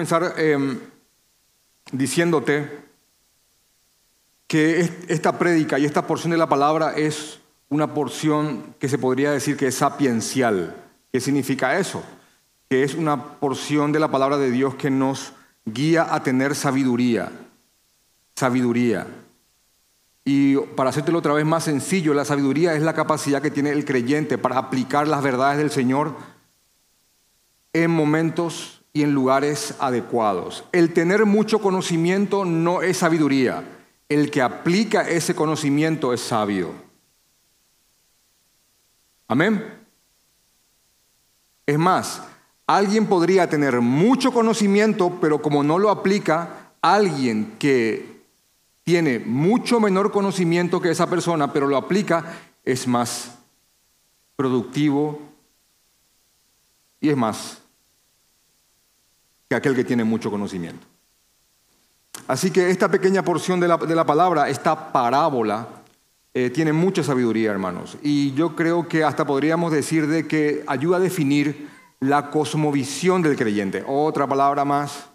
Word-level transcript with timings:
comenzar 0.00 0.32
em, 0.38 0.80
diciéndote 1.92 2.70
que 4.46 4.80
esta 5.08 5.38
prédica 5.38 5.78
y 5.78 5.84
esta 5.84 6.06
porción 6.06 6.30
de 6.30 6.38
la 6.38 6.48
palabra 6.48 6.94
es 6.96 7.40
una 7.68 7.92
porción 7.92 8.74
que 8.78 8.88
se 8.88 8.96
podría 8.96 9.30
decir 9.30 9.58
que 9.58 9.66
es 9.66 9.74
sapiencial. 9.74 10.74
¿Qué 11.12 11.20
significa 11.20 11.78
eso? 11.78 12.02
Que 12.70 12.82
es 12.82 12.94
una 12.94 13.38
porción 13.38 13.92
de 13.92 14.00
la 14.00 14.10
palabra 14.10 14.38
de 14.38 14.50
Dios 14.50 14.74
que 14.74 14.88
nos 14.88 15.34
guía 15.66 16.14
a 16.14 16.22
tener 16.22 16.54
sabiduría. 16.54 17.30
Sabiduría. 18.36 19.06
Y 20.24 20.56
para 20.56 20.88
hacértelo 20.88 21.18
otra 21.18 21.34
vez 21.34 21.44
más 21.44 21.64
sencillo, 21.64 22.14
la 22.14 22.24
sabiduría 22.24 22.72
es 22.72 22.80
la 22.80 22.94
capacidad 22.94 23.42
que 23.42 23.50
tiene 23.50 23.68
el 23.68 23.84
creyente 23.84 24.38
para 24.38 24.56
aplicar 24.56 25.06
las 25.06 25.22
verdades 25.22 25.58
del 25.58 25.70
Señor 25.70 26.16
en 27.74 27.90
momentos 27.90 28.79
y 28.92 29.02
en 29.02 29.12
lugares 29.12 29.74
adecuados. 29.78 30.64
El 30.72 30.92
tener 30.92 31.26
mucho 31.26 31.60
conocimiento 31.60 32.44
no 32.44 32.82
es 32.82 32.98
sabiduría. 32.98 33.64
El 34.08 34.30
que 34.30 34.42
aplica 34.42 35.08
ese 35.08 35.34
conocimiento 35.34 36.12
es 36.12 36.20
sabio. 36.20 36.72
Amén. 39.28 39.78
Es 41.66 41.78
más, 41.78 42.22
alguien 42.66 43.06
podría 43.06 43.48
tener 43.48 43.80
mucho 43.80 44.32
conocimiento, 44.32 45.18
pero 45.20 45.40
como 45.40 45.62
no 45.62 45.78
lo 45.78 45.90
aplica, 45.90 46.72
alguien 46.82 47.54
que 47.58 48.24
tiene 48.82 49.20
mucho 49.20 49.78
menor 49.78 50.10
conocimiento 50.10 50.80
que 50.80 50.90
esa 50.90 51.08
persona, 51.08 51.52
pero 51.52 51.68
lo 51.68 51.76
aplica, 51.76 52.40
es 52.64 52.88
más 52.88 53.38
productivo 54.34 55.20
y 57.00 57.10
es 57.10 57.16
más 57.16 57.62
que 59.50 59.56
aquel 59.56 59.74
que 59.74 59.82
tiene 59.82 60.04
mucho 60.04 60.30
conocimiento. 60.30 60.86
Así 62.28 62.52
que 62.52 62.70
esta 62.70 62.88
pequeña 62.88 63.24
porción 63.24 63.58
de 63.58 63.66
la, 63.66 64.06
palabra, 64.06 64.48
esta 64.48 64.92
parábola, 64.92 65.66
eh, 66.32 66.50
tiene 66.50 66.72
mucha 66.72 67.02
sabiduría, 67.02 67.50
hermanos. 67.50 67.98
Y 68.00 68.32
yo 68.34 68.54
creo 68.54 68.86
que 68.86 69.02
hasta 69.02 69.26
podríamos 69.26 69.72
decir 69.72 70.06
de 70.06 70.28
que 70.28 70.62
ayuda 70.68 70.98
a 70.98 71.00
definir 71.00 71.68
la 71.98 72.30
cosmovisión 72.30 73.22
del 73.22 73.36
creyente. 73.36 73.82
Otra 73.88 74.28
palabra 74.28 74.64
más 74.64 75.08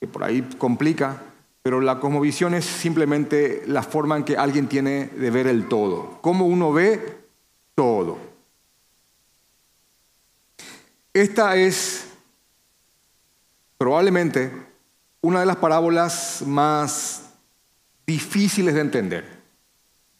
que 0.00 0.08
por 0.08 0.24
ahí 0.24 0.42
complica, 0.58 1.22
pero 1.62 1.80
la 1.80 2.00
cosmovisión 2.00 2.54
es 2.54 2.64
simplemente 2.64 3.62
la 3.68 3.84
forma 3.84 4.16
en 4.16 4.24
que 4.24 4.36
alguien 4.36 4.66
tiene 4.66 5.06
de 5.06 5.30
ver 5.30 5.46
el 5.46 5.68
todo. 5.68 6.18
Cómo 6.22 6.44
uno 6.46 6.72
ve 6.72 7.20
todo. 7.76 8.18
Esta 11.12 11.54
es 11.54 12.07
probablemente 13.78 14.52
una 15.20 15.40
de 15.40 15.46
las 15.46 15.56
parábolas 15.56 16.42
más 16.44 17.30
difíciles 18.06 18.74
de 18.74 18.80
entender. 18.80 19.38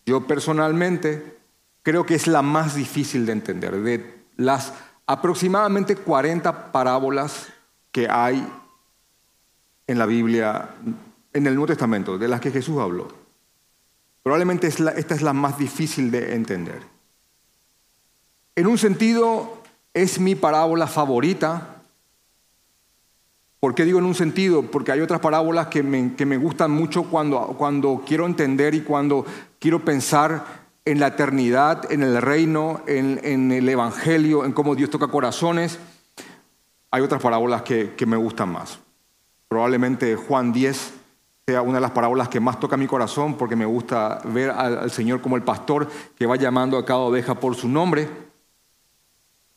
Yo 0.07 0.27
personalmente 0.27 1.39
creo 1.83 2.07
que 2.07 2.15
es 2.15 2.27
la 2.27 2.43
más 2.43 2.75
difícil 2.75 3.27
de 3.27 3.33
entender. 3.33 3.77
De 3.81 4.19
las 4.37 4.73
aproximadamente 5.07 5.97
40 5.97 6.73
parábolas 6.73 7.49
que 7.93 8.09
hay 8.09 8.47
en 9.87 9.99
la 9.99 10.07
Biblia, 10.07 10.71
en 11.33 11.47
el 11.47 11.55
Nuevo 11.55 11.69
Testamento, 11.69 12.19
de 12.19 12.29
las 12.29 12.41
que 12.41 12.51
Jesús 12.51 12.79
habló, 12.79 13.09
probablemente 14.23 14.67
esta 14.67 15.15
es 15.15 15.23
la 15.23 15.33
más 15.33 15.59
difícil 15.59 16.11
de 16.11 16.35
entender. 16.35 16.83
En 18.55 18.67
un 18.67 18.77
sentido, 18.77 19.63
es 19.95 20.21
mi 20.21 20.35
parábola 20.35 20.87
favorita 20.87 21.78
¿Por 23.61 23.75
qué 23.75 23.85
digo 23.85 23.99
en 23.99 24.05
un 24.05 24.15
sentido? 24.15 24.63
Porque 24.63 24.93
hay 24.93 25.01
otras 25.01 25.21
parábolas 25.21 25.67
que 25.67 25.83
me, 25.83 26.37
gustan 26.37 26.71
mucho 26.71 27.05
cuando, 27.05 27.57
cuando 27.59 28.03
quiero 28.07 28.27
entender 28.27 28.75
y 28.75 28.83
cuando 28.83 29.27
quiero 29.59 29.85
pensar 29.85 30.69
en 30.85 31.01
la 31.01 31.09
eternidad, 31.09 31.91
en 31.91 32.05
el 32.05 32.23
reino, 32.23 32.83
en, 32.87 33.51
el 33.51 33.69
Evangelio, 33.69 34.45
en 34.45 34.53
cómo 34.53 34.77
Dios 34.77 34.91
toca 34.91 35.09
corazones. 35.09 35.81
Hay 36.93 37.03
otras 37.03 37.21
parábolas 37.21 37.63
que, 37.63 37.93
me 38.07 38.17
gustan 38.17 38.53
más. 38.53 38.79
Probablemente 39.49 40.15
Juan 40.15 40.53
10 40.53 40.95
sea 41.47 41.63
una 41.63 41.75
de 41.75 41.81
las 41.81 41.91
parábolas 41.91 42.29
que 42.29 42.39
más 42.39 42.61
toca 42.61 42.77
mi 42.77 42.87
corazón 42.87 43.37
porque 43.37 43.57
me 43.57 43.67
gusta 43.67 44.21
ver 44.25 44.51
al, 44.51 44.79
al 44.79 44.91
Señor 44.93 45.21
como 45.21 45.35
el 45.35 45.43
pastor 45.43 45.89
que 46.17 46.27
va 46.27 46.37
llamando 46.37 46.79
a 46.79 46.85
cada 46.85 47.01
oveja 47.01 47.35
por 47.35 47.57
su 47.57 47.69
nombre. 47.69 48.09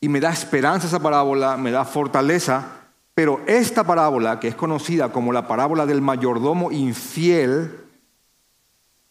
Y 0.00 0.08
me 0.08 0.18
da 0.18 0.30
esperanza 0.30 0.88
esa 0.88 0.98
parábola, 0.98 1.56
me 1.56 1.70
da 1.70 1.84
fortaleza 1.84 2.81
pero 3.14 3.42
esta 3.46 3.84
parábola, 3.84 4.40
que 4.40 4.48
es 4.48 4.54
conocida 4.54 5.12
como 5.12 5.32
la 5.32 5.46
parábola 5.46 5.84
del 5.84 6.00
mayordomo 6.00 6.72
infiel, 6.72 7.78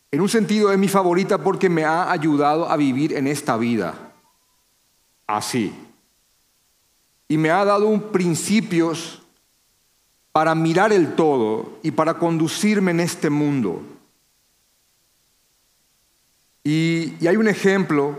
en 0.10 0.22
un 0.22 0.30
sentido 0.30 0.72
es 0.72 0.78
mi 0.78 0.88
favorita 0.88 1.38
porque 1.38 1.70
me 1.70 1.86
ha 1.86 2.12
ayudado 2.12 2.70
a 2.70 2.78
vivir 2.78 3.14
en 3.14 3.28
esta 3.28 3.58
vida 3.58 4.14
así. 5.28 5.74
Y 7.28 7.38
me 7.38 7.50
ha 7.52 7.64
dado 7.64 7.88
un 7.88 8.12
principios 8.12 9.22
para 10.32 10.56
mirar 10.56 10.92
el 10.92 11.16
todo 11.16 11.80
y 11.84 11.92
para 11.92 12.16
conducirme 12.16 12.92
en 12.92 13.00
este 13.00 13.30
mundo. 13.30 13.84
Y, 16.64 17.16
y 17.20 17.28
hay 17.28 17.38
un 17.38 17.48
ejemplo 17.48 18.18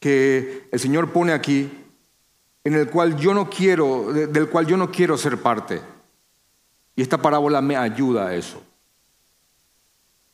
que 0.00 0.68
el 0.72 0.80
Señor 0.80 1.12
pone 1.12 1.32
aquí 1.32 1.70
en 2.64 2.74
el 2.74 2.88
cual 2.90 3.16
yo 3.16 3.34
no 3.34 3.48
quiero, 3.48 4.12
del 4.12 4.48
cual 4.48 4.66
yo 4.66 4.76
no 4.76 4.90
quiero 4.90 5.16
ser 5.16 5.38
parte. 5.38 5.80
Y 6.94 7.02
esta 7.02 7.18
parábola 7.18 7.60
me 7.62 7.76
ayuda 7.76 8.28
a 8.28 8.34
eso. 8.34 8.62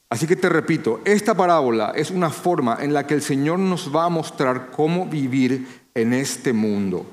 Así 0.09 0.27
que 0.27 0.37
te 0.37 0.49
repito, 0.49 1.01
esta 1.05 1.35
parábola 1.35 1.93
es 1.95 2.11
una 2.11 2.31
forma 2.31 2.79
en 2.81 2.95
la 2.95 3.07
que 3.07 3.15
el 3.15 3.23
Señor 3.23 3.59
nos 3.59 3.95
va 3.95 4.05
a 4.05 4.09
mostrar 4.09 4.71
cómo 4.71 5.07
vivir 5.07 5.67
en 5.95 6.13
este 6.13 6.53
mundo, 6.53 7.07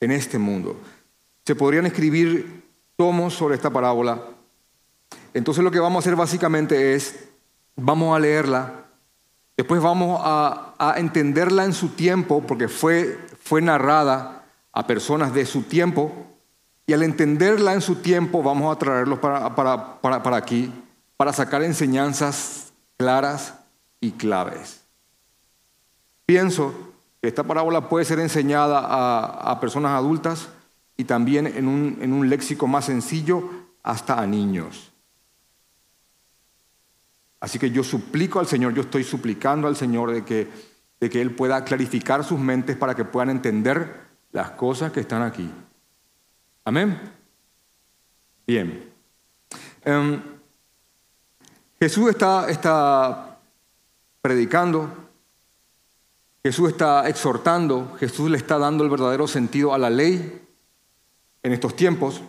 en 0.00 0.10
este 0.10 0.38
mundo. 0.38 0.76
Se 1.44 1.54
podrían 1.54 1.86
escribir 1.86 2.64
tomos 2.96 3.34
sobre 3.34 3.54
esta 3.54 3.70
parábola. 3.70 4.22
Entonces 5.34 5.62
lo 5.62 5.70
que 5.70 5.78
vamos 5.78 5.96
a 5.96 6.00
hacer 6.00 6.16
básicamente 6.16 6.94
es, 6.94 7.28
vamos 7.76 8.16
a 8.16 8.20
leerla, 8.20 8.86
después 9.56 9.82
vamos 9.82 10.20
a, 10.22 10.74
entenderla 10.96 11.64
en 11.64 11.74
su 11.74 11.90
tiempo, 11.90 12.42
porque 12.46 12.68
fue, 12.68 13.18
fue 13.40 13.60
narrada 13.60 14.37
a 14.78 14.86
personas 14.86 15.34
de 15.34 15.44
su 15.44 15.62
tiempo 15.64 16.12
y 16.86 16.92
al 16.92 17.02
entenderla 17.02 17.74
en 17.74 17.80
su 17.80 17.96
tiempo 17.96 18.44
vamos 18.44 18.72
a 18.72 18.78
traerlos 18.78 19.18
para, 19.18 19.52
para, 20.00 20.36
aquí, 20.36 20.72
para 21.16 21.32
sacar 21.32 21.64
enseñanzas 21.64 22.72
claras 22.96 23.54
y 24.00 24.12
claves. 24.12 24.84
Pienso 26.26 26.92
que 27.20 27.26
esta 27.26 27.42
parábola 27.42 27.88
puede 27.88 28.04
ser 28.04 28.20
enseñada 28.20 29.50
a, 29.50 29.58
personas 29.58 29.98
adultas 29.98 30.48
y 30.96 31.02
también 31.02 31.48
en 31.48 31.66
un, 31.66 31.98
en 32.00 32.12
un 32.12 32.30
léxico 32.30 32.68
más 32.68 32.84
sencillo 32.84 33.50
hasta 33.82 34.20
a 34.20 34.28
niños. 34.28 34.92
Así 37.40 37.58
que 37.58 37.72
yo 37.72 37.82
suplico 37.82 38.38
al 38.38 38.46
Señor, 38.46 38.74
yo 38.74 38.82
estoy 38.82 39.02
suplicando 39.02 39.66
al 39.66 39.74
Señor 39.74 40.12
de 40.12 40.24
que, 40.24 40.48
de 41.00 41.10
que 41.10 41.20
Él 41.20 41.34
pueda 41.34 41.64
clarificar 41.64 42.22
sus 42.22 42.38
mentes 42.38 42.76
para 42.76 42.94
que 42.94 43.04
puedan 43.04 43.30
entender 43.30 44.07
las 44.32 44.50
cosas 44.52 44.92
que 44.92 45.00
están 45.00 45.22
aquí. 45.22 45.50
Amén. 46.64 47.00
Bien. 48.46 48.92
Em, 49.84 50.22
Jesús 51.80 52.10
está, 52.10 52.50
está 52.50 53.38
predicando, 54.20 54.90
Jesús 56.42 56.70
está 56.70 57.08
exhortando, 57.08 57.96
Jesús 57.98 58.30
le 58.30 58.36
está 58.36 58.58
dando 58.58 58.84
el 58.84 58.90
verdadero 58.90 59.26
sentido 59.26 59.72
a 59.72 59.78
la 59.78 59.90
ley 59.90 60.42
en 61.42 61.52
estos 61.52 61.76
tiempos. 61.76 62.20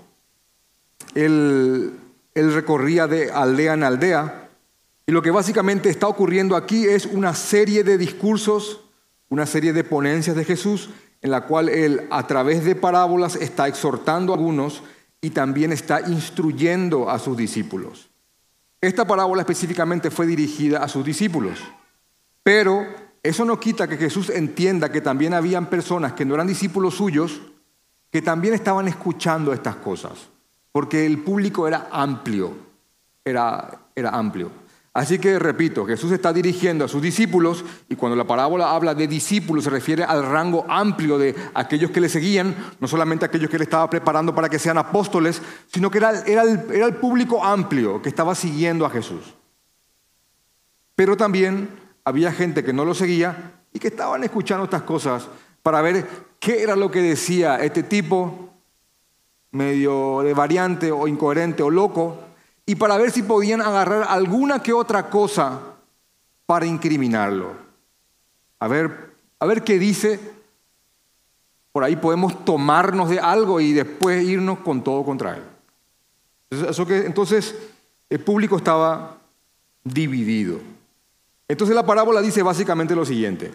Él, 1.15 1.97
él 2.33 2.53
recorría 2.53 3.07
de 3.07 3.31
aldea 3.31 3.73
en 3.73 3.83
aldea 3.83 4.49
y 5.05 5.11
lo 5.11 5.21
que 5.21 5.31
básicamente 5.31 5.89
está 5.89 6.07
ocurriendo 6.07 6.55
aquí 6.55 6.85
es 6.85 7.05
una 7.07 7.33
serie 7.33 7.83
de 7.83 7.97
discursos, 7.97 8.81
una 9.29 9.45
serie 9.45 9.73
de 9.73 9.83
ponencias 9.83 10.35
de 10.35 10.45
Jesús 10.45 10.89
en 11.21 11.31
la 11.31 11.41
cual 11.41 11.69
él 11.69 12.07
a 12.09 12.25
través 12.27 12.63
de 12.63 12.75
parábolas 12.75 13.35
está 13.35 13.67
exhortando 13.67 14.31
a 14.31 14.35
algunos 14.35 14.83
y 15.21 15.31
también 15.31 15.71
está 15.71 16.01
instruyendo 16.01 17.09
a 17.09 17.19
sus 17.19 17.35
discípulos. 17.35 18.09
Esta 18.81 19.05
parábola 19.05 19.41
específicamente 19.41 20.09
fue 20.09 20.25
dirigida 20.25 20.81
a 20.81 20.87
sus 20.87 21.03
discípulos, 21.03 21.59
pero 22.43 22.85
eso 23.21 23.43
no 23.43 23.59
quita 23.59 23.87
que 23.87 23.97
Jesús 23.97 24.29
entienda 24.29 24.91
que 24.91 25.01
también 25.01 25.33
habían 25.33 25.69
personas 25.69 26.13
que 26.13 26.23
no 26.23 26.35
eran 26.35 26.47
discípulos 26.47 26.95
suyos 26.95 27.41
que 28.11 28.21
también 28.21 28.53
estaban 28.53 28.87
escuchando 28.87 29.53
estas 29.53 29.75
cosas, 29.75 30.29
porque 30.71 31.05
el 31.05 31.19
público 31.19 31.67
era 31.67 31.89
amplio, 31.91 32.53
era, 33.23 33.87
era 33.95 34.09
amplio. 34.11 34.51
Así 34.93 35.19
que 35.19 35.37
repito, 35.37 35.85
Jesús 35.85 36.11
está 36.11 36.33
dirigiendo 36.33 36.83
a 36.83 36.87
sus 36.87 37.01
discípulos 37.01 37.63
y 37.87 37.95
cuando 37.95 38.15
la 38.15 38.25
parábola 38.25 38.71
habla 38.71 38.95
de 38.95 39.07
discípulos 39.07 39.63
se 39.63 39.69
refiere 39.69 40.03
al 40.03 40.25
rango 40.25 40.65
amplio 40.67 41.19
de 41.19 41.35
aquellos 41.53 41.91
que 41.91 42.01
le 42.01 42.09
seguían, 42.09 42.55
no 42.79 42.87
solamente 42.87 43.23
aquellos 43.23 43.49
que 43.49 43.59
le 43.59 43.65
estaba 43.65 43.89
preparando 43.89 44.33
para 44.33 44.49
que 44.49 44.57
sean 44.57 44.79
apóstoles, 44.79 45.41
sino 45.71 45.91
que 45.91 45.99
era, 45.99 46.09
el, 46.09 46.71
era 46.71 46.85
el 46.87 46.95
público 46.95 47.43
amplio 47.43 48.01
que 48.01 48.09
estaba 48.09 48.33
siguiendo 48.33 48.85
a 48.85 48.89
Jesús. 48.89 49.35
Pero 50.95 51.15
también 51.15 51.69
había 52.03 52.31
gente 52.31 52.63
que 52.63 52.73
no 52.73 52.83
lo 52.83 52.95
seguía 52.95 53.61
y 53.71 53.79
que 53.79 53.89
estaban 53.89 54.23
escuchando 54.23 54.63
estas 54.63 54.81
cosas 54.81 55.27
para 55.61 55.81
ver 55.81 56.07
qué 56.39 56.63
era 56.63 56.75
lo 56.75 56.89
que 56.89 57.01
decía 57.01 57.57
este 57.57 57.83
tipo 57.83 58.49
medio 59.51 60.21
de 60.23 60.33
variante 60.33 60.91
o 60.91 61.07
incoherente 61.07 61.61
o 61.61 61.69
loco 61.69 62.28
y 62.69 62.75
para 62.75 62.99
ver 62.99 63.09
si 63.09 63.23
podían 63.23 63.61
agarrar 63.61 64.05
alguna 64.07 64.61
que 64.61 64.73
otra 64.73 65.09
cosa 65.09 65.59
para 66.45 66.67
incriminarlo. 66.67 67.53
A 68.59 68.67
ver, 68.67 69.15
a 69.39 69.47
ver 69.47 69.63
qué 69.63 69.79
dice. 69.79 70.19
Por 71.71 71.83
ahí 71.83 71.95
podemos 71.95 72.45
tomarnos 72.45 73.09
de 73.09 73.19
algo 73.19 73.59
y 73.59 73.73
después 73.73 74.23
irnos 74.23 74.59
con 74.59 74.83
todo 74.83 75.03
contra 75.03 75.37
él. 75.37 75.43
Eso 76.51 76.85
que, 76.85 77.07
entonces 77.07 77.55
el 78.07 78.19
público 78.19 78.57
estaba 78.57 79.17
dividido. 79.83 80.59
Entonces 81.47 81.75
la 81.75 81.87
parábola 81.87 82.21
dice 82.21 82.43
básicamente 82.43 82.93
lo 82.93 83.03
siguiente. 83.03 83.51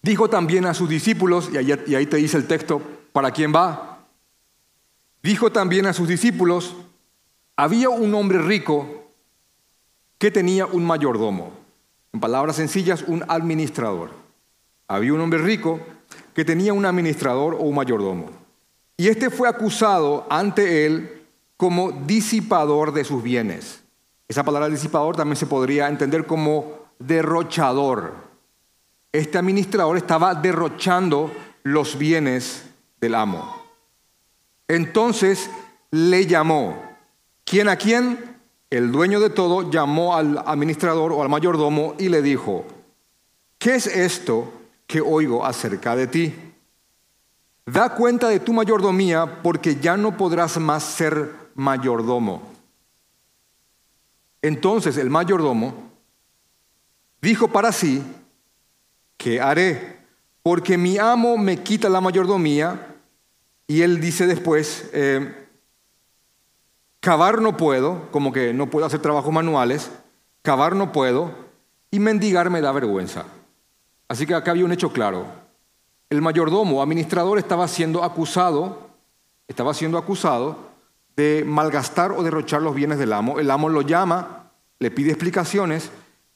Dijo 0.00 0.30
también 0.30 0.64
a 0.64 0.72
sus 0.72 0.88
discípulos, 0.88 1.50
y 1.52 1.58
ahí, 1.58 2.06
te 2.06 2.16
dice 2.16 2.38
el 2.38 2.46
texto, 2.46 2.80
¿para 3.12 3.30
quién 3.30 3.54
va? 3.54 3.87
Dijo 5.22 5.50
también 5.50 5.86
a 5.86 5.92
sus 5.92 6.08
discípulos, 6.08 6.74
había 7.56 7.88
un 7.88 8.14
hombre 8.14 8.40
rico 8.40 9.10
que 10.18 10.30
tenía 10.30 10.66
un 10.66 10.84
mayordomo, 10.84 11.52
en 12.12 12.20
palabras 12.20 12.56
sencillas, 12.56 13.04
un 13.06 13.24
administrador. 13.28 14.10
Había 14.86 15.12
un 15.12 15.20
hombre 15.20 15.40
rico 15.40 15.80
que 16.34 16.44
tenía 16.44 16.72
un 16.72 16.86
administrador 16.86 17.54
o 17.54 17.62
un 17.62 17.74
mayordomo. 17.74 18.30
Y 18.96 19.08
este 19.08 19.30
fue 19.30 19.48
acusado 19.48 20.26
ante 20.30 20.86
él 20.86 21.26
como 21.56 21.92
disipador 21.92 22.92
de 22.92 23.04
sus 23.04 23.22
bienes. 23.22 23.82
Esa 24.28 24.44
palabra 24.44 24.68
disipador 24.68 25.16
también 25.16 25.36
se 25.36 25.46
podría 25.46 25.88
entender 25.88 26.26
como 26.26 26.78
derrochador. 26.98 28.14
Este 29.12 29.38
administrador 29.38 29.96
estaba 29.96 30.34
derrochando 30.34 31.32
los 31.62 31.98
bienes 31.98 32.64
del 33.00 33.14
amo. 33.14 33.57
Entonces 34.68 35.50
le 35.90 36.26
llamó. 36.26 36.82
¿Quién 37.44 37.68
a 37.68 37.76
quién? 37.76 38.36
El 38.70 38.92
dueño 38.92 39.18
de 39.18 39.30
todo 39.30 39.70
llamó 39.70 40.14
al 40.14 40.38
administrador 40.44 41.12
o 41.12 41.22
al 41.22 41.30
mayordomo 41.30 41.94
y 41.98 42.10
le 42.10 42.20
dijo, 42.20 42.66
¿qué 43.58 43.76
es 43.76 43.86
esto 43.86 44.52
que 44.86 45.00
oigo 45.00 45.44
acerca 45.44 45.96
de 45.96 46.06
ti? 46.06 46.34
Da 47.64 47.94
cuenta 47.94 48.28
de 48.28 48.40
tu 48.40 48.52
mayordomía 48.52 49.42
porque 49.42 49.76
ya 49.76 49.96
no 49.96 50.16
podrás 50.16 50.58
más 50.58 50.82
ser 50.84 51.34
mayordomo. 51.54 52.42
Entonces 54.42 54.98
el 54.98 55.08
mayordomo 55.08 55.74
dijo 57.22 57.48
para 57.48 57.72
sí, 57.72 58.02
¿qué 59.16 59.40
haré? 59.40 59.98
Porque 60.42 60.76
mi 60.76 60.98
amo 60.98 61.38
me 61.38 61.62
quita 61.62 61.88
la 61.88 62.00
mayordomía 62.00 62.87
y 63.70 63.82
él 63.82 64.00
dice 64.00 64.26
después, 64.26 64.88
eh, 64.94 65.46
cavar 67.00 67.42
no 67.42 67.56
puedo, 67.56 68.10
como 68.10 68.32
que 68.32 68.54
no 68.54 68.70
puedo 68.70 68.86
hacer 68.86 69.00
trabajos 69.00 69.32
manuales, 69.32 69.90
cavar 70.42 70.74
no 70.74 70.90
puedo 70.90 71.32
y 71.90 72.00
mendigar 72.00 72.48
me 72.48 72.62
da 72.62 72.72
vergüenza. 72.72 73.26
Así 74.08 74.26
que 74.26 74.34
acá 74.34 74.52
había 74.52 74.64
un 74.64 74.72
hecho 74.72 74.90
claro. 74.90 75.26
El 76.08 76.22
mayordomo, 76.22 76.82
administrador, 76.82 77.38
estaba 77.38 77.68
siendo 77.68 78.02
acusado, 78.02 78.88
estaba 79.46 79.74
siendo 79.74 79.98
acusado 79.98 80.56
de 81.14 81.44
malgastar 81.46 82.12
o 82.12 82.22
derrochar 82.22 82.62
los 82.62 82.74
bienes 82.74 82.98
del 82.98 83.12
amo. 83.12 83.38
El 83.38 83.50
amo 83.50 83.68
lo 83.68 83.82
llama, 83.82 84.50
le 84.78 84.90
pide 84.90 85.10
explicaciones 85.10 85.90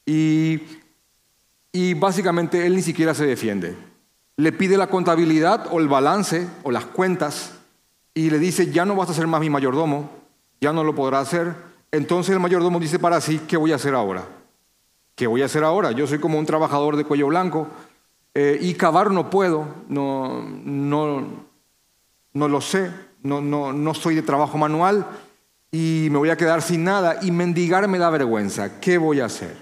y, 0.05 0.61
y 1.73 1.95
básicamente 1.95 2.67
él 2.67 2.77
ni 2.77 2.83
siquiera 2.83 3.15
se 3.15 3.25
defiende. 3.25 3.92
Le 4.37 4.53
pide 4.53 4.77
la 4.77 4.89
contabilidad 4.89 5.69
o 5.71 5.79
el 5.79 5.89
balance 5.89 6.49
o 6.63 6.71
las 6.71 6.87
cuentas 6.87 7.55
y 8.15 8.31
le 8.31 8.39
dice, 8.39 8.71
ya 8.71 8.85
no 8.85 8.97
vas 8.97 9.11
a 9.11 9.15
ser 9.15 9.27
más 9.27 9.41
mi 9.41 9.51
mayordomo, 9.51 10.11
ya 10.61 10.73
no 10.73 10.85
lo 10.85 10.95
podrá 10.95 11.21
hacer. 11.21 11.55
Entonces 11.91 12.33
el 12.33 12.41
mayordomo 12.41 12.81
dice 12.81 12.99
para 12.99 13.21
sí, 13.21 13.41
¿qué 13.47 13.57
voy 13.57 13.73
a 13.73 13.77
hacer 13.77 13.95
ahora? 13.95 14.25
¿Qué 15.15 15.27
voy 15.27 15.43
a 15.43 15.47
hacer 15.47 15.65
ahora? 15.65 15.93
Yo 15.93 16.07
soy 16.07 16.19
como 16.19 16.39
un 16.39 16.47
trabajador 16.47 16.97
de 16.97 17.05
cuello 17.05 17.27
blanco 17.29 17.69
eh, 18.35 18.59
y 18.61 18.75
cavar 18.75 19.11
no 19.11 19.29
puedo, 19.29 19.67
no, 19.89 20.43
no, 20.43 21.27
no 22.33 22.49
lo 22.49 22.61
sé 22.61 22.91
no, 23.23 23.41
no, 23.41 23.73
no 23.73 23.95
soy 23.95 24.15
de 24.15 24.23
trabajo 24.23 24.59
manual 24.59 25.07
y 25.71 26.09
me 26.11 26.19
voy 26.19 26.31
a 26.31 26.37
quedar 26.37 26.61
sin 26.63 26.85
nada 26.85 27.19
y 27.23 27.31
mendigar 27.31 27.87
me 27.89 27.99
da 27.99 28.11
vergüenza. 28.11 28.81
¿Qué 28.81 28.99
voy 28.99 29.21
a 29.21 29.27
hacer? 29.27 29.57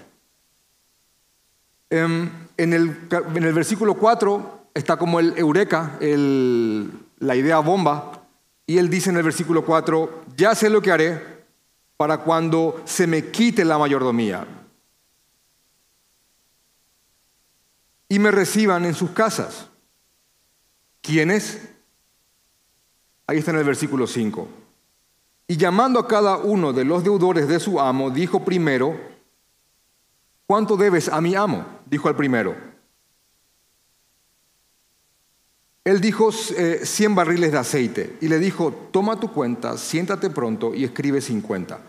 Em, 1.89 2.29
en, 2.57 2.73
el, 2.73 3.07
en 3.35 3.43
el 3.43 3.53
versículo 3.53 3.95
4 3.95 4.60
está 4.73 4.97
como 4.97 5.19
el 5.19 5.37
eureka, 5.37 5.97
el, 5.99 6.91
la 7.19 7.35
idea 7.35 7.59
bomba, 7.59 8.23
y 8.65 8.77
él 8.77 8.89
dice 8.89 9.09
en 9.09 9.17
el 9.17 9.23
versículo 9.23 9.65
4, 9.65 10.23
ya 10.35 10.55
sé 10.55 10.69
lo 10.69 10.81
que 10.81 10.91
haré 10.91 11.21
para 11.97 12.19
cuando 12.19 12.81
se 12.85 13.05
me 13.07 13.29
quite 13.31 13.65
la 13.65 13.77
mayordomía 13.77 14.47
y 18.11 18.19
me 18.19 18.29
reciban 18.29 18.83
en 18.83 18.93
sus 18.93 19.11
casas. 19.11 19.69
¿Quiénes? 21.01 21.69
Ahí 23.25 23.37
está 23.37 23.51
en 23.51 23.57
el 23.57 23.63
versículo 23.63 24.05
5. 24.05 24.49
Y 25.47 25.55
llamando 25.55 25.97
a 25.97 26.07
cada 26.09 26.35
uno 26.37 26.73
de 26.73 26.83
los 26.83 27.05
deudores 27.05 27.47
de 27.47 27.59
su 27.59 27.79
amo, 27.79 28.09
dijo 28.09 28.43
primero, 28.43 28.99
¿cuánto 30.45 30.75
debes 30.75 31.07
a 31.07 31.21
mi 31.21 31.35
amo? 31.35 31.65
Dijo 31.85 32.09
al 32.09 32.17
primero. 32.17 32.70
Él 35.83 35.99
dijo 35.99 36.29
eh, 36.57 36.81
cien 36.83 37.15
barriles 37.15 37.51
de 37.51 37.57
aceite 37.57 38.17
y 38.21 38.27
le 38.27 38.39
dijo, 38.39 38.71
toma 38.91 39.19
tu 39.19 39.31
cuenta, 39.31 39.77
siéntate 39.77 40.29
pronto 40.29 40.73
y 40.75 40.83
escribe 40.83 41.21
cincuenta. 41.21 41.79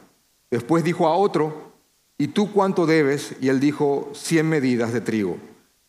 Después 0.50 0.84
dijo 0.84 1.06
a 1.06 1.14
otro, 1.14 1.72
¿y 2.18 2.28
tú 2.28 2.52
cuánto 2.52 2.86
debes? 2.86 3.34
Y 3.40 3.48
él 3.48 3.60
dijo, 3.60 4.10
cien 4.14 4.48
medidas 4.48 4.92
de 4.92 5.00
trigo. 5.00 5.36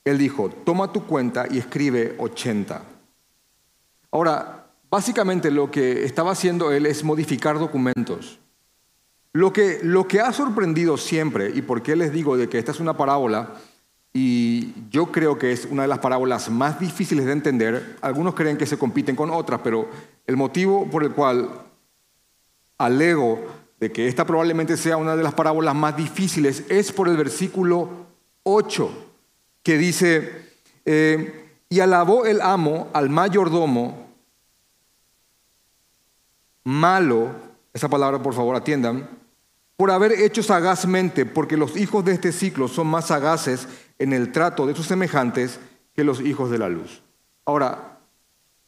Él 0.04 0.18
dijo, 0.18 0.50
toma 0.50 0.92
tu 0.92 1.06
cuenta 1.06 1.46
y 1.50 1.58
escribe 1.58 2.16
ochenta. 2.18 2.84
Ahora, 4.12 4.60
Básicamente 4.94 5.50
lo 5.50 5.72
que 5.72 6.06
estaba 6.06 6.34
haciendo 6.34 6.72
él 6.72 6.86
es 6.86 7.04
modificar 7.04 7.58
documentos. 7.58 8.38
Lo 9.32 9.52
que, 9.52 9.80
lo 9.82 10.08
que 10.08 10.22
ha 10.22 10.32
sorprendido 10.32 10.98
siempre, 10.98 11.50
y 11.50 11.64
por 11.64 11.82
qué 11.82 11.96
les 11.96 12.14
digo 12.14 12.38
de 12.38 12.48
que 12.48 12.60
esta 12.60 12.74
es 12.74 12.80
una 12.80 12.96
parábola, 12.96 13.56
y 14.14 14.74
yo 14.92 15.12
creo 15.12 15.40
que 15.40 15.52
es 15.52 15.66
una 15.66 15.82
de 15.82 15.88
las 15.88 15.98
parábolas 15.98 16.50
más 16.50 16.80
difíciles 16.80 17.26
de 17.26 17.32
entender, 17.32 17.98
algunos 18.02 18.36
creen 18.36 18.58
que 18.58 18.68
se 18.68 18.78
compiten 18.78 19.16
con 19.16 19.32
otras, 19.32 19.62
pero 19.64 19.90
el 20.28 20.38
motivo 20.38 20.88
por 20.90 21.04
el 21.04 21.12
cual 21.12 21.50
alego 22.78 23.44
de 23.80 23.92
que 23.92 24.08
esta 24.08 24.26
probablemente 24.26 24.78
sea 24.78 24.98
una 24.98 25.16
de 25.16 25.24
las 25.24 25.34
parábolas 25.34 25.74
más 25.74 25.98
difíciles 25.98 26.64
es 26.70 26.92
por 26.92 27.10
el 27.10 27.18
versículo 27.18 27.90
8, 28.44 28.92
que 29.64 29.78
dice, 29.80 30.48
eh, 30.86 31.58
y 31.68 31.80
alabó 31.80 32.26
el 32.26 32.40
amo 32.42 32.90
al 32.94 33.10
mayordomo 33.10 34.10
malo, 36.64 37.32
esa 37.74 37.90
palabra 37.90 38.22
por 38.22 38.36
favor 38.36 38.56
atiendan, 38.56 39.10
por 39.76 39.90
haber 39.90 40.12
hecho 40.14 40.44
sagazmente, 40.44 41.26
porque 41.26 41.58
los 41.58 41.76
hijos 41.76 42.06
de 42.06 42.14
este 42.14 42.32
ciclo 42.32 42.68
son 42.68 42.88
más 42.88 43.08
sagaces 43.08 43.68
en 44.04 44.14
el 44.14 44.32
trato 44.32 44.66
de 44.68 44.76
sus 44.76 44.86
semejantes 44.86 45.60
que 45.96 46.04
los 46.04 46.22
hijos 46.22 46.50
de 46.50 46.58
la 46.58 46.70
luz. 46.70 47.02
Ahora, 47.46 47.98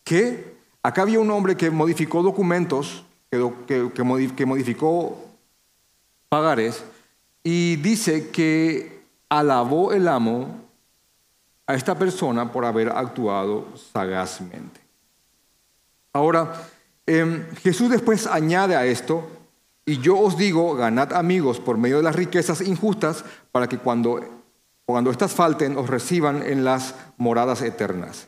¿qué? 0.03 0.55
Acá 0.81 1.03
había 1.03 1.19
un 1.19 1.31
hombre 1.31 1.55
que 1.55 1.69
modificó 1.69 2.23
documentos, 2.23 3.05
que, 3.29 3.91
que 3.93 4.45
modificó 4.45 5.23
pagares, 6.29 6.83
y 7.43 7.75
dice 7.77 8.29
que 8.29 9.03
alabó 9.29 9.93
el 9.93 10.07
amo 10.07 10.61
a 11.67 11.75
esta 11.75 11.97
persona 11.97 12.51
por 12.51 12.65
haber 12.65 12.89
actuado 12.89 13.67
sagazmente. 13.91 14.81
Ahora, 16.13 16.53
Em, 17.07 17.45
Jesús 17.57 17.89
después 17.89 18.25
añade 18.25 18.75
a 18.75 18.85
esto, 18.85 19.27
y 19.85 19.99
yo 19.99 20.17
os 20.17 20.37
digo, 20.37 20.75
ganad 20.75 21.13
amigos 21.13 21.59
por 21.59 21.77
medio 21.77 21.97
de 21.97 22.03
las 22.03 22.15
riquezas 22.15 22.61
injustas, 22.61 23.23
para 23.51 23.69
que 23.69 23.77
cuando, 23.77 24.19
cuando 24.85 25.11
éstas 25.11 25.33
falten 25.33 25.77
os 25.77 25.89
reciban 25.89 26.43
en 26.43 26.63
las 26.63 26.95
moradas 27.17 27.61
eternas. 27.61 28.27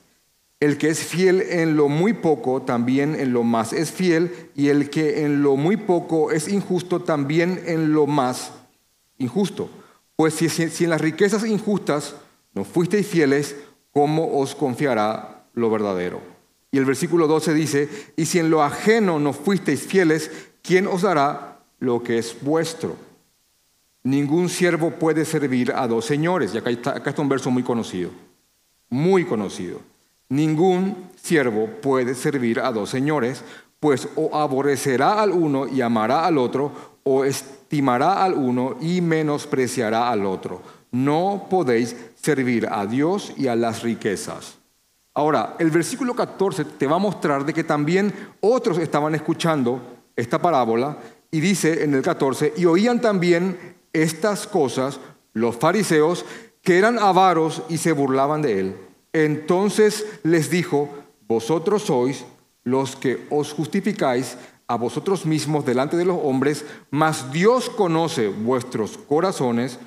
El 0.60 0.80
que 0.80 0.90
es 0.90 1.00
fiel 1.00 1.42
en 1.42 1.78
lo 1.78 1.88
muy 1.88 2.14
poco, 2.14 2.64
también 2.64 3.14
en 3.14 3.32
lo 3.32 3.44
más 3.44 3.74
es 3.74 3.92
fiel, 3.92 4.50
y 4.56 4.70
el 4.70 4.90
que 4.90 5.24
en 5.24 5.44
lo 5.44 5.56
muy 5.56 5.78
poco 5.78 6.32
es 6.32 6.48
injusto, 6.48 7.02
también 7.04 7.62
en 7.68 7.94
lo 7.94 8.08
más 8.08 8.52
injusto. 9.20 9.70
Pues 10.16 10.34
si, 10.34 10.50
si 10.50 10.84
en 10.84 10.90
las 10.90 11.02
riquezas 11.02 11.46
injustas 11.46 12.16
no 12.56 12.64
fuisteis 12.64 13.06
fieles, 13.06 13.56
¿cómo 13.92 14.40
os 14.40 14.56
confiará 14.56 15.46
lo 15.54 15.70
verdadero? 15.70 16.22
Y 16.72 16.80
el 16.80 16.86
versículo 16.86 17.28
12 17.28 17.54
dice, 17.54 17.90
y 18.16 18.26
si 18.26 18.40
en 18.40 18.50
lo 18.50 18.64
ajeno 18.64 19.20
no 19.20 19.34
fuisteis 19.34 19.82
fieles, 19.82 20.32
¿quién 20.64 20.88
os 20.88 21.04
dará 21.04 21.60
lo 21.80 22.02
que 22.02 22.18
es 22.18 22.36
vuestro? 22.42 22.96
Ningún 24.04 24.50
siervo 24.50 24.92
puede 24.92 25.26
servir 25.26 25.72
a 25.74 25.88
dos 25.88 26.06
señores. 26.06 26.54
Y 26.54 26.58
acá 26.58 26.70
está, 26.70 27.22
un 27.22 27.30
verso 27.30 27.52
muy 27.52 27.64
conocido, 27.64 28.12
muy 28.90 29.26
conocido. 29.26 29.82
Ningún 30.30 31.10
siervo 31.16 31.68
puede 31.82 32.16
servir 32.16 32.60
a 32.60 32.72
dos 32.72 32.90
señores, 32.90 33.44
pues 33.80 34.08
o 34.16 34.36
aborrecerá 34.36 35.22
al 35.22 35.32
uno 35.32 35.68
y 35.68 35.82
amará 35.82 36.26
al 36.26 36.38
otro, 36.38 36.72
o 37.04 37.24
estimará 37.24 38.24
al 38.24 38.34
uno 38.34 38.78
y 38.82 39.02
menospreciará 39.02 40.10
al 40.10 40.26
otro. 40.26 40.62
No 40.92 41.48
podéis 41.50 41.96
servir 42.22 42.68
a 42.70 42.86
Dios 42.86 43.34
y 43.38 43.48
a 43.48 43.56
las 43.56 43.84
riquezas. 43.84 44.58
Ahora, 45.14 45.56
el 45.58 45.72
versículo 45.72 46.14
14 46.14 46.64
te 46.64 46.86
va 46.86 46.98
a 46.98 47.00
mostrar 47.00 47.44
de 47.44 47.54
que 47.54 47.64
también 47.64 48.14
otros 48.40 48.78
estaban 48.78 49.16
escuchando 49.16 49.82
esta 50.16 50.40
parábola 50.40 50.98
y 51.32 51.40
dice 51.40 51.84
en 51.84 51.94
el 51.94 52.02
14, 52.02 52.54
y 52.58 52.66
oían 52.66 53.02
también 53.02 53.77
estas 54.02 54.48
cosas 54.48 55.00
los 55.34 55.56
fariseos 55.56 56.26
que 56.62 56.78
eran 56.78 57.00
avaros 57.00 57.64
y 57.70 57.78
se 57.78 57.92
burlaban 57.92 58.42
de 58.42 58.60
él. 58.60 58.76
Entonces 59.14 60.06
les 60.24 60.50
dijo, 60.50 60.90
vosotros 61.28 61.84
sois 61.84 62.26
los 62.64 62.96
que 62.96 63.26
os 63.30 63.54
justificáis 63.54 64.38
a 64.68 64.76
vosotros 64.76 65.26
mismos 65.26 65.66
delante 65.66 65.96
de 65.96 66.06
los 66.06 66.20
hombres, 66.22 66.66
mas 66.92 67.32
Dios 67.32 67.70
conoce 67.70 68.28
vuestros 68.28 68.98
corazones, 68.98 69.80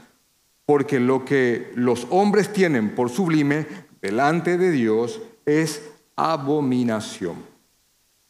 porque 0.65 1.01
lo 1.01 1.25
que 1.25 1.71
los 1.75 2.07
hombres 2.11 2.53
tienen 2.53 2.95
por 2.95 3.11
sublime 3.11 3.67
delante 4.01 4.57
de 4.57 4.71
Dios 4.71 5.21
es 5.45 5.83
abominación. 6.17 7.37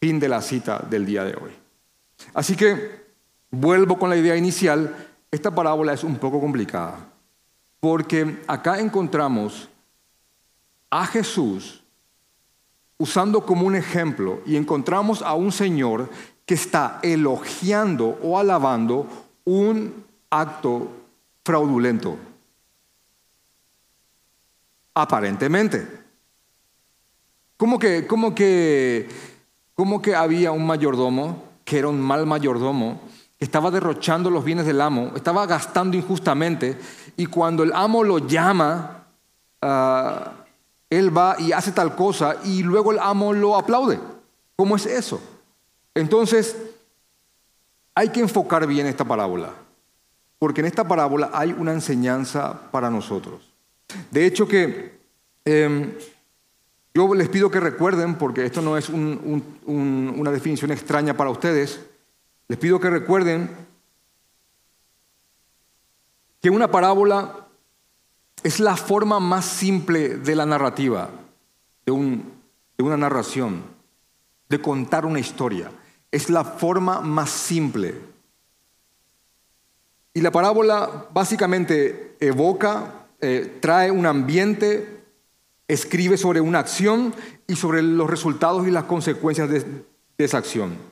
Fin 0.01 0.19
de 0.19 0.29
la 0.29 0.43
cita 0.43 0.85
del 0.91 1.07
día 1.07 1.25
de 1.25 1.35
hoy. 1.35 1.53
Así 2.35 2.57
que 2.57 3.01
vuelvo 3.51 3.99
con 3.99 4.11
la 4.11 4.17
idea 4.17 4.37
inicial, 4.37 5.10
esta 5.31 5.55
parábola 5.55 5.93
es 5.93 6.05
un 6.05 6.17
poco 6.17 6.41
complicada, 6.41 6.99
porque 7.79 8.43
acá 8.47 8.79
encontramos 8.81 9.69
a 10.91 11.07
Jesús 11.07 11.83
usando 12.99 13.47
como 13.47 13.67
un 13.67 13.77
ejemplo 13.77 14.43
y 14.45 14.57
encontramos 14.57 15.23
a 15.23 15.35
un 15.35 15.53
Señor 15.53 16.11
que 16.45 16.55
está 16.55 16.99
elogiando 17.03 18.19
o 18.23 18.39
alabando 18.39 19.07
un 19.45 20.05
acto 20.29 20.89
fraudulento. 21.45 22.17
Aparentemente. 24.95 26.01
¿Cómo 27.57 27.79
que, 27.79 28.07
que, 28.35 29.09
que 30.03 30.15
había 30.15 30.53
un 30.53 30.67
mayordomo 30.67 31.51
que 31.71 31.79
era 31.79 31.87
un 31.87 32.01
mal 32.01 32.27
mayordomo, 32.27 33.01
estaba 33.41 33.71
derrochando 33.71 34.31
los 34.31 34.45
bienes 34.45 34.67
del 34.67 34.83
amo, 34.83 35.13
estaba 35.17 35.47
gastando 35.47 35.97
injustamente 35.97 36.79
y 37.17 37.25
cuando 37.27 37.63
el 37.63 37.73
amo 37.73 38.05
lo 38.05 38.19
llama, 38.19 39.07
ah, 39.63 40.33
él 40.91 41.17
va 41.17 41.37
y 41.39 41.53
hace 41.53 41.73
tal 41.73 41.97
cosa 41.97 42.37
y 42.45 42.63
luego 42.63 42.93
el 42.93 42.99
amo 42.99 43.33
lo 43.33 43.57
aplaude. 43.57 43.99
¿Cómo 44.57 44.77
es 44.77 44.85
eso? 44.85 45.23
Entonces, 45.95 46.55
hay 47.95 48.11
que 48.11 48.21
enfocar 48.21 48.67
bien 48.67 48.87
esta 48.87 49.07
parábola, 49.07 49.55
porque 50.39 50.61
en 50.61 50.67
esta 50.67 50.87
parábola 50.87 51.31
hay 51.33 51.53
una 51.53 51.73
enseñanza 51.73 52.71
para 52.71 52.91
nosotros. 52.91 53.51
De 54.11 54.27
hecho 54.27 54.47
que 54.47 55.01
em, 55.47 55.95
yo 56.93 57.15
les 57.15 57.29
pido 57.31 57.51
que 57.51 57.59
recuerden, 57.59 58.17
porque 58.17 58.45
esto 58.45 58.61
no 58.61 58.77
es 58.77 58.91
una 58.91 60.31
definición 60.31 60.71
extraña 60.73 61.17
para 61.17 61.31
ustedes, 61.31 61.81
les 62.51 62.59
pido 62.59 62.81
que 62.81 62.91
recuerden 62.91 63.49
que 66.43 66.51
una 66.51 66.69
parábola 66.69 67.47
es 68.43 68.59
la 68.59 68.77
forma 68.77 69.21
más 69.21 69.45
simple 69.45 70.17
de 70.17 70.35
la 70.35 70.47
narrativa, 70.47 71.11
de, 71.87 71.93
una 71.93 72.97
narración, 72.97 73.63
de 74.49 74.61
contar 74.61 75.07
una 75.07 75.21
historia. 75.21 75.71
Es 76.11 76.29
la 76.29 76.43
forma 76.43 77.01
más 77.01 77.31
simple. 77.31 77.95
Y 80.13 80.21
la 80.21 80.33
parábola 80.33 81.07
básicamente 81.13 82.17
evoca, 82.19 83.07
eh, 83.21 83.59
trae 83.61 83.93
un 83.93 84.07
ambiente, 84.07 85.05
escribe 85.69 86.17
sobre 86.17 86.41
una 86.41 86.59
acción 86.59 87.15
y 87.47 87.55
sobre 87.55 87.81
los 87.81 88.11
resultados 88.11 88.67
y 88.67 88.73
las 88.73 88.87
consecuencias 88.87 89.49
de 89.49 89.85
esa 90.19 90.39
acción. 90.39 90.90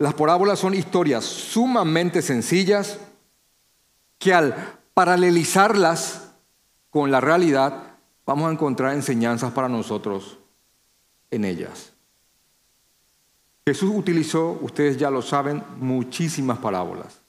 Las 0.00 0.14
parábolas 0.14 0.58
son 0.58 0.72
historias 0.72 1.26
sumamente 1.26 2.22
sencillas 2.22 2.98
que 4.18 4.32
al 4.32 4.78
paralelizarlas 4.94 6.32
con 6.88 7.10
la 7.10 7.20
realidad, 7.20 7.98
vamos 8.24 8.48
a 8.48 8.52
encontrar 8.52 8.94
enseñanzas 8.94 9.52
para 9.52 9.68
nosotros 9.68 10.38
en 11.30 11.44
ellas. 11.44 11.92
Jesús 13.66 13.92
utilizó, 13.94 14.58
ustedes 14.62 14.96
ya 14.96 15.10
lo 15.10 15.20
saben, 15.20 15.62
muchísimas 15.76 16.58
parábolas, 16.60 17.20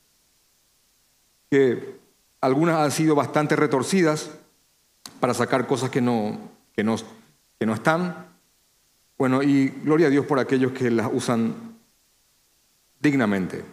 que 1.49 1.99
algunas 2.39 2.77
han 2.77 2.91
sido 2.91 3.15
bastante 3.15 3.57
retorcidas 3.57 4.31
para 5.19 5.33
sacar 5.33 5.67
cosas 5.67 5.89
que 5.89 5.99
no, 5.99 6.39
que 6.73 6.85
no, 6.85 6.95
que 7.59 7.65
no 7.65 7.73
están. 7.73 8.27
Bueno, 9.17 9.43
y 9.43 9.67
gloria 9.67 10.07
a 10.07 10.09
Dios 10.09 10.25
por 10.25 10.39
aquellos 10.39 10.71
que 10.71 10.89
las 10.89 11.09
usan 11.11 11.70
dignamente. 13.01 13.63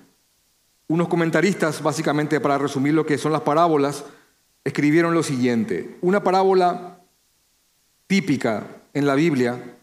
Unos 0.88 1.08
comentaristas, 1.08 1.82
básicamente 1.82 2.40
para 2.40 2.58
resumir 2.58 2.94
lo 2.94 3.04
que 3.04 3.18
son 3.18 3.32
las 3.32 3.42
parábolas, 3.42 4.04
escribieron 4.64 5.14
lo 5.14 5.22
siguiente. 5.22 5.98
Una 6.00 6.22
parábola 6.22 7.00
típica 8.06 8.66
en 8.94 9.06
la 9.06 9.14
Biblia 9.14 9.76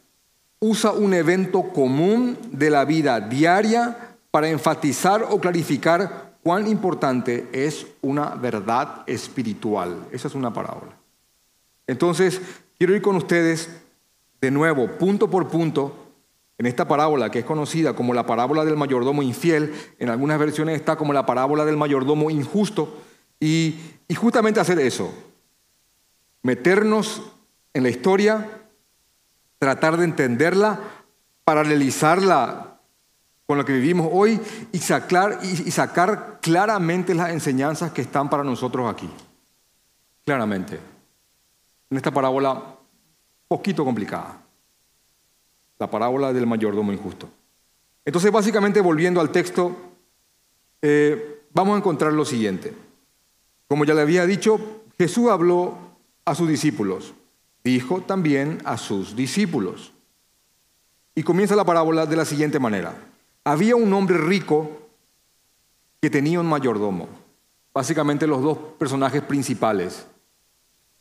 usa 0.60 0.92
un 0.92 1.14
evento 1.14 1.72
común 1.74 2.38
de 2.52 2.70
la 2.70 2.86
vida 2.86 3.20
diaria 3.20 4.18
para 4.32 4.50
enfatizar 4.50 5.26
o 5.30 5.40
clarificar 5.40 6.38
cuán 6.42 6.68
importante 6.68 7.48
es 7.52 7.88
una 8.02 8.36
verdad 8.36 9.04
espiritual. 9.08 10.08
Esa 10.12 10.28
es 10.28 10.36
una 10.36 10.54
parábola. 10.54 10.94
Entonces, 11.88 12.42
quiero 12.78 12.96
ir 12.96 13.02
con 13.02 13.16
ustedes 13.16 13.70
de 14.42 14.52
nuevo, 14.52 14.88
punto 14.98 15.30
por 15.30 15.48
punto, 15.48 16.05
en 16.58 16.66
esta 16.66 16.88
parábola 16.88 17.30
que 17.30 17.40
es 17.40 17.46
conocida 17.46 17.96
como 17.96 18.14
la 18.14 18.26
parábola 18.26 18.64
del 18.64 18.78
mayordomo 18.78 19.22
infiel, 19.22 19.74
en 20.00 20.10
algunas 20.10 20.40
versiones 20.40 20.76
está 20.76 20.96
como 20.96 21.14
la 21.14 21.26
parábola 21.26 21.66
del 21.66 21.78
mayordomo 21.78 22.30
injusto, 22.30 23.02
y, 23.40 23.76
justamente 24.16 24.60
hacer 24.60 24.80
eso, 24.80 25.14
meternos 26.42 27.22
en 27.74 27.84
la 27.84 27.90
historia, 27.90 28.62
tratar 29.60 29.98
de 29.98 30.06
entenderla, 30.06 30.80
paralelizarla 31.44 32.80
con 33.46 33.58
lo 33.58 33.66
que 33.66 33.74
vivimos 33.74 34.10
hoy 34.12 34.40
y 34.72 34.80
sacar, 34.80 35.40
y 35.44 35.72
sacar 35.72 36.40
claramente 36.42 37.14
las 37.14 37.32
enseñanzas 37.32 37.92
que 37.92 38.02
están 38.02 38.30
para 38.30 38.44
nosotros 38.44 38.92
aquí. 38.92 39.10
Claramente. 40.24 40.80
En 41.90 41.98
esta 41.98 42.12
parábola 42.12 42.78
poquito 43.48 43.86
complicada. 43.86 44.45
La 45.80 45.90
parábola 45.90 46.32
del 46.34 46.48
mayordomo 46.48 46.94
injusto. 46.94 47.30
Entonces, 48.06 48.32
básicamente, 48.32 48.82
volviendo 48.82 49.20
al 49.20 49.32
texto, 49.32 49.76
eh, 50.82 51.42
vamos 51.54 51.76
a 51.76 51.78
encontrar 51.80 52.14
lo 52.14 52.24
siguiente. 52.24 52.74
Como 53.68 53.86
ya 53.86 53.94
le 53.94 54.02
había 54.02 54.26
dicho, 54.26 54.60
Jesús 54.98 55.30
habló 55.30 55.78
a 56.24 56.36
sus 56.36 56.48
discípulos, 56.48 57.14
dijo 57.64 58.02
también 58.02 58.60
a 58.64 58.78
sus 58.78 59.16
discípulos. 59.16 59.92
Y 61.16 61.24
comienza 61.24 61.56
la 61.56 61.66
parábola 61.66 62.06
de 62.06 62.16
la 62.16 62.26
siguiente 62.26 62.60
manera. 62.60 62.96
Había 63.44 63.76
un 63.76 63.92
hombre 63.94 64.18
rico 64.18 64.70
que 66.02 66.10
tenía 66.10 66.40
un 66.40 66.48
mayordomo. 66.48 67.08
Básicamente 67.74 68.28
los 68.28 68.42
dos 68.42 68.58
personajes 68.78 69.22
principales. 69.22 70.06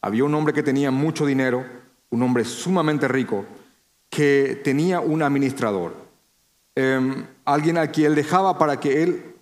Había 0.01 0.25
un 0.25 0.35
hombre 0.35 0.55
que 0.55 0.63
tenía 0.63 0.91
mucho 0.91 1.27
dinero, 1.27 1.65
un 2.11 2.23
hombre 2.23 2.45
sumamente 2.45 3.09
rico, 3.09 3.45
que 4.15 4.61
tenía 4.63 5.01
un 5.01 5.23
administrador. 5.23 5.95
Em, 6.77 7.27
alguien 7.45 7.79
a 7.79 7.89
quien 7.89 8.15
dejaba 8.15 8.59
para 8.59 8.79
que 8.79 9.03
él 9.03 9.35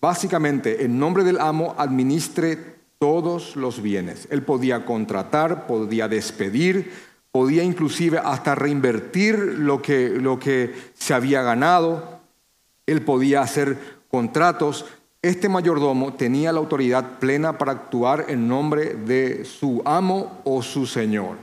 Básicamente, 0.00 0.84
en 0.84 0.98
nombre 0.98 1.24
del 1.24 1.40
amo, 1.40 1.74
administre 1.76 2.76
todos 2.98 3.56
los 3.56 3.82
bienes. 3.82 4.28
Él 4.30 4.42
podía 4.42 4.84
contratar, 4.84 5.66
podía 5.66 6.06
despedir, 6.06 6.92
podía 7.32 7.64
inclusive 7.64 8.18
hasta 8.18 8.54
reinvertir 8.54 9.36
lo 9.38 9.82
que, 9.82 10.10
lo 10.10 10.38
que 10.38 10.72
se 10.94 11.14
había 11.14 11.42
ganado, 11.42 12.20
él 12.86 13.02
podía 13.02 13.40
hacer 13.40 13.76
contratos. 14.08 14.86
Este 15.20 15.48
mayordomo 15.48 16.14
tenía 16.14 16.52
la 16.52 16.60
autoridad 16.60 17.18
plena 17.18 17.58
para 17.58 17.72
actuar 17.72 18.26
en 18.28 18.46
nombre 18.46 18.94
de 18.94 19.44
su 19.44 19.82
amo 19.84 20.40
o 20.44 20.62
su 20.62 20.86
señor. 20.86 21.36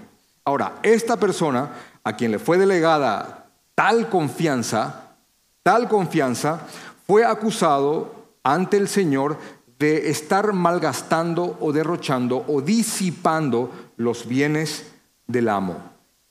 Ahora, 0.46 0.76
esta 0.82 1.18
persona 1.18 1.72
a 2.06 2.16
quien 2.16 2.32
le 2.32 2.40
fue 2.40 2.58
delegada 2.58 3.50
tal 3.74 4.10
confianza, 4.10 5.18
tal 5.64 5.90
confianza, 5.90 6.62
fue 7.06 7.26
acusado 7.26 8.16
ante 8.44 8.78
el 8.78 8.88
Señor 8.88 9.38
de 9.78 10.10
estar 10.10 10.54
malgastando 10.54 11.58
o 11.60 11.74
derrochando 11.74 12.46
o 12.48 12.62
disipando 12.62 13.72
los 13.98 14.28
bienes 14.28 14.86
del 15.28 15.50
amo. 15.50 15.78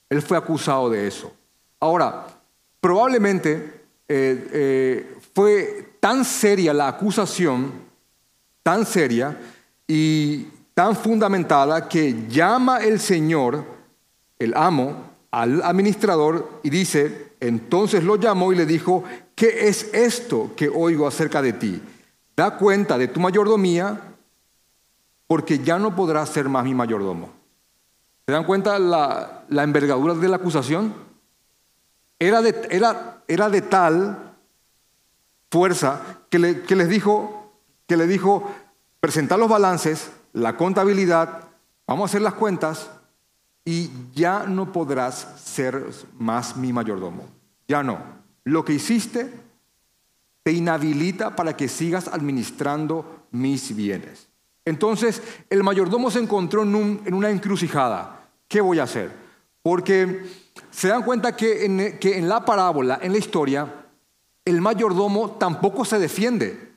Él 0.09 0.21
fue 0.21 0.37
acusado 0.37 0.89
de 0.89 1.07
eso. 1.07 1.31
Ahora, 1.79 2.25
probablemente 2.79 3.83
eh, 4.07 4.49
eh, 4.53 5.17
fue 5.33 5.97
tan 5.99 6.25
seria 6.25 6.73
la 6.73 6.87
acusación, 6.87 7.71
tan 8.63 8.85
seria 8.85 9.37
y 9.87 10.47
tan 10.73 10.95
fundamentada 10.95 11.87
que 11.87 12.27
llama 12.27 12.79
el 12.79 12.99
Señor, 12.99 13.63
el 14.39 14.55
amo, 14.55 15.14
al 15.35 15.61
administrador 15.63 16.61
y 16.63 16.69
dice, 16.69 17.33
entonces 17.41 18.05
lo 18.05 18.15
llamó 18.15 18.53
y 18.53 18.55
le 18.55 18.65
dijo, 18.65 19.03
¿qué 19.35 19.67
es 19.67 19.93
esto 19.93 20.53
que 20.55 20.69
oigo 20.69 21.05
acerca 21.05 21.41
de 21.41 21.51
ti? 21.51 21.81
Da 22.37 22.57
cuenta 22.57 22.97
de 22.97 23.09
tu 23.09 23.19
mayordomía 23.19 24.15
porque 25.27 25.59
ya 25.59 25.77
no 25.77 25.93
podrás 25.93 26.29
ser 26.29 26.47
más 26.47 26.63
mi 26.63 26.73
mayordomo. 26.73 27.33
¿Se 28.25 28.31
dan 28.31 28.45
cuenta 28.45 28.79
la, 28.79 29.43
la 29.49 29.63
envergadura 29.63 30.13
de 30.13 30.29
la 30.29 30.37
acusación? 30.37 30.93
Era 32.17 32.41
de, 32.41 32.55
era, 32.71 33.21
era 33.27 33.49
de 33.49 33.61
tal 33.61 34.37
fuerza 35.51 36.01
que, 36.29 36.39
le, 36.39 36.61
que 36.61 36.77
les 36.77 36.87
dijo, 36.87 37.51
que 37.87 37.97
le 37.97 38.07
dijo, 38.07 38.49
presentar 39.01 39.37
los 39.37 39.49
balances, 39.49 40.11
la 40.31 40.55
contabilidad, 40.55 41.41
vamos 41.85 42.03
a 42.03 42.11
hacer 42.11 42.21
las 42.21 42.35
cuentas 42.35 42.89
y 43.65 43.89
ya 44.13 44.45
no 44.45 44.71
podrás 44.71 45.27
ser 45.43 45.83
más 46.19 46.55
mi 46.55 46.71
mayordomo. 46.71 47.25
Ya 47.67 47.81
no. 47.81 47.97
Lo 48.43 48.63
que 48.63 48.73
hiciste 48.73 49.33
te 50.43 50.51
inhabilita 50.51 51.35
para 51.35 51.57
que 51.57 51.67
sigas 51.67 52.07
administrando 52.07 53.25
mis 53.31 53.75
bienes. 53.75 54.29
Entonces 54.63 55.21
el 55.49 55.63
mayordomo 55.63 56.11
se 56.11 56.19
encontró 56.19 56.61
en, 56.61 57.13
una 57.13 57.31
encrucijada. 57.31 58.29
¿Qué 58.47 58.61
voy 58.61 58.77
a 58.77 58.83
hacer? 58.83 59.11
Porque 59.63 60.23
se 60.69 60.87
dan 60.87 61.01
cuenta 61.01 61.35
que 61.35 61.65
en, 61.65 62.29
la 62.29 62.45
parábola, 62.45 62.99
en 63.01 63.11
la 63.11 63.17
historia, 63.17 63.87
el 64.45 64.61
mayordomo 64.61 65.31
tampoco 65.31 65.83
se 65.83 65.97
defiende. 65.97 66.73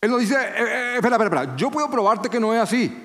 Él 0.00 0.10
no 0.10 0.18
dice, 0.18 0.34
eh, 0.34 0.54
eh, 0.56 0.94
espera, 0.96 1.16
espera, 1.16 1.24
espera, 1.24 1.56
yo 1.56 1.70
puedo 1.70 1.90
probarte 1.90 2.28
que 2.28 2.38
no 2.38 2.54
es 2.54 2.60
así. 2.60 3.03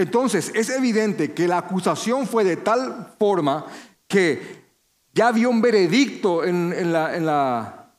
Entonces, 0.00 0.50
es 0.54 0.70
evidente 0.70 1.32
que 1.32 1.46
la 1.46 1.58
acusación 1.58 2.26
fue 2.26 2.44
de 2.44 2.56
tal 2.56 3.14
forma 3.18 3.66
que 4.06 4.60
ya 5.12 5.28
había 5.28 5.48
un 5.48 5.60
veredicto 5.60 6.44
en, 6.44 6.92
la, 6.92 7.14
en, 7.16 7.26
la, 7.26 7.92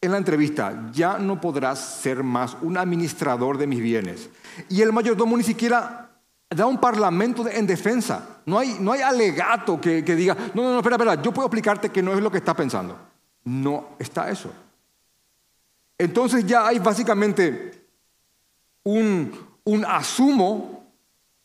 en 0.00 0.10
la 0.12 0.16
entrevista. 0.16 0.88
Ya 0.92 1.18
no 1.18 1.40
podrás 1.40 1.78
ser 2.00 2.22
más 2.22 2.56
un 2.62 2.76
administrador 2.76 3.58
de 3.58 3.66
mis 3.66 3.80
bienes. 3.80 4.30
Y 4.68 4.80
el 4.80 4.92
mayordomo 4.92 5.36
ni 5.36 5.42
siquiera 5.42 6.10
da 6.48 6.66
un 6.66 6.78
parlamento 6.78 7.46
en 7.48 7.66
defensa. 7.66 8.40
No 8.46 8.58
hay, 8.58 8.76
no 8.80 8.92
hay 8.92 9.02
alegato 9.02 9.80
que, 9.80 10.02
diga, 10.02 10.36
no, 10.54 10.62
no, 10.62 10.72
no, 10.72 10.78
espera, 10.78 10.96
espera, 10.96 11.20
yo 11.20 11.32
puedo 11.32 11.46
explicarte 11.46 11.90
que 11.90 12.02
no 12.02 12.12
es 12.12 12.20
lo 12.20 12.30
que 12.30 12.38
está 12.38 12.54
pensando. 12.54 12.96
No 13.44 13.90
está 13.98 14.30
eso. 14.30 14.50
Entonces 15.98 16.46
ya 16.46 16.66
hay 16.66 16.78
básicamente 16.78 17.88
un, 18.84 19.32
un 19.64 19.84
asumo 19.84 20.75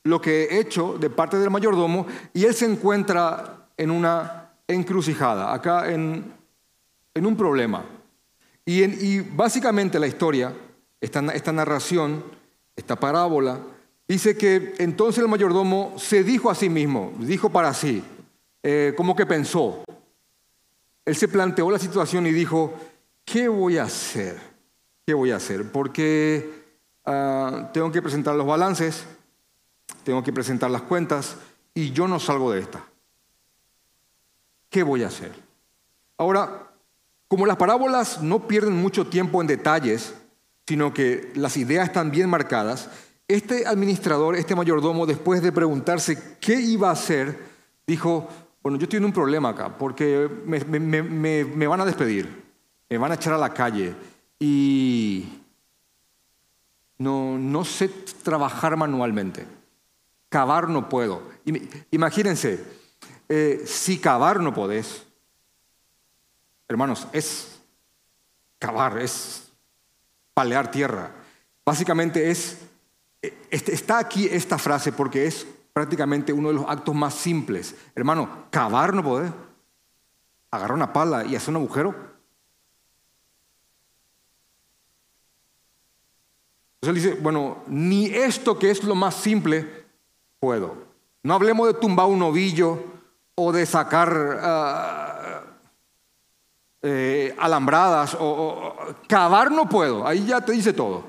lo 0.04 0.22
que 0.22 0.44
he 0.44 0.60
hecho 0.60 0.98
de 0.98 1.10
parte 1.10 1.38
del 1.38 1.50
mayordomo 1.50 2.08
y 2.34 2.46
él 2.46 2.54
se 2.54 2.66
encuentra 2.66 3.68
en 3.78 3.92
una 3.92 4.52
encrucijada, 4.68 5.54
acá 5.54 5.92
en, 5.92 6.34
en 7.14 7.26
un 7.26 7.36
problema. 7.36 7.84
Y, 8.66 8.84
y, 8.84 9.20
básicamente 9.22 10.00
la 10.00 10.08
historia, 10.08 10.54
esta, 11.00 11.20
esta 11.34 11.52
narración, 11.52 12.24
esta 12.76 12.96
parábola, 12.96 13.60
dice 14.08 14.38
que 14.38 14.76
entonces 14.78 15.22
el 15.24 15.30
mayordomo 15.30 15.94
se 15.98 16.24
dijo 16.24 16.50
a 16.50 16.56
sí 16.56 16.70
mismo, 16.70 17.14
dijo 17.20 17.50
para 17.50 17.74
sí, 17.74 18.04
eh, 18.64 18.94
como 18.96 19.16
que 19.16 19.26
pensó. 19.26 19.84
Él 21.06 21.16
se 21.16 21.28
planteó 21.28 21.72
la 21.72 21.80
situación 21.80 22.28
y 22.28 22.32
dijo, 22.32 22.74
¿qué 23.26 23.48
voy 23.48 23.78
a 23.78 23.84
hacer? 23.84 24.38
¿Qué 25.06 25.14
voy 25.14 25.32
a 25.32 25.38
hacer? 25.38 25.72
Porque 25.72 26.48
uh, 27.06 27.72
tengo 27.74 27.92
que 27.92 28.02
presentar 28.02 28.36
los 28.36 28.46
balances, 28.46 29.04
tengo 30.04 30.24
que 30.24 30.34
presentar 30.34 30.72
las 30.72 30.84
cuentas 30.84 31.36
y 31.74 31.92
yo 31.92 32.08
no 32.08 32.20
salgo 32.20 32.52
de 32.52 32.62
esta. 32.62 32.84
¿Qué 34.70 34.84
voy 34.84 35.04
a 35.04 35.08
hacer? 35.08 35.32
Ahora, 36.18 36.72
como 37.28 37.46
las 37.46 37.58
parábolas 37.58 38.22
no 38.22 38.48
pierden 38.48 38.76
mucho 38.76 39.08
tiempo 39.08 39.42
en 39.42 39.48
detalles, 39.48 40.14
sino 40.68 40.94
que 40.94 41.32
las 41.36 41.58
ideas 41.58 41.88
están 41.88 42.12
bien 42.12 42.30
marcadas, 42.30 42.90
este 43.28 43.66
administrador, 43.66 44.36
este 44.36 44.56
mayordomo, 44.56 45.06
después 45.06 45.42
de 45.42 45.52
preguntarse 45.52 46.38
qué 46.40 46.60
iba 46.60 46.90
a 46.90 46.94
hacer, 46.94 47.40
dijo, 47.88 48.28
bueno, 48.62 48.78
yo 48.78 48.88
tengo 48.88 49.06
un 49.06 49.14
problema 49.14 49.50
acá, 49.50 49.78
porque 49.78 50.30
me, 50.46 50.60
me, 50.66 51.02
me, 51.02 51.44
me 51.46 51.68
van 51.68 51.82
a 51.82 51.86
despedir, 51.86 52.44
me 52.90 52.98
van 52.98 53.12
a 53.12 53.16
echar 53.16 53.34
a 53.34 53.38
la 53.38 53.54
calle 53.54 53.96
y 54.40 55.42
no, 56.98 57.38
no 57.38 57.66
sé 57.66 57.90
trabajar 58.24 58.78
manualmente. 58.78 59.46
Cavar 60.32 60.70
no 60.70 60.88
puedo. 60.88 61.24
Imagínense, 61.92 62.64
eh, 63.28 63.64
si 63.66 63.98
cavar 63.98 64.40
no 64.40 64.54
podés, 64.54 65.06
hermanos, 66.70 67.06
es 67.12 67.60
cavar, 68.58 68.98
es 69.00 69.52
palear 70.34 70.72
tierra. 70.72 71.12
Básicamente 71.66 72.32
es, 72.32 72.60
eh, 73.22 73.38
este, 73.50 73.74
está 73.74 73.98
aquí 73.98 74.26
esta 74.32 74.58
frase 74.58 74.94
porque 74.94 75.28
es 75.28 75.46
prácticamente 75.74 76.32
uno 76.32 76.48
de 76.48 76.54
los 76.56 76.66
actos 76.66 76.96
más 76.96 77.14
simples. 77.14 77.76
Hermano, 77.94 78.46
cavar 78.52 78.94
no 78.94 79.04
podés. 79.04 79.34
Agarrar 80.50 80.78
una 80.78 80.94
pala 80.94 81.26
y 81.26 81.36
hacer 81.36 81.50
un 81.50 81.58
agujero. 81.58 81.94
Entonces 86.80 86.88
él 86.88 86.96
dice, 86.96 87.22
bueno, 87.22 87.64
ni 87.68 88.06
esto 88.06 88.58
que 88.58 88.72
es 88.72 88.82
lo 88.86 88.96
más 88.96 89.16
simple 89.16 89.81
puedo. 90.42 90.76
No 91.22 91.36
hablemos 91.36 91.68
de 91.68 91.76
tumbar 91.76 92.08
un 92.08 92.24
ovillo 92.24 92.84
o 93.36 93.52
de 93.52 93.64
sacar 93.68 94.40
ah, 94.42 95.44
eh, 96.82 97.36
alambradas 97.38 98.18
o, 98.20 98.76
cavar 99.08 99.52
no 99.52 99.70
puedo. 99.70 100.06
Ahí 100.06 100.26
ya 100.26 100.42
te 100.42 100.52
dice 100.52 100.74
todo. 100.74 101.04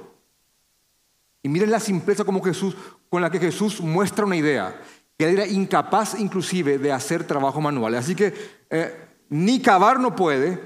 Y 1.43 1.49
miren 1.49 1.71
la 1.71 1.81
simpleza 1.81 2.25
con 2.25 3.23
la 3.23 3.31
que 3.31 3.39
Jesús 3.39 3.81
muestra 3.81 4.27
una 4.27 4.37
idea, 4.37 4.79
que 5.19 5.25
él 5.25 5.39
era 5.39 5.47
incapaz 5.47 6.15
inclusive 6.21 6.77
de 6.77 6.93
hacer 6.93 7.27
trabajo 7.27 7.61
manual. 7.61 7.95
Así 7.95 8.15
que 8.15 8.35
eh, 8.69 9.09
ni 9.31 9.63
cavar 9.63 9.99
no 9.99 10.15
puede. 10.15 10.63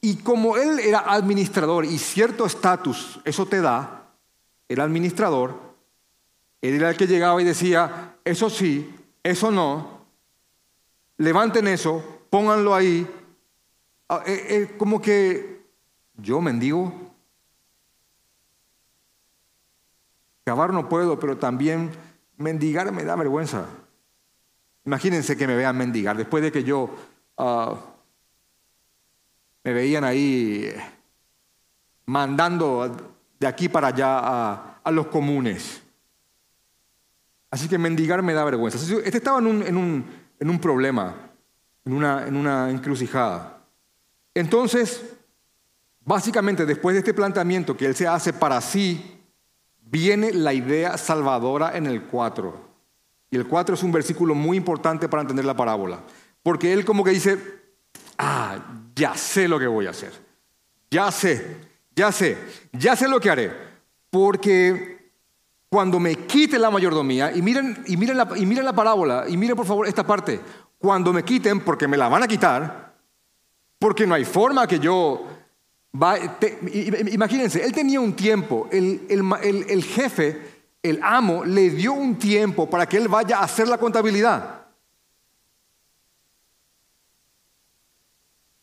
Y 0.00 0.16
como 0.16 0.56
él 0.56 0.80
era 0.80 0.98
administrador 1.12 1.84
y 1.84 1.96
cierto 1.96 2.44
estatus, 2.44 3.20
eso 3.24 3.46
te 3.46 3.60
da, 3.60 4.14
era 4.68 4.82
administrador, 4.82 5.69
era 6.62 6.90
el 6.90 6.96
que 6.96 7.06
llegaba 7.06 7.40
y 7.40 7.44
decía, 7.44 8.16
eso 8.24 8.50
sí, 8.50 8.94
eso 9.22 9.50
no, 9.50 10.00
levanten 11.16 11.68
eso, 11.68 12.02
pónganlo 12.30 12.74
ahí. 12.74 13.06
Ah, 14.08 14.22
eh, 14.26 14.46
eh, 14.48 14.76
como 14.76 15.00
que 15.00 15.62
yo 16.16 16.40
mendigo. 16.40 16.92
Cavar 20.44 20.72
no 20.72 20.88
puedo, 20.88 21.18
pero 21.18 21.38
también 21.38 21.90
mendigar 22.36 22.90
me 22.92 23.04
da 23.04 23.16
vergüenza. 23.16 23.66
Imagínense 24.84 25.36
que 25.36 25.46
me 25.46 25.56
vean 25.56 25.76
mendigar, 25.76 26.16
después 26.16 26.42
de 26.42 26.50
que 26.50 26.64
yo 26.64 26.90
ah, 27.36 27.78
me 29.62 29.72
veían 29.72 30.04
ahí 30.04 30.72
mandando 32.06 33.14
de 33.38 33.46
aquí 33.46 33.68
para 33.68 33.88
allá 33.88 34.78
a 34.82 34.90
los 34.90 35.06
comunes. 35.08 35.82
Así 37.50 37.68
que 37.68 37.78
mendigar 37.78 38.22
me 38.22 38.32
da 38.32 38.44
vergüenza. 38.44 38.78
Este 38.78 39.18
estaba 39.18 39.38
en 39.38 39.46
un, 39.76 40.58
problema, 40.60 41.14
en 41.84 41.92
una, 41.92 42.26
en 42.26 42.36
una 42.36 42.70
encrucijada. 42.70 43.64
Entonces, 44.34 45.02
básicamente 46.04 46.64
después 46.64 46.94
de 46.94 47.00
este 47.00 47.14
planteamiento 47.14 47.76
que 47.76 47.86
él 47.86 47.96
se 47.96 48.06
hace 48.06 48.32
para 48.32 48.60
sí, 48.60 49.20
viene 49.80 50.32
la 50.32 50.54
idea 50.54 50.96
salvadora 50.96 51.76
en 51.76 51.86
el 51.86 52.02
4. 52.04 52.70
Y 53.30 53.36
el 53.36 53.46
4 53.46 53.74
es 53.74 53.82
un 53.82 53.92
versículo 53.92 54.34
muy 54.34 54.56
importante 54.56 55.08
para 55.08 55.22
entender 55.22 55.44
la 55.44 55.56
parábola. 55.56 56.00
Porque 56.42 56.72
él 56.72 56.84
como 56.84 57.04
que 57.04 57.10
dice, 57.10 57.38
ah, 58.18 58.58
ya 58.94 59.16
sé 59.16 59.48
lo 59.48 59.58
que 59.58 59.66
voy 59.66 59.86
a 59.86 59.90
hacer. 59.90 60.12
Ya 60.90 61.10
sé, 61.10 61.56
ya 61.94 62.10
sé, 62.10 62.36
ya 62.72 62.96
sé 62.96 63.08
lo 63.08 63.20
que 63.20 63.30
haré. 63.30 63.52
Porque 64.10 64.99
cuando 65.70 65.98
me 65.98 66.14
quite 66.26 66.58
la 66.58 66.70
mayordomía, 66.70 67.32
y 67.34 67.40
miren, 67.40 67.82
y 67.86 67.96
miren, 67.96 68.18
la, 68.18 68.28
y 68.36 68.44
miren 68.44 68.66
la 68.66 68.74
parábola, 68.74 69.24
y 69.26 69.38
miren 69.38 69.56
por 69.56 69.64
favor 69.64 69.86
esta 69.86 70.06
parte, 70.06 70.38
cuando 70.76 71.12
me 71.12 71.24
quiten, 71.24 71.60
porque 71.60 71.88
me 71.88 71.96
la 71.96 72.08
van 72.08 72.22
a 72.22 72.28
quitar, 72.28 72.94
porque 73.78 74.06
no 74.06 74.14
hay 74.14 74.26
forma 74.26 74.66
que 74.66 74.78
yo... 74.78 75.26
imagínense, 77.12 77.64
él 77.64 77.72
tenía 77.72 78.00
un 78.00 78.14
tiempo, 78.14 78.68
el, 78.70 79.06
el 79.08 79.84
jefe 79.84 80.60
el 80.82 81.00
amo 81.02 81.44
le 81.44 81.70
dio 81.70 81.92
un 81.92 82.18
tiempo 82.18 82.68
para 82.68 82.86
que 82.86 82.96
él 82.96 83.08
vaya 83.08 83.38
a 83.38 83.44
hacer 83.44 83.68
la 83.68 83.78
contabilidad. 83.78 84.66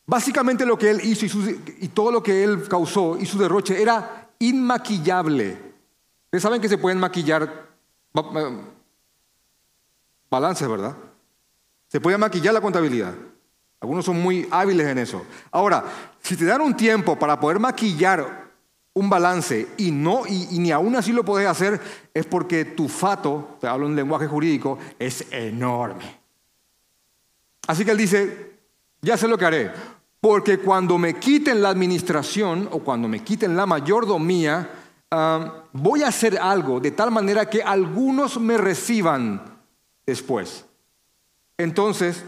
Básicamente 0.06 0.64
lo 0.64 0.78
que 0.78 0.90
él 0.90 1.00
hizo 1.04 1.26
y, 1.26 1.88
todo 1.88 2.10
lo 2.10 2.22
que 2.22 2.42
él 2.42 2.66
causó 2.66 3.18
y 3.18 3.26
su 3.26 3.38
derroche 3.38 3.80
era 3.80 4.30
inmaquillable. 4.38 5.67
Ustedes 6.28 6.42
saben 6.42 6.60
que 6.60 6.68
se 6.68 6.76
pueden 6.76 7.00
maquillar 7.00 7.70
balances, 10.28 10.68
¿verdad? 10.68 10.94
Se 11.86 12.02
puede 12.02 12.18
maquillar 12.18 12.52
la 12.52 12.60
contabilidad. 12.60 13.14
Algunos 13.80 14.04
son 14.04 14.20
muy 14.20 14.46
hábiles 14.50 14.88
en 14.88 14.98
eso. 14.98 15.24
Ahora, 15.50 15.84
si 16.20 16.36
te 16.36 16.44
dan 16.44 16.60
un 16.60 16.76
tiempo 16.76 17.18
para 17.18 17.40
poder 17.40 17.58
maquillar 17.58 18.46
un 18.92 19.08
balance 19.08 19.68
y, 19.78 19.90
no, 19.90 20.26
y, 20.26 20.58
ni 20.58 20.70
aún 20.70 20.96
así 20.96 21.12
lo 21.12 21.24
podés 21.24 21.48
hacer, 21.48 21.80
es 22.12 22.26
porque 22.26 22.66
tu 22.66 22.90
fato, 22.90 23.56
te 23.58 23.66
hablo 23.66 23.86
en 23.86 23.96
lenguaje 23.96 24.26
jurídico, 24.26 24.78
es 24.98 25.24
enorme. 25.30 26.20
Así 27.68 27.86
que 27.86 27.92
él 27.92 27.98
dice, 27.98 28.58
ya 29.00 29.16
sé 29.16 29.28
lo 29.28 29.38
que 29.38 29.46
haré, 29.46 29.72
porque 30.20 30.58
cuando 30.58 30.98
me 30.98 31.14
quiten 31.14 31.62
la 31.62 31.70
administración 31.70 32.68
o 32.70 32.80
cuando 32.80 33.08
me 33.08 33.24
quiten 33.24 33.56
la 33.56 33.64
mayordomía, 33.64 34.68
voy 35.72 36.02
a 36.02 36.08
hacer 36.08 36.38
algo 36.38 36.80
de 36.80 36.90
tal 36.90 37.10
manera 37.10 37.48
que 37.48 37.62
algunos 37.62 38.40
me 38.40 38.56
reciban 38.56 39.58
después. 40.06 40.64
Entonces, 41.56 42.24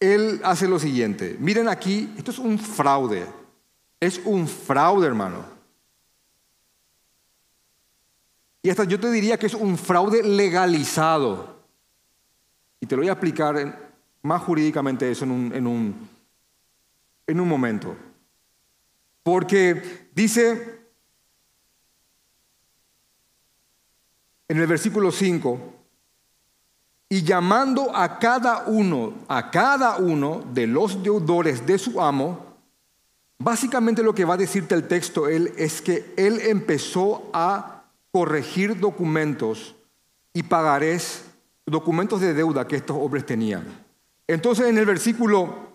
él 0.00 0.40
hace 0.44 0.66
lo 0.66 0.78
siguiente. 0.78 1.36
Miren 1.38 1.68
aquí, 1.68 2.12
esto 2.16 2.30
es 2.30 2.38
un 2.38 2.58
fraude. 2.58 3.26
Es 4.00 4.20
un 4.24 4.48
fraude, 4.48 5.06
hermano. 5.06 5.44
Y 8.62 8.70
hasta 8.70 8.84
yo 8.84 8.98
te 8.98 9.10
diría 9.10 9.38
que 9.38 9.46
es 9.46 9.54
un 9.54 9.78
fraude 9.78 10.22
legalizado. 10.22 11.62
Y 12.80 12.86
te 12.86 12.96
lo 12.96 13.02
voy 13.02 13.08
a 13.08 13.12
explicar 13.12 13.92
más 14.22 14.42
jurídicamente 14.42 15.10
eso 15.10 15.24
en 15.24 15.30
un, 15.30 15.54
en 15.54 15.66
un, 15.66 16.08
en 17.26 17.40
un 17.40 17.48
momento. 17.48 17.96
Porque 19.22 20.10
dice 20.14 20.81
en 24.52 24.60
el 24.60 24.66
versículo 24.66 25.10
5, 25.10 25.58
y 27.08 27.22
llamando 27.22 27.94
a 27.94 28.18
cada 28.18 28.64
uno, 28.66 29.14
a 29.28 29.50
cada 29.50 29.96
uno 29.96 30.44
de 30.52 30.66
los 30.66 31.02
deudores 31.02 31.66
de 31.66 31.78
su 31.78 32.00
amo, 32.00 32.52
Básicamente 33.42 34.04
lo 34.04 34.14
que 34.14 34.24
va 34.24 34.34
a 34.34 34.36
decirte 34.36 34.76
el 34.76 34.86
texto 34.86 35.28
él 35.28 35.52
es 35.56 35.82
que 35.82 36.14
él 36.16 36.38
empezó 36.42 37.28
a 37.32 37.82
corregir 38.12 38.78
documentos 38.78 39.74
y 40.32 40.44
pagarés, 40.44 41.24
documentos 41.66 42.20
de 42.20 42.34
deuda 42.34 42.68
que 42.68 42.76
estos 42.76 42.96
hombres 42.96 43.26
tenían. 43.26 43.64
Entonces 44.28 44.66
en 44.66 44.78
el 44.78 44.86
versículo, 44.86 45.72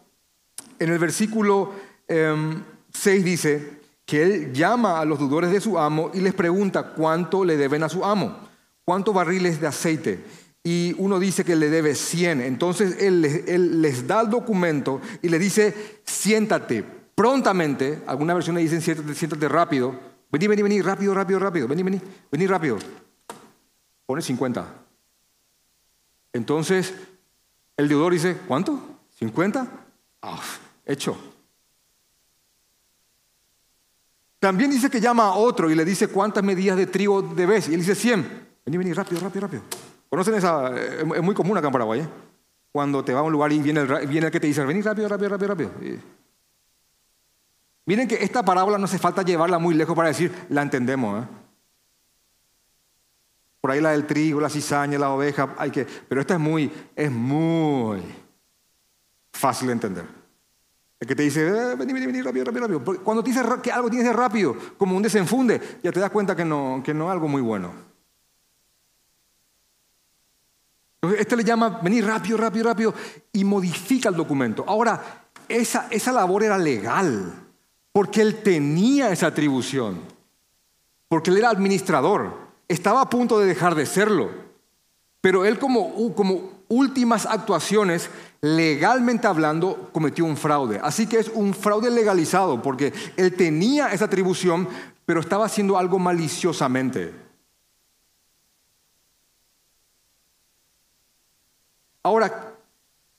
en 0.79 0.93
el 0.93 0.97
versículo 0.97 1.73
6 2.07 2.07
em, 2.07 3.23
dice 3.25 3.81
que 4.05 4.23
él 4.23 4.53
llama 4.53 5.01
a 5.01 5.05
los 5.05 5.19
deudores 5.19 5.51
de 5.51 5.59
su 5.59 5.77
amo 5.77 6.11
y 6.13 6.21
les 6.21 6.33
pregunta 6.33 6.93
cuánto 6.93 7.43
le 7.43 7.57
deben 7.57 7.83
a 7.83 7.89
su 7.89 8.05
amo, 8.05 8.46
cuántos 8.87 9.13
barriles 9.13 9.59
de 9.59 9.67
aceite. 9.67 10.23
Y 10.63 10.95
uno 10.97 11.19
dice 11.19 11.43
que 11.43 11.57
le 11.57 11.69
debe 11.69 11.93
100. 11.93 12.39
Entonces 12.39 13.01
él, 13.01 13.81
les 13.81 14.07
da 14.07 14.21
el 14.21 14.29
documento 14.29 15.01
y 15.21 15.27
le 15.27 15.37
dice, 15.37 15.99
siéntate, 16.05 16.85
prontamente, 17.13 18.01
algunas 18.07 18.37
versiones 18.37 18.63
dicen 18.63 18.81
siéntate, 18.81 19.13
siéntate 19.13 19.49
rápido, 19.49 19.93
vení, 20.31 20.47
vení, 20.47 20.61
vení, 20.61 20.81
rápido, 20.81 21.13
rápido, 21.13 21.39
rápido, 21.39 21.67
vení, 21.67 21.83
vení, 21.83 22.01
vení 22.31 22.47
rápido. 22.47 22.77
Pone 24.05 24.21
50. 24.21 24.65
Entonces, 26.31 26.93
el 27.75 27.89
deudor 27.89 28.13
dice, 28.13 28.37
¿cuánto? 28.47 28.79
¿50? 29.19 29.67
Ah, 30.21 30.41
hecho. 30.85 31.17
También 34.39 34.71
dice 34.71 34.89
que 34.89 35.01
llama 35.01 35.25
a 35.25 35.33
otro 35.33 35.69
y 35.69 35.75
le 35.75 35.83
dice 35.83 36.07
cuántas 36.07 36.41
medidas 36.41 36.77
de 36.77 36.87
trigo 36.87 37.21
debes. 37.21 37.67
Y 37.67 37.73
él 37.73 37.81
dice 37.81 37.95
100. 37.95 38.46
Vení, 38.67 38.77
vení, 38.77 38.91
rápido, 38.91 39.21
rápido, 39.21 39.47
rápido. 39.47 39.63
¿Conocen 40.09 40.35
esa? 40.35 40.77
Es 40.77 41.23
muy 41.23 41.33
común 41.33 41.57
acá 41.57 41.67
en 41.67 41.71
Paraguay. 41.71 42.01
¿eh? 42.01 42.07
Cuando 42.69 43.01
te 43.01 43.13
va 43.13 43.21
a 43.21 43.23
un 43.23 43.31
lugar 43.31 43.49
y 43.53 43.59
viene 43.59 43.79
el, 43.79 44.07
viene 44.07 44.27
el 44.27 44.31
que 44.31 44.41
te 44.41 44.47
dice, 44.47 44.65
vení 44.65 44.81
rápido, 44.81 45.07
rápido, 45.07 45.29
rápido, 45.29 45.47
rápido. 45.47 45.71
Miren 47.85 48.09
que 48.09 48.15
esta 48.15 48.43
parábola 48.43 48.77
no 48.77 48.83
hace 48.83 48.99
falta 48.99 49.21
llevarla 49.21 49.57
muy 49.57 49.73
lejos 49.73 49.95
para 49.95 50.09
decir, 50.09 50.33
la 50.49 50.63
entendemos. 50.63 51.23
¿eh? 51.23 51.27
Por 53.61 53.71
ahí 53.71 53.79
la 53.79 53.91
del 53.91 54.05
trigo, 54.05 54.41
la 54.41 54.49
cizaña, 54.49 54.99
la 54.99 55.11
oveja, 55.11 55.55
hay 55.57 55.71
que, 55.71 55.87
pero 56.09 56.19
esta 56.19 56.33
es 56.33 56.39
muy, 56.41 56.69
es 56.93 57.09
muy 57.09 58.01
fácil 59.31 59.67
de 59.67 59.73
entender. 59.73 60.05
El 60.99 61.07
que 61.07 61.15
te 61.15 61.23
dice, 61.23 61.47
eh, 61.47 61.75
vení, 61.77 61.93
vení, 61.93 62.05
vení, 62.05 62.21
rápido, 62.21 62.43
rápido, 62.43 62.67
rápido. 62.67 63.01
Cuando 63.01 63.23
te 63.23 63.29
dice 63.29 63.41
que 63.63 63.71
algo 63.71 63.89
tiene 63.89 64.03
que 64.03 64.09
ser 64.09 64.17
rápido, 64.17 64.57
como 64.77 64.97
un 64.97 65.03
desenfunde, 65.03 65.79
ya 65.81 65.93
te 65.93 66.01
das 66.01 66.11
cuenta 66.11 66.35
que 66.35 66.43
no, 66.43 66.81
que 66.83 66.93
no 66.93 67.05
es 67.05 67.13
algo 67.13 67.29
muy 67.29 67.41
bueno. 67.41 67.87
Este 71.13 71.35
le 71.35 71.43
llama, 71.43 71.79
vení 71.81 72.01
rápido, 72.01 72.37
rápido, 72.37 72.65
rápido, 72.65 72.93
y 73.33 73.43
modifica 73.43 74.09
el 74.09 74.15
documento. 74.15 74.63
Ahora, 74.67 75.27
esa, 75.47 75.87
esa 75.89 76.11
labor 76.11 76.43
era 76.43 76.57
legal. 76.57 77.33
Porque 77.91 78.21
él 78.21 78.43
tenía 78.43 79.11
esa 79.11 79.27
atribución. 79.27 79.99
Porque 81.07 81.31
él 81.31 81.37
era 81.37 81.49
administrador. 81.49 82.31
Estaba 82.67 83.01
a 83.01 83.09
punto 83.09 83.39
de 83.39 83.47
dejar 83.47 83.73
de 83.73 83.85
serlo. 83.85 84.29
Pero 85.19 85.45
él 85.45 85.57
como, 85.57 86.13
como 86.13 86.51
últimas 86.67 87.25
actuaciones, 87.25 88.09
legalmente 88.41 89.27
hablando, 89.27 89.89
cometió 89.91 90.25
un 90.25 90.37
fraude. 90.37 90.79
Así 90.83 91.07
que 91.07 91.17
es 91.17 91.29
un 91.33 91.53
fraude 91.53 91.89
legalizado 91.89 92.61
porque 92.61 92.93
él 93.15 93.33
tenía 93.33 93.91
esa 93.91 94.05
atribución, 94.05 94.67
pero 95.05 95.19
estaba 95.19 95.45
haciendo 95.45 95.77
algo 95.77 95.97
maliciosamente. 95.97 97.26
Ahora, 102.07 102.53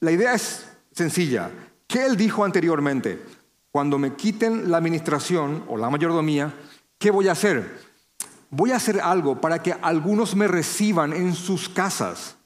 la 0.01 0.11
idea 0.11 0.35
es 0.35 0.67
sencilla. 0.93 1.51
¿Qué 1.87 2.05
él 2.05 2.17
dijo 2.17 2.45
anteriormente? 2.45 3.23
cuando 3.71 3.99
me 3.99 4.15
quiten 4.15 4.71
la 4.71 4.79
administración 4.79 5.65
o 5.69 5.77
la 5.77 5.91
mayordomía, 5.91 6.53
¿qué 6.99 7.11
voy 7.11 7.29
a 7.29 7.33
hacer? 7.33 7.79
Voy 8.51 8.73
a 8.73 8.77
hacer 8.77 9.01
algo 9.01 9.41
para 9.41 9.63
que 9.63 9.73
algunos 9.73 10.35
me 10.35 10.49
reciban 10.49 11.13
en 11.13 11.35
sus 11.35 11.69
casas. 11.69 12.37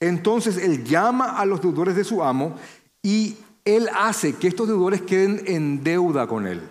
Entonces 0.00 0.56
él 0.56 0.84
llama 0.84 1.38
a 1.38 1.44
los 1.46 1.60
deudores 1.60 1.94
de 1.94 2.04
su 2.04 2.24
amo 2.24 2.56
y 3.02 3.36
él 3.64 3.88
hace 3.94 4.34
que 4.34 4.48
estos 4.48 4.66
deudores 4.66 5.02
queden 5.02 5.42
en 5.46 5.84
deuda 5.84 6.26
con 6.26 6.46
él. 6.46 6.68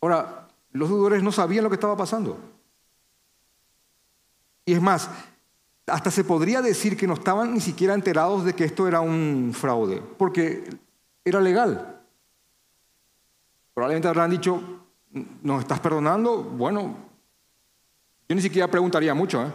Ahora, 0.00 0.48
los 0.72 0.88
deudores 0.88 1.22
no 1.22 1.32
sabían 1.32 1.64
lo 1.64 1.70
que 1.70 1.76
estaba 1.76 1.96
pasando. 1.96 2.38
Y 4.64 4.74
es 4.74 4.80
más, 4.80 5.10
hasta 5.86 6.10
se 6.10 6.24
podría 6.24 6.62
decir 6.62 6.96
que 6.96 7.06
no 7.06 7.14
estaban 7.14 7.52
ni 7.54 7.60
siquiera 7.60 7.94
enterados 7.94 8.44
de 8.44 8.54
que 8.54 8.64
esto 8.64 8.86
era 8.86 9.00
un 9.00 9.52
fraude, 9.54 10.00
porque 10.18 10.64
era 11.24 11.40
legal. 11.40 12.00
Probablemente 13.74 14.08
habrán 14.08 14.30
dicho, 14.30 14.62
¿nos 15.42 15.60
estás 15.60 15.80
perdonando? 15.80 16.42
Bueno, 16.42 16.96
yo 18.28 18.36
ni 18.36 18.42
siquiera 18.42 18.68
preguntaría 18.68 19.14
mucho. 19.14 19.42
¿eh? 19.42 19.52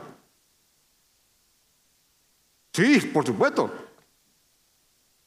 Sí, 2.74 3.00
por 3.14 3.26
supuesto. 3.26 3.72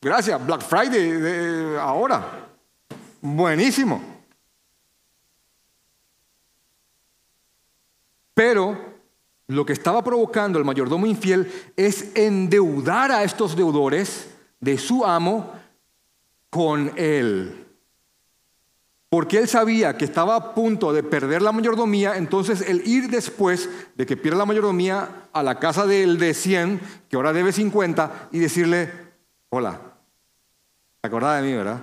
Gracias, 0.01 0.45
Black 0.47 0.63
Friday 0.63 1.11
de 1.11 1.79
ahora. 1.79 2.49
Buenísimo. 3.21 4.03
Pero 8.35 8.90
lo 9.51 9.67
que 9.67 9.73
estaba 9.73 10.03
provocando 10.05 10.59
el 10.59 10.65
mayordomo 10.65 11.07
infiel 11.07 11.51
es 11.77 12.15
endeudar 12.15 13.11
a 13.11 13.25
estos 13.25 13.57
deudores 13.57 14.29
de 14.61 14.79
su 14.79 15.05
amo 15.05 15.53
con 16.51 16.93
él. 16.97 17.67
porque 19.09 19.39
él 19.39 19.49
sabía 19.49 19.97
que 19.97 20.05
estaba 20.05 20.37
a 20.37 20.55
punto 20.55 20.93
de 20.93 21.03
perder 21.03 21.43
la 21.43 21.51
mayordomía, 21.51 22.17
entonces 22.17 22.61
el 22.61 22.87
ir 22.87 23.11
después 23.11 23.69
de 23.97 24.07
que 24.07 24.17
pierda 24.17 24.39
la 24.39 24.47
mayordomía 24.47 25.27
a 25.33 25.43
la 25.43 25.59
casa 25.59 25.85
del 25.85 26.17
de 26.17 26.33
100, 26.33 26.81
que 27.09 27.17
ahora 27.17 27.33
debe 27.33 27.51
50, 27.51 28.29
y 28.31 28.39
decirle, 28.39 28.89
hola, 29.49 29.81
¿te 31.01 31.09
acordás 31.09 31.43
de 31.43 31.49
mí, 31.49 31.57
verdad? 31.57 31.81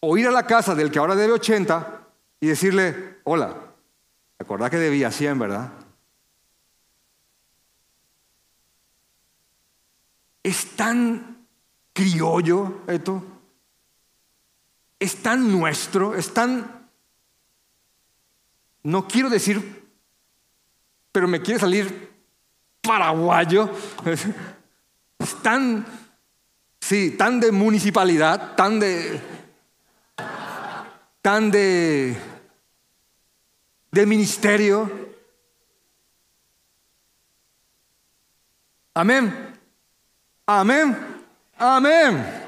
O 0.00 0.18
ir 0.18 0.28
a 0.28 0.30
la 0.30 0.46
casa 0.46 0.74
del 0.74 0.90
que 0.90 0.98
ahora 0.98 1.14
debe 1.14 1.32
80 1.32 2.06
y 2.40 2.48
decirle, 2.48 3.16
hola, 3.24 3.61
¿te 4.42 4.44
acordás 4.44 4.70
que 4.70 4.78
debía 4.78 5.12
100, 5.12 5.38
verdad? 5.38 5.72
Es 10.42 10.74
tan 10.74 11.46
criollo 11.92 12.80
esto 12.88 13.22
es 15.02 15.16
tan 15.16 15.50
nuestro, 15.50 16.14
es 16.14 16.32
tan, 16.32 16.88
no 18.84 19.08
quiero 19.08 19.28
decir, 19.28 19.90
pero 21.10 21.26
me 21.26 21.42
quiere 21.42 21.58
salir 21.58 22.12
paraguayo, 22.80 23.68
es 25.18 25.42
tan, 25.42 25.84
sí, 26.80 27.16
tan 27.18 27.40
de 27.40 27.50
municipalidad, 27.50 28.54
tan 28.54 28.78
de, 28.78 29.20
tan 31.20 31.50
de, 31.50 32.16
de 33.92 34.06
ministerio. 34.06 34.90
Amén. 38.94 39.54
Amén. 40.46 40.96
Amén. 41.58 42.42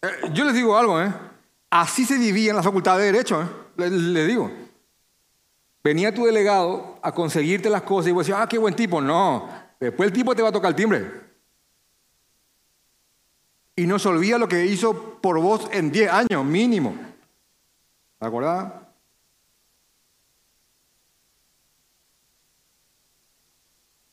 Eh, 0.00 0.08
yo 0.32 0.44
les 0.44 0.54
digo 0.54 0.76
algo, 0.76 1.00
¿eh? 1.00 1.12
Así 1.70 2.04
se 2.04 2.16
vivía 2.18 2.50
en 2.50 2.56
la 2.56 2.62
facultad 2.62 2.98
de 2.98 3.04
Derecho, 3.06 3.42
¿eh? 3.42 3.90
Le, 3.90 4.26
digo. 4.26 4.50
Venía 5.82 6.14
tu 6.14 6.24
delegado 6.24 6.98
a 7.02 7.12
conseguirte 7.12 7.68
las 7.68 7.82
cosas 7.82 8.10
y 8.10 8.12
vos 8.12 8.24
decías, 8.24 8.40
ah, 8.42 8.48
qué 8.48 8.58
buen 8.58 8.76
tipo. 8.76 9.00
No, 9.00 9.48
después 9.80 10.06
el 10.06 10.12
tipo 10.12 10.34
te 10.34 10.42
va 10.42 10.50
a 10.50 10.52
tocar 10.52 10.70
el 10.70 10.76
timbre. 10.76 11.21
Y 13.74 13.86
no 13.86 13.98
se 13.98 14.08
olvida 14.08 14.38
lo 14.38 14.48
que 14.48 14.66
hizo 14.66 15.18
por 15.20 15.40
vos 15.40 15.68
en 15.72 15.90
10 15.90 16.10
años, 16.10 16.44
mínimo. 16.44 16.94
¿De 18.20 18.26
acuerdo? 18.26 18.82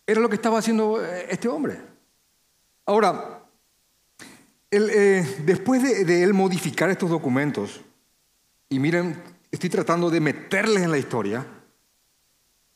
Era 0.08 0.22
lo 0.22 0.30
que 0.30 0.36
estaba 0.36 0.58
haciendo 0.58 1.04
eh, 1.06 1.28
este 1.30 1.48
hombre. 1.48 1.80
Ahora, 2.86 3.44
eh, 4.72 5.42
después 5.46 5.84
de, 5.84 6.24
él 6.24 6.34
modificar 6.34 6.90
estos 6.90 7.10
documentos, 7.10 7.82
y 8.70 8.80
miren, 8.80 9.22
estoy 9.52 9.70
tratando 9.70 10.10
de 10.10 10.20
meterles 10.22 10.82
en 10.82 10.90
la 10.90 10.98
historia 10.98 11.46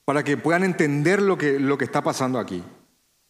para 0.06 0.24
que 0.24 0.38
puedan 0.38 0.64
entender 0.64 1.22
lo 1.22 1.38
que, 1.38 1.60
lo 1.60 1.78
que 1.78 1.86
está 1.86 2.04
pasando 2.04 2.38
aquí. 2.38 2.64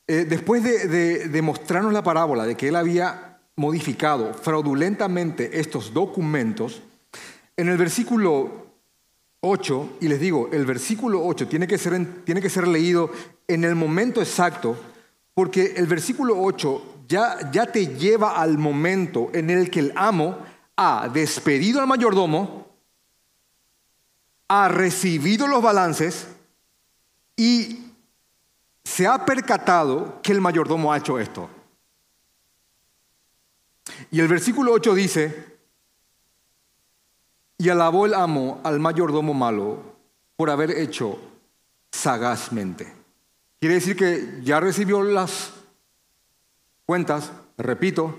Eh, 0.07 0.25
después 0.27 0.63
de, 0.63 1.29
de 1.29 1.41
mostrarnos 1.41 1.93
la 1.93 2.03
parábola 2.03 2.45
de 2.45 2.57
que 2.57 2.67
él 2.67 2.75
había 2.75 3.32
modificado 3.55 4.33
fraudulentamente 4.33 5.59
estos 5.59 5.93
documentos, 5.93 6.81
en 7.55 7.69
el 7.69 7.77
versículo 7.77 8.67
8, 9.41 9.97
y 10.01 10.07
les 10.07 10.19
digo, 10.19 10.49
el 10.51 10.65
versículo 10.65 11.25
8 11.25 11.47
tiene 11.47 11.67
que 11.67 11.77
ser, 11.77 12.23
tiene 12.23 12.41
que 12.41 12.49
ser 12.49 12.67
leído 12.67 13.11
en 13.47 13.63
el 13.63 13.75
momento 13.75 14.21
exacto, 14.21 14.77
porque 15.33 15.73
el 15.75 15.85
versículo 15.85 16.41
8 16.41 17.05
ya, 17.07 17.51
ya 17.51 17.65
te 17.65 17.95
lleva 17.97 18.39
al 18.39 18.57
momento 18.57 19.29
en 19.33 19.49
el 19.49 19.69
que 19.69 19.81
el 19.81 19.93
amo 19.95 20.37
ha 20.75 21.09
despedido 21.09 21.79
al 21.79 21.87
mayordomo, 21.87 22.67
ha 24.47 24.67
recibido 24.67 25.47
los 25.47 25.61
balances 25.61 26.27
y 27.35 27.91
se 28.83 29.07
ha 29.07 29.25
percatado 29.25 30.21
que 30.21 30.31
el 30.31 30.41
mayordomo 30.41 30.91
ha 30.91 30.97
hecho 30.97 31.19
esto. 31.19 31.49
Y 34.11 34.19
el 34.19 34.27
versículo 34.27 34.71
8 34.73 34.93
dice, 34.93 35.45
y 37.57 37.69
alabó 37.69 38.05
el 38.05 38.13
amo 38.13 38.59
al 38.63 38.79
mayordomo 38.79 39.33
malo 39.33 39.81
por 40.35 40.49
haber 40.49 40.71
hecho 40.71 41.19
sagazmente. 41.91 42.91
Quiere 43.59 43.75
decir 43.75 43.95
que 43.95 44.39
ya 44.43 44.59
recibió 44.59 45.01
las 45.03 45.53
cuentas, 46.85 47.31
repito, 47.57 48.13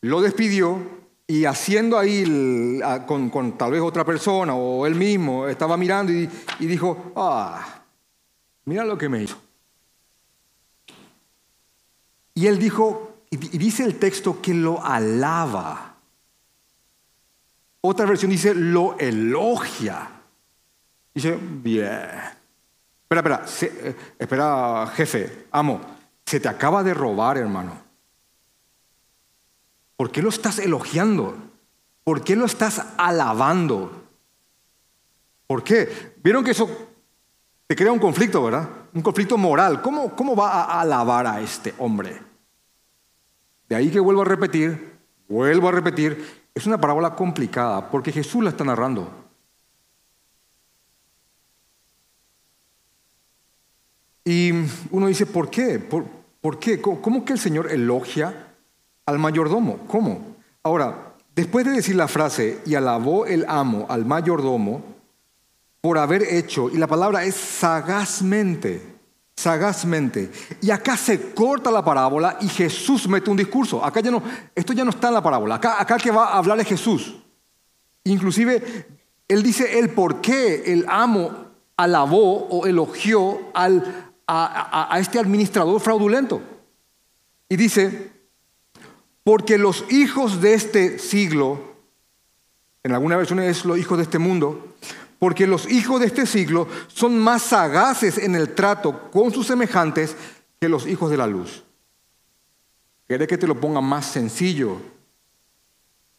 lo 0.00 0.20
despidió 0.20 0.80
y 1.28 1.44
haciendo 1.44 1.98
ahí 1.98 2.80
con, 3.06 3.58
tal 3.58 3.72
vez 3.72 3.80
otra 3.80 4.04
persona 4.04 4.54
o 4.54 4.86
él 4.86 4.94
mismo, 4.94 5.46
estaba 5.48 5.76
mirando 5.76 6.12
y, 6.12 6.28
dijo, 6.58 7.12
ah, 7.16 7.82
mira 8.64 8.84
lo 8.84 8.96
que 8.96 9.08
me 9.08 9.22
hizo. 9.22 9.36
Y 12.34 12.46
él 12.46 12.58
dijo, 12.58 13.05
y 13.30 13.36
dice 13.36 13.84
el 13.84 13.98
texto 13.98 14.40
que 14.40 14.54
lo 14.54 14.84
alaba. 14.84 15.96
Otra 17.80 18.06
versión 18.06 18.30
dice, 18.30 18.54
lo 18.54 18.98
elogia. 18.98 20.10
Dice, 21.14 21.38
bien. 21.40 22.10
Espera, 23.08 23.44
espera, 23.44 23.44
eh, 23.62 23.96
espera, 24.18 24.92
jefe, 24.94 25.46
amo. 25.52 25.80
Se 26.24 26.40
te 26.40 26.48
acaba 26.48 26.82
de 26.82 26.92
robar, 26.92 27.38
hermano. 27.38 27.78
¿Por 29.96 30.10
qué 30.10 30.20
lo 30.20 30.30
estás 30.30 30.58
elogiando? 30.58 31.36
¿Por 32.02 32.24
qué 32.24 32.34
lo 32.34 32.44
estás 32.44 32.84
alabando? 32.98 34.04
¿Por 35.46 35.62
qué? 35.62 36.14
Vieron 36.22 36.42
que 36.42 36.50
eso 36.50 36.68
te 37.68 37.76
crea 37.76 37.92
un 37.92 38.00
conflicto, 38.00 38.42
¿verdad? 38.42 38.68
Un 38.92 39.02
conflicto 39.02 39.38
moral. 39.38 39.80
¿Cómo, 39.80 40.14
cómo 40.16 40.34
va 40.34 40.64
a 40.64 40.80
alabar 40.80 41.26
a 41.28 41.40
este 41.40 41.72
hombre? 41.78 42.20
De 43.68 43.76
ahí 43.76 43.90
que 43.90 44.00
vuelvo 44.00 44.22
a 44.22 44.26
repetir, 44.26 44.98
vuelvo 45.28 45.68
a 45.68 45.72
repetir, 45.72 46.46
es 46.54 46.66
una 46.66 46.80
parábola 46.80 47.14
complicada 47.14 47.90
porque 47.90 48.12
Jesús 48.12 48.42
la 48.42 48.50
está 48.50 48.64
narrando. 48.64 49.26
Y 54.24 54.50
uno 54.90 55.06
dice, 55.06 55.24
¿por 55.24 55.50
qué? 55.50 55.78
¿Por, 55.78 56.58
qué? 56.58 56.80
¿Cómo, 56.80 57.24
que 57.24 57.34
el 57.34 57.38
Señor 57.38 57.70
elogia 57.70 58.54
al 59.06 59.20
mayordomo? 59.20 59.86
¿Cómo? 59.86 60.36
Ahora, 60.64 61.14
después 61.36 61.64
de 61.64 61.70
decir 61.70 61.94
la 61.94 62.08
frase, 62.08 62.60
y 62.66 62.74
alabó 62.74 63.26
el 63.26 63.44
amo 63.46 63.86
al 63.88 64.04
mayordomo 64.04 64.82
por 65.80 65.98
haber 65.98 66.24
hecho, 66.24 66.68
y 66.70 66.76
la 66.76 66.88
palabra 66.88 67.22
es 67.22 67.36
sagazmente, 67.36 68.95
sagazmente. 69.36 70.30
Y 70.62 70.70
acá 70.70 70.96
se 70.96 71.32
corta 71.32 71.70
la 71.70 71.84
parábola 71.84 72.38
y 72.40 72.48
Jesús 72.48 73.06
mete 73.08 73.30
un 73.30 73.36
discurso. 73.36 73.84
Acá 73.84 74.00
ya 74.00 74.10
no, 74.10 74.22
esto 74.54 74.72
ya 74.72 74.84
no 74.84 74.90
está 74.90 75.08
en 75.08 75.14
la 75.14 75.22
parábola. 75.22 75.56
Acá, 75.56 75.80
acá 75.80 75.98
que 75.98 76.10
va 76.10 76.28
a 76.28 76.38
hablar 76.38 76.58
es 76.60 76.66
Jesús. 76.66 77.16
Inclusive, 78.04 78.86
él 79.28 79.42
dice 79.42 79.78
el 79.78 79.90
por 79.90 80.20
qué 80.20 80.72
el 80.72 80.86
amo 80.88 81.46
alabó 81.76 82.48
o 82.48 82.66
elogió 82.66 83.38
al 83.52 84.06
a, 84.26 84.96
este 84.98 85.18
administrador 85.18 85.80
fraudulento. 85.80 86.42
Y 87.48 87.56
dice, 87.56 88.12
porque 89.22 89.58
los 89.58 89.84
hijos 89.90 90.40
de 90.40 90.54
este 90.54 90.98
siglo, 90.98 91.76
en 92.82 92.92
alguna 92.92 93.16
versión 93.16 93.40
es 93.40 93.64
los 93.64 93.78
hijos 93.78 93.98
de 93.98 94.04
este 94.04 94.18
mundo, 94.18 94.74
porque 95.18 95.46
los 95.46 95.70
hijos 95.70 96.00
de 96.00 96.06
este 96.06 96.26
siglo 96.26 96.68
son 96.88 97.18
más 97.18 97.42
sagaces 97.42 98.18
en 98.18 98.34
el 98.34 98.54
trato 98.54 99.10
con 99.10 99.32
sus 99.32 99.46
semejantes 99.46 100.16
que 100.60 100.68
los 100.68 100.86
hijos 100.86 101.10
de 101.10 101.16
la 101.16 101.26
luz. 101.26 101.64
¿Quiere 103.06 103.26
que 103.26 103.38
te 103.38 103.46
lo 103.46 103.60
ponga 103.60 103.80
más 103.80 104.06
sencillo? 104.06 104.78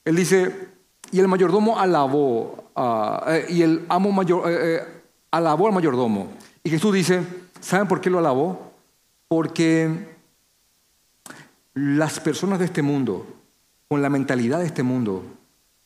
Él 0.05 0.15
dice, 0.15 0.69
y 1.12 1.19
el 1.19 1.27
mayordomo 1.27 1.79
alabó, 1.79 2.71
eh, 3.27 3.45
y 3.49 3.62
el 3.62 3.86
amo 3.89 4.12
mayor, 4.12 4.49
eh, 4.49 4.75
eh, 4.75 4.81
alabó 5.31 5.67
al 5.67 5.73
mayordomo. 5.73 6.31
Y 6.63 6.69
Jesús 6.69 6.93
dice, 6.93 7.23
¿Saben 7.60 7.88
por 7.88 8.01
qué 8.01 8.10
lo 8.10 8.19
alabó? 8.19 8.73
Porque 9.27 10.15
las 11.73 12.19
personas 12.19 12.60
de 12.60 12.65
este 12.65 12.81
mundo, 12.81 13.25
con 13.88 14.01
la 14.01 14.10
mentalidad 14.10 14.60
de 14.60 14.65
este 14.65 14.83
mundo, 14.83 15.23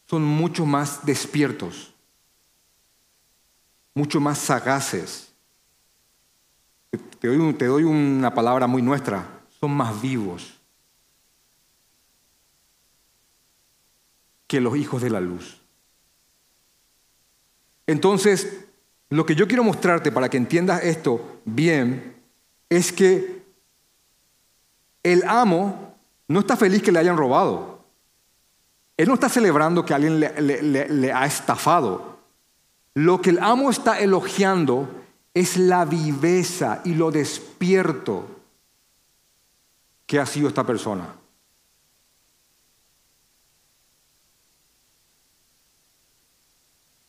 son 0.07 0.23
mucho 0.23 0.65
más 0.65 1.05
despiertos, 1.05 1.90
mucho 3.93 4.19
más 4.19 4.37
sagaces. 4.37 5.33
Te 7.19 7.27
doy, 7.27 7.53
te 7.53 7.65
doy 7.65 7.83
una 7.83 8.33
palabra 8.33 8.67
muy 8.67 8.81
nuestra, 8.81 9.41
son 9.59 9.71
más 9.71 10.01
vivos 10.01 10.57
que 14.47 14.59
los 14.59 14.75
hijos 14.75 15.01
de 15.01 15.09
la 15.09 15.21
luz. 15.21 15.61
Entonces, 17.87 18.65
lo 19.09 19.25
que 19.25 19.35
yo 19.35 19.47
quiero 19.47 19.63
mostrarte 19.63 20.11
para 20.11 20.29
que 20.29 20.37
entiendas 20.37 20.83
esto 20.83 21.41
bien 21.45 22.15
es 22.69 22.91
que 22.91 23.41
El 25.03 25.23
amo 25.27 25.95
no 26.27 26.41
está 26.41 26.55
feliz 26.55 26.83
que 26.83 26.91
le 26.91 26.99
hayan 26.99 27.17
robado. 27.17 27.83
Él 28.97 29.07
no 29.07 29.15
está 29.15 29.29
celebrando 29.29 29.83
que 29.83 29.93
alguien 29.93 30.19
le, 30.19 31.13
ha 31.13 31.25
estafado. 31.25 32.10
Lo 32.93 33.21
que 33.21 33.29
el 33.29 33.39
amo 33.39 33.69
está 33.69 33.99
elogiando 33.99 34.89
es 35.33 35.57
la 35.57 35.85
viveza 35.85 36.81
y 36.83 36.93
lo 36.93 37.11
despierto 37.11 38.27
que 40.05 40.19
ha 40.19 40.25
sido 40.25 40.49
esta 40.49 40.65
persona. 40.65 41.15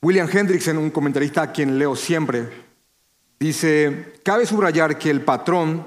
William 0.02 0.28
Hendrickson, 0.32 0.78
un 0.78 0.90
comentarista 0.90 1.42
a 1.42 1.52
quien 1.52 1.78
leo 1.78 1.94
siempre, 1.94 2.48
dice, 3.38 4.14
cabe 4.24 4.46
subrayar 4.46 4.98
que 4.98 5.10
el 5.10 5.22
patrón 5.22 5.84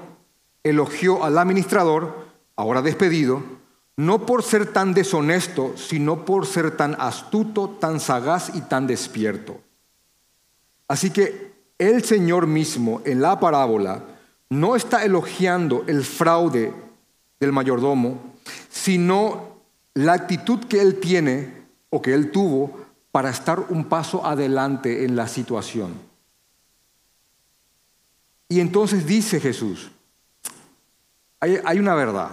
elogió 0.62 1.22
al 1.22 1.36
administrador, 1.36 2.26
ahora 2.56 2.80
despedido, 2.80 3.42
no 3.96 4.24
por 4.24 4.42
ser 4.42 4.72
tan 4.72 4.94
deshonesto, 4.94 5.74
sino 5.76 6.24
por 6.24 6.46
ser 6.46 6.76
tan 6.76 6.96
astuto, 6.98 7.68
tan 7.80 8.00
sagaz 8.00 8.52
y 8.54 8.62
tan 8.62 8.86
despierto. 8.86 9.60
Así 10.88 11.10
que 11.10 11.52
el 11.78 12.04
Señor 12.04 12.46
mismo 12.46 13.02
en 13.04 13.20
la 13.20 13.38
parábola 13.38 14.02
no 14.50 14.76
está 14.76 15.04
elogiando 15.04 15.84
el 15.86 16.04
fraude 16.04 16.72
del 17.40 17.52
mayordomo, 17.52 18.34
sino 18.70 19.56
la 19.94 20.12
actitud 20.12 20.60
que 20.66 20.80
él 20.80 21.00
tiene 21.00 21.52
o 21.90 22.00
que 22.00 22.14
él 22.14 22.30
tuvo 22.30 22.86
para 23.10 23.30
estar 23.30 23.60
un 23.70 23.86
paso 23.86 24.24
adelante 24.26 25.04
en 25.04 25.16
la 25.16 25.26
situación. 25.26 25.94
Y 28.48 28.60
entonces 28.60 29.06
dice 29.06 29.40
Jesús, 29.40 29.90
hay, 31.40 31.78
una 31.78 31.94
verdad. 31.94 32.30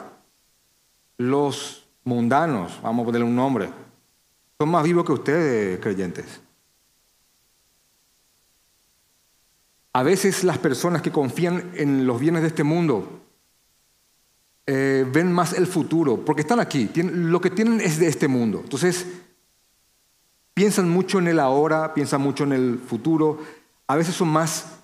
Los 1.17 1.85
mundanos, 2.03 2.79
vamos 2.81 3.03
a 3.03 3.05
ponerle 3.05 3.27
un 3.27 3.35
nombre, 3.35 3.69
son 4.57 4.69
más 4.69 4.83
vivos 4.83 5.05
que 5.05 5.11
ustedes, 5.11 5.79
creyentes. 5.79 6.42
A 9.93 10.01
veces 10.01 10.43
las 10.43 10.57
personas 10.57 11.03
que 11.03 11.11
confían 11.11 11.71
en 11.75 12.07
los 12.07 12.19
bienes 12.19 12.41
de 12.41 12.47
este 12.47 12.63
mundo 12.63 13.21
eh, 14.65 15.05
ven 15.11 15.31
más 15.31 15.53
el 15.53 15.67
futuro, 15.67 16.25
porque 16.25 16.41
están 16.41 16.59
aquí, 16.59 16.89
lo 16.95 17.39
que 17.39 17.51
tienen 17.51 17.79
es 17.79 17.99
de 17.99 18.07
este 18.07 18.27
mundo. 18.27 18.61
Entonces, 18.63 19.05
piensan 20.55 20.89
mucho 20.89 21.19
en 21.19 21.27
el 21.27 21.39
ahora, 21.39 21.93
piensan 21.93 22.21
mucho 22.21 22.43
en 22.43 22.53
el 22.53 22.79
futuro. 22.79 23.39
A 23.85 23.95
veces 23.95 24.15
son 24.15 24.29
más, 24.29 24.79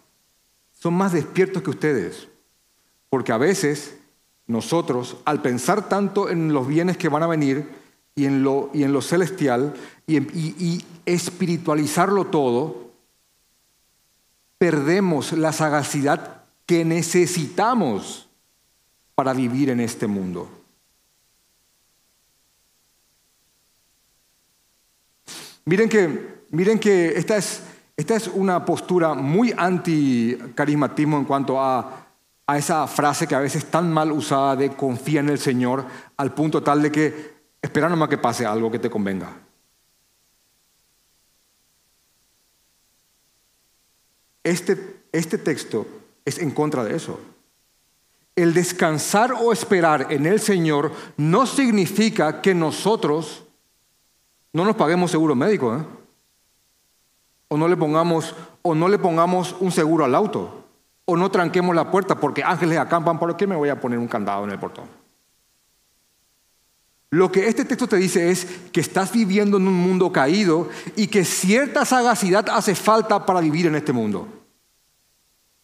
son 0.73 0.93
más 0.93 1.13
despiertos 1.13 1.63
que 1.63 1.71
ustedes, 1.71 2.27
porque 3.09 3.31
a 3.31 3.37
veces 3.37 3.95
nosotros, 4.45 5.17
al 5.25 5.41
pensar 5.41 5.89
tanto 5.89 6.29
en 6.29 6.53
los 6.53 6.67
bienes 6.67 6.97
que 6.97 7.09
van 7.09 7.23
a 7.23 7.27
venir 7.27 7.67
y 8.13 8.25
en 8.25 8.43
lo, 8.43 8.69
y 8.73 8.83
en 8.83 8.91
lo 8.93 9.01
celestial 9.01 9.73
y, 10.05 10.17
y 10.17 10.85
espiritualizarlo 11.05 12.25
todo, 12.25 12.88
perdemos 14.59 15.33
la 15.33 15.51
sagacidad 15.51 16.43
que 16.67 16.85
necesitamos 16.85 18.29
para 19.15 19.33
vivir 19.33 19.71
en 19.71 19.79
este 19.79 20.05
mundo. 20.05 20.47
Miren 25.65 25.89
que, 25.89 26.43
miren 26.51 26.77
que 26.77 27.17
esta, 27.17 27.37
es, 27.37 27.63
esta 27.97 28.15
es 28.15 28.27
una 28.27 28.63
postura 28.63 29.15
muy 29.15 29.51
anti-carismatismo 29.57 31.17
en 31.17 31.25
cuanto 31.25 31.59
a 31.59 32.05
a 32.49 32.57
esa 32.57 32.87
frase 32.87 33.27
que 33.27 33.35
a 33.35 33.39
veces 33.39 33.63
es 33.63 33.69
tan 33.69 33.93
mal 33.93 34.11
usada 34.11 34.55
de 34.55 34.71
confía 34.71 35.19
en 35.19 35.29
el 35.29 35.37
Señor 35.37 35.85
al 36.17 36.33
punto 36.33 36.63
tal 36.63 36.81
de 36.81 36.91
que 36.91 37.35
espera 37.61 37.87
nomás 37.87 38.09
que 38.09 38.17
pase 38.17 38.43
algo 38.43 38.71
que 38.71 38.79
te 38.79 38.89
convenga. 38.89 39.29
Este, 44.49 45.03
este 45.12 45.38
texto 45.38 45.85
es 46.25 46.39
en 46.39 46.49
contra 46.49 46.83
de 46.83 46.95
eso. 46.95 47.19
El 48.35 48.55
descansar 48.55 49.31
o 49.31 49.53
esperar 49.53 50.07
en 50.09 50.25
el 50.25 50.39
Señor 50.39 50.91
no 51.17 51.45
significa 51.45 52.41
que 52.41 52.55
nosotros 52.55 53.43
no 54.51 54.65
nos 54.65 54.75
paguemos 54.75 55.12
seguro 55.12 55.35
médico, 55.35 55.75
¿eh? 55.75 55.85
o 57.47 57.57
no 57.57 57.67
le 57.67 57.77
pongamos 57.77 58.33
o 58.63 58.73
no 58.73 58.89
le 58.89 58.97
pongamos 58.97 59.55
un 59.59 59.71
seguro 59.71 60.03
al 60.03 60.15
auto 60.15 60.65
o 61.05 61.15
no 61.15 61.29
tranquemos 61.29 61.75
la 61.75 61.91
puerta 61.91 62.19
porque 62.19 62.43
ángeles 62.43 62.79
acampan, 62.79 63.19
¿por 63.19 63.38
qué 63.38 63.45
me 63.45 63.55
voy 63.55 63.69
a 63.69 63.79
poner 63.79 63.99
un 63.99 64.07
candado 64.07 64.45
en 64.45 64.49
el 64.49 64.57
portón? 64.57 64.85
Lo 67.12 67.31
que 67.31 67.47
este 67.47 67.65
texto 67.65 67.88
te 67.88 67.97
dice 67.97 68.31
es 68.31 68.47
que 68.71 68.81
estás 68.81 69.12
viviendo 69.12 69.57
en 69.57 69.67
un 69.67 69.75
mundo 69.75 70.12
caído 70.12 70.69
y 70.95 71.05
que 71.05 71.23
cierta 71.23 71.85
sagacidad 71.85 72.49
hace 72.49 72.73
falta 72.73 73.27
para 73.27 73.41
vivir 73.41 73.67
en 73.67 73.75
este 73.75 73.93
mundo. 73.93 74.38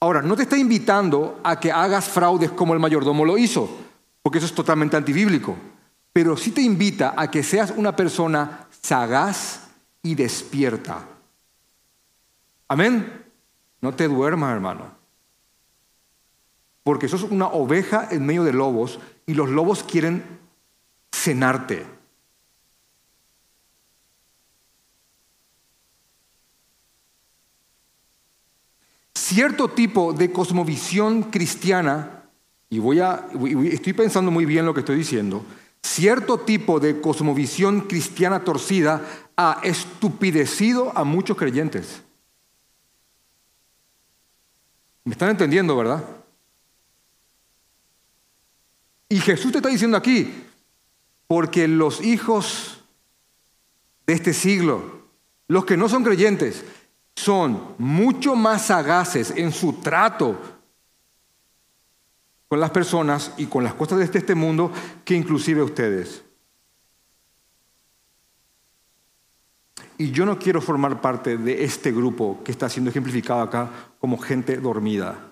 Ahora, 0.06 0.22
no 0.22 0.36
te 0.36 0.44
está 0.44 0.56
invitando 0.56 1.39
a 1.44 1.60
que 1.60 1.72
hagas 1.72 2.08
fraudes 2.08 2.52
como 2.52 2.76
el 2.76 2.80
mayordomo 2.80 3.26
lo 3.26 3.39
hizo, 3.39 3.68
porque 4.22 4.38
eso 4.38 4.46
es 4.46 4.54
totalmente 4.54 4.96
antibíblico, 4.96 5.56
pero 6.13 6.38
sí 6.38 6.52
te 6.52 6.62
invita 6.62 7.15
a 7.18 7.32
que 7.32 7.41
seas 7.41 7.74
una 7.76 7.96
persona 7.96 8.68
sagaz 8.82 9.68
y 10.04 10.13
despierta. 10.13 11.08
Amén. 12.68 13.26
No 13.82 13.96
te 13.96 14.08
duermas, 14.08 14.54
hermano 14.54 14.96
porque 16.86 17.08
sos 17.08 17.24
una 17.24 17.48
oveja 17.48 18.08
en 18.12 18.28
medio 18.28 18.44
de 18.44 18.54
lobos 18.54 19.00
y 19.26 19.34
los 19.34 19.50
lobos 19.50 19.82
quieren 19.82 20.24
cenarte. 21.12 21.84
Cierto 29.28 29.70
tipo 29.70 30.14
de 30.14 30.32
cosmovisión 30.32 31.24
cristiana, 31.32 32.30
y 32.70 32.78
voy 32.78 33.00
a, 33.00 33.26
estoy 33.72 33.94
pensando 33.94 34.30
muy 34.30 34.46
bien 34.46 34.68
lo 34.68 34.74
que 34.76 34.82
estoy 34.82 34.98
diciendo, 34.98 35.44
cierto 35.82 36.42
tipo 36.42 36.80
de 36.80 37.02
cosmovisión 37.02 37.82
cristiana 37.88 38.44
torcida 38.44 39.04
ha 39.36 39.62
estupidecido 39.64 40.96
a 40.96 41.04
muchos 41.04 41.36
creyentes. 41.38 42.04
¿Me 45.06 45.14
están 45.14 45.32
entendiendo, 45.32 45.76
verdad? 45.76 46.06
Y 49.10 49.18
Jesús 49.22 49.52
te 49.52 49.58
está 49.58 49.70
diciendo 49.70 49.98
aquí, 49.98 50.32
porque 51.26 51.68
los 51.68 52.00
hijos 52.06 52.84
de 54.06 54.14
este 54.14 54.36
siglo, 54.36 55.02
los 55.48 55.66
que 55.66 55.78
no 55.78 55.90
son 55.90 56.04
creyentes, 56.04 56.64
son 57.15 57.75
mucho 57.78 58.36
más 58.36 58.67
sagaces 58.67 59.32
en 59.32 59.51
su 59.51 59.73
trato 59.73 60.38
con 62.47 62.60
las 62.60 62.71
personas 62.71 63.34
y 63.38 63.47
con 63.47 63.63
las 63.63 63.73
cosas 63.73 63.99
de 63.99 64.06
este 64.06 64.36
mundo 64.36 64.71
que 65.04 65.15
inclusive 65.15 65.63
ustedes. 65.63 66.23
Y 69.97 70.12
yo 70.12 70.25
no 70.25 70.38
quiero 70.38 70.62
formar 70.62 70.99
parte 70.99 71.38
de 71.38 71.63
este 71.63 71.91
grupo 71.91 72.41
que 72.43 72.51
está 72.51 72.67
siendo 72.67 72.89
ejemplificado 72.89 73.41
acá 73.41 73.69
como 73.99 74.17
gente 74.17 74.58
dormida. 74.58 75.32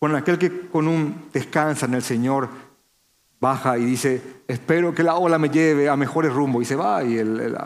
con 0.00 0.16
aquel 0.16 0.38
que 0.38 0.66
con 0.68 0.88
un 0.88 1.28
descansa 1.30 1.84
en 1.84 1.94
el 1.94 2.02
Señor 2.02 2.48
baja 3.38 3.76
y 3.76 3.84
dice, 3.84 4.42
espero 4.48 4.94
que 4.94 5.02
la 5.02 5.16
ola 5.16 5.38
me 5.38 5.50
lleve 5.50 5.90
a 5.90 5.96
mejores 5.96 6.32
rumbos 6.32 6.62
y 6.62 6.64
se 6.64 6.74
va 6.74 7.04
y 7.04 7.18
el, 7.18 7.56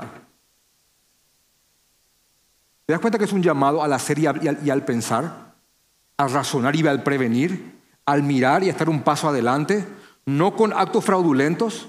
¿Te 2.86 2.92
das 2.92 3.00
cuenta 3.00 3.18
que 3.18 3.24
es 3.24 3.32
un 3.32 3.42
llamado 3.42 3.82
al 3.82 3.92
hacer 3.92 4.18
y 4.18 4.26
al, 4.26 4.60
y 4.64 4.70
al 4.70 4.84
pensar? 4.84 5.54
Al 6.16 6.30
razonar 6.30 6.76
y 6.76 6.86
al 6.86 7.02
prevenir, 7.02 7.80
al 8.04 8.22
mirar 8.22 8.62
y 8.62 8.68
a 8.68 8.72
estar 8.72 8.88
un 8.88 9.02
paso 9.02 9.28
adelante, 9.28 9.86
no 10.26 10.54
con 10.54 10.72
actos 10.72 11.04
fraudulentos. 11.04 11.88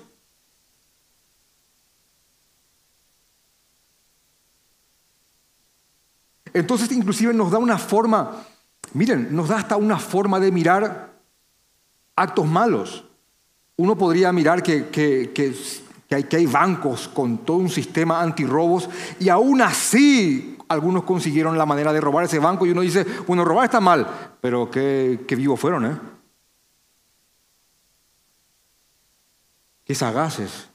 Entonces 6.53 6.91
inclusive 6.91 7.33
nos 7.33 7.51
da 7.51 7.57
una 7.57 7.77
forma 7.77 8.45
Miren, 8.95 9.35
nos 9.35 9.49
da 9.49 9.57
hasta 9.57 9.75
una 9.75 9.99
forma 9.99 10.39
de 10.39 10.53
mirar 10.53 11.11
actos 12.15 12.47
malos. 12.47 13.03
Uno 13.75 13.97
podría 13.97 14.31
mirar 14.31 14.63
que, 14.63 14.85
hay, 16.09 16.45
bancos 16.45 17.09
con 17.09 17.39
todo 17.39 17.57
un 17.57 17.69
sistema 17.69 18.21
antirrobos 18.21 18.89
y 19.19 19.27
aún 19.27 19.61
así 19.61 20.54
algunos 20.67 21.03
consiguieron 21.03 21.57
la 21.57 21.65
manera 21.65 21.93
de 21.93 22.01
robar 22.01 22.25
ese 22.25 22.39
banco 22.39 22.65
y 22.65 22.71
uno 22.71 22.81
dice, 22.81 23.05
bueno, 23.27 23.45
robar 23.45 23.65
está 23.65 23.79
mal, 23.79 24.37
pero 24.41 24.69
qué, 24.69 25.25
qué 25.27 25.35
vivos 25.35 25.59
fueron, 25.59 25.85
¿eh? 25.85 25.99
Qué 29.83 29.93
sagaces. 29.93 30.69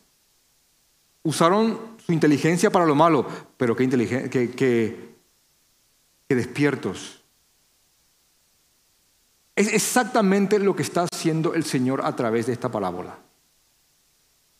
Usaron 1.22 1.96
su 2.04 2.12
inteligencia 2.12 2.70
para 2.70 2.86
lo 2.86 2.94
malo, 2.94 3.26
pero 3.56 3.74
qué, 3.74 3.88
qué, 4.30 4.50
qué 6.28 6.34
despiertos. 6.34 7.22
Es 9.56 9.72
exactamente 9.72 10.58
lo 10.58 10.74
que 10.74 10.82
está 10.82 11.06
haciendo 11.12 11.54
el 11.54 11.64
Señor 11.64 12.00
a 12.04 12.14
través 12.16 12.46
de 12.46 12.52
esta 12.52 12.70
parábola. 12.70 13.18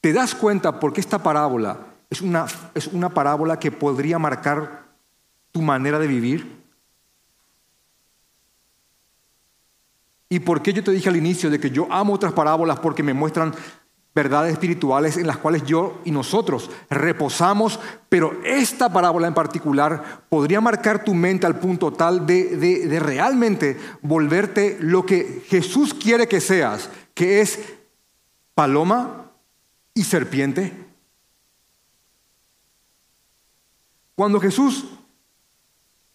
¿Te 0.00 0.12
das 0.12 0.34
cuenta 0.34 0.80
por 0.80 0.92
qué 0.92 1.00
esta 1.00 1.22
parábola 1.22 1.86
es 2.10 2.20
una, 2.20 2.46
es 2.74 2.88
una 2.88 3.08
parábola 3.10 3.58
que 3.58 3.70
podría 3.70 4.18
marcar 4.18 4.79
tu 5.52 5.62
manera 5.62 5.98
de 5.98 6.06
vivir? 6.06 6.60
¿Y 10.28 10.40
por 10.40 10.62
qué 10.62 10.72
yo 10.72 10.84
te 10.84 10.92
dije 10.92 11.08
al 11.08 11.16
inicio 11.16 11.50
de 11.50 11.58
que 11.58 11.70
yo 11.70 11.88
amo 11.90 12.14
otras 12.14 12.32
parábolas 12.32 12.78
porque 12.78 13.02
me 13.02 13.12
muestran 13.14 13.52
verdades 14.14 14.52
espirituales 14.52 15.16
en 15.16 15.26
las 15.26 15.38
cuales 15.38 15.64
yo 15.64 16.00
y 16.04 16.10
nosotros 16.10 16.70
reposamos, 16.88 17.78
pero 18.08 18.40
esta 18.44 18.92
parábola 18.92 19.28
en 19.28 19.34
particular 19.34 20.24
podría 20.28 20.60
marcar 20.60 21.04
tu 21.04 21.14
mente 21.14 21.46
al 21.46 21.58
punto 21.58 21.92
tal 21.92 22.26
de, 22.26 22.56
de, 22.56 23.00
realmente 23.00 23.78
volverte 24.02 24.78
lo 24.80 25.06
que 25.06 25.44
Jesús 25.48 25.94
quiere 25.94 26.26
que 26.26 26.40
seas, 26.40 26.90
que 27.14 27.40
es 27.40 27.60
paloma 28.54 29.32
y 29.94 30.02
serpiente? 30.02 30.72
Cuando 34.16 34.40
Jesús 34.40 34.84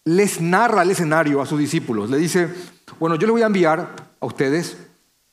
les 0.05 0.39
narra 0.39 0.83
el 0.83 0.91
escenario 0.91 1.41
a 1.41 1.47
sus 1.47 1.59
discípulos, 1.59 2.09
le 2.11 2.17
dice, 2.17 2.47
bueno, 2.99 3.15
yo 3.15 3.25
le 3.25 3.33
voy 3.33 3.41
a 3.41 3.47
enviar 3.47 3.95
a 4.19 4.25
ustedes, 4.25 4.77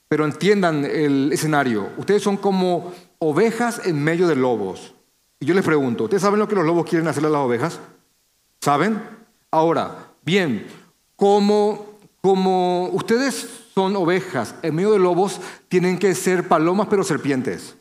pero 0.08 0.24
entiendan 0.24 0.84
el 0.84 1.30
escenario. 1.32 1.90
Ustedes 1.98 2.22
son 2.22 2.38
como 2.38 2.92
ovejas 3.18 3.86
en 3.86 4.02
medio 4.02 4.26
de 4.26 4.34
lobos. 4.34 4.94
Y 5.38 5.46
yo 5.46 5.54
les 5.54 5.64
pregunto, 5.64 6.04
¿ustedes 6.04 6.22
saben 6.22 6.40
lo 6.40 6.48
que 6.48 6.54
los 6.54 6.64
lobos 6.64 6.86
quieren 6.86 7.06
hacerle 7.06 7.28
a 7.28 7.32
las 7.32 7.42
ovejas? 7.42 7.80
¿Saben? 8.60 9.02
Ahora, 9.50 10.12
bien, 10.24 10.66
como, 11.16 11.98
como 12.22 12.88
ustedes 12.92 13.48
son 13.74 13.94
ovejas 13.96 14.54
en 14.62 14.74
medio 14.74 14.92
de 14.92 14.98
lobos, 14.98 15.40
tienen 15.68 15.98
que 15.98 16.14
ser 16.14 16.48
palomas 16.48 16.86
pero 16.88 17.04
serpientes. 17.04 17.76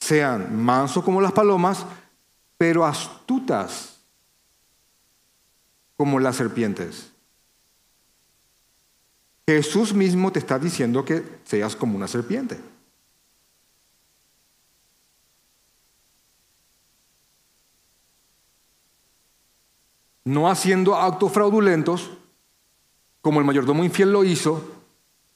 Sean 0.00 0.62
mansos 0.62 1.02
como 1.02 1.22
las 1.22 1.32
palomas, 1.32 1.86
pero 2.58 2.84
astutas 2.84 3.93
como 5.96 6.20
las 6.20 6.36
serpientes. 6.36 7.12
Jesús 9.46 9.92
mismo 9.92 10.32
te 10.32 10.38
está 10.38 10.58
diciendo 10.58 11.04
que 11.04 11.22
seas 11.44 11.76
como 11.76 11.96
una 11.96 12.08
serpiente. 12.08 12.58
No 20.24 20.48
haciendo 20.48 20.96
actos 20.96 21.32
fraudulentos, 21.32 22.10
como 23.20 23.40
el 23.40 23.46
mayordomo 23.46 23.84
infiel 23.84 24.12
lo 24.12 24.24
hizo, 24.24 24.62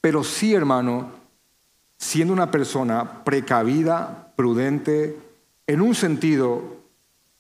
pero 0.00 0.24
sí, 0.24 0.54
hermano, 0.54 1.12
siendo 1.98 2.32
una 2.32 2.50
persona 2.50 3.24
precavida, 3.24 4.32
prudente, 4.36 5.18
en 5.66 5.82
un 5.82 5.94
sentido 5.94 6.78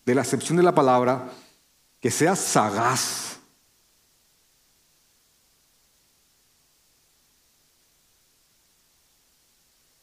de 0.04 0.14
la 0.14 0.20
acepción 0.20 0.58
de 0.58 0.62
la 0.62 0.74
palabra, 0.74 1.30
que 2.00 2.10
sea 2.10 2.36
sagaz 2.36 3.28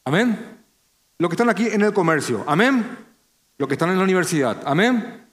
Amén. 0.06 0.38
Los 1.18 1.30
que 1.30 1.34
están 1.34 1.50
aquí 1.50 1.66
en 1.66 1.82
el 1.82 1.92
comercio. 1.92 2.44
Amén. 2.48 2.86
Los 3.58 3.68
que 3.68 3.74
están 3.74 3.90
en 3.90 3.98
la 3.98 4.04
universidad. 4.04 4.62
Amén. 4.66 5.28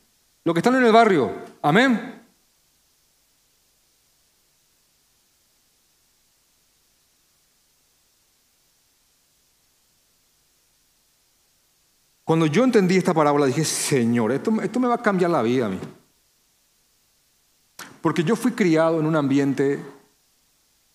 Los 0.45 0.55
que 0.55 0.61
están 0.61 0.75
en 0.77 0.85
el 0.85 0.93
barrio. 0.93 1.31
Amén. 1.61 2.21
Cuando 12.25 12.47
yo 12.47 12.65
entendí 12.65 12.97
esta 12.97 13.13
parábola 13.13 13.45
dije, 13.45 13.65
Señor, 13.65 14.33
esto, 14.33 14.63
esto 14.63 14.81
me 14.81 14.89
va 14.89 14.95
a 14.95 15.03
cambiar 15.03 15.31
la 15.31 15.43
vida 15.43 15.67
a 15.67 15.69
mí. 15.69 15.79
Porque 18.03 18.25
yo 18.25 18.37
fui 18.37 18.53
criado 18.53 19.01
en 19.01 19.07
un 19.07 19.17
ambiente 19.17 19.83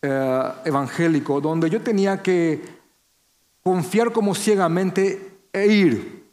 eh, 0.01 0.51
evangélico 0.65 1.41
donde 1.41 1.69
yo 1.69 1.81
tenía 1.81 2.21
que 2.21 2.61
confiar 3.63 4.11
como 4.11 4.35
ciegamente 4.35 5.39
e 5.51 5.65
ir. 5.67 6.31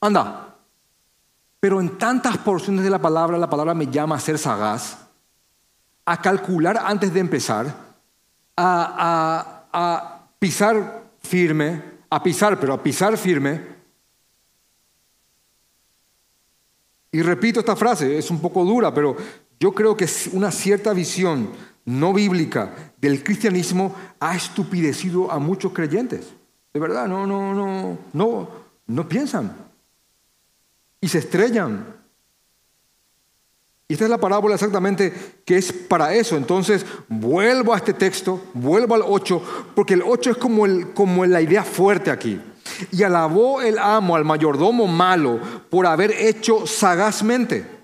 Anda. 0.00 0.54
Pero 1.58 1.80
en 1.80 1.98
tantas 1.98 2.38
porciones 2.38 2.84
de 2.84 2.90
la 2.90 3.00
palabra, 3.00 3.38
la 3.38 3.50
palabra 3.50 3.74
me 3.74 3.88
llama 3.88 4.16
a 4.16 4.20
ser 4.20 4.38
sagaz, 4.38 5.08
a 6.04 6.20
calcular 6.20 6.78
antes 6.84 7.12
de 7.12 7.20
empezar, 7.20 7.74
a, 8.56 9.64
a 9.72 10.28
pisar 10.38 11.02
firme, 11.18 11.82
a 12.10 12.22
pisar, 12.22 12.60
pero 12.60 12.74
a 12.74 12.82
pisar 12.82 13.16
firme. 13.16 13.74
Y 17.10 17.22
repito 17.22 17.60
esta 17.60 17.74
frase, 17.74 18.18
es 18.18 18.30
un 18.30 18.40
poco 18.40 18.64
dura, 18.64 18.92
pero 18.92 19.16
yo 19.58 19.72
creo 19.72 19.96
que 19.96 20.08
una 20.32 20.50
cierta 20.50 20.92
visión 20.92 21.50
no 21.84 22.12
bíblica 22.12 22.92
del 22.98 23.22
cristianismo 23.22 23.94
ha 24.20 24.36
estupidecido 24.36 25.30
a 25.30 25.38
muchos 25.38 25.72
creyentes. 25.72 26.26
De 26.74 26.80
verdad, 26.80 27.06
no, 27.08 27.26
no, 27.26 27.54
no, 27.54 27.98
no, 28.12 28.48
no 28.86 29.08
piensan. 29.08 29.56
Y 31.00 31.08
se 31.08 31.18
estrellan. 31.18 31.86
Y 33.88 33.92
esta 33.94 34.04
es 34.04 34.10
la 34.10 34.18
parábola 34.18 34.56
exactamente 34.56 35.12
que 35.44 35.56
es 35.56 35.72
para 35.72 36.12
eso. 36.12 36.36
Entonces, 36.36 36.84
vuelvo 37.08 37.72
a 37.72 37.76
este 37.76 37.94
texto, 37.94 38.42
vuelvo 38.52 38.96
al 38.96 39.02
8, 39.06 39.70
porque 39.74 39.94
el 39.94 40.02
8 40.02 40.32
es 40.32 40.36
como, 40.36 40.66
el, 40.66 40.92
como 40.92 41.24
la 41.24 41.40
idea 41.40 41.62
fuerte 41.62 42.10
aquí. 42.10 42.40
Y 42.90 43.04
alabó 43.04 43.62
el 43.62 43.78
amo 43.78 44.16
al 44.16 44.24
mayordomo 44.24 44.88
malo 44.88 45.40
por 45.70 45.86
haber 45.86 46.10
hecho 46.10 46.66
sagazmente. 46.66 47.75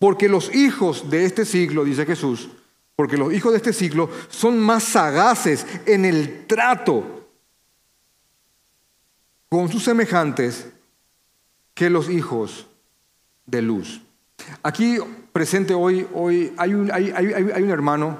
Porque 0.00 0.30
los 0.30 0.52
hijos 0.54 1.10
de 1.10 1.26
este 1.26 1.44
siglo, 1.44 1.84
dice 1.84 2.06
Jesús, 2.06 2.48
porque 2.96 3.18
los 3.18 3.34
hijos 3.34 3.52
de 3.52 3.58
este 3.58 3.74
siglo 3.74 4.08
son 4.30 4.58
más 4.58 4.82
sagaces 4.82 5.66
en 5.84 6.06
el 6.06 6.46
trato 6.46 7.28
con 9.50 9.68
sus 9.68 9.84
semejantes 9.84 10.70
que 11.74 11.90
los 11.90 12.08
hijos 12.08 12.66
de 13.44 13.60
luz. 13.60 14.00
Aquí 14.62 14.96
presente 15.32 15.74
hoy, 15.74 16.06
hoy 16.14 16.54
hay, 16.56 16.72
un, 16.72 16.90
hay, 16.90 17.10
hay 17.10 17.62
un 17.62 17.70
hermano 17.70 18.16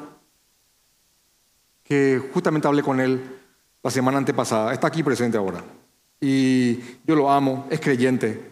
que 1.83 2.23
justamente 2.35 2.69
hablé 2.69 2.83
con 2.83 3.01
él 3.01 3.23
la 3.83 3.91
semana 3.91 4.19
antepasada, 4.19 4.75
está 4.75 4.89
aquí 4.89 5.03
presente 5.03 5.39
ahora. 5.39 5.65
Y 6.21 6.79
yo 7.07 7.17
lo 7.17 7.31
amo, 7.31 7.67
es 7.71 7.81
creyente. 7.81 8.51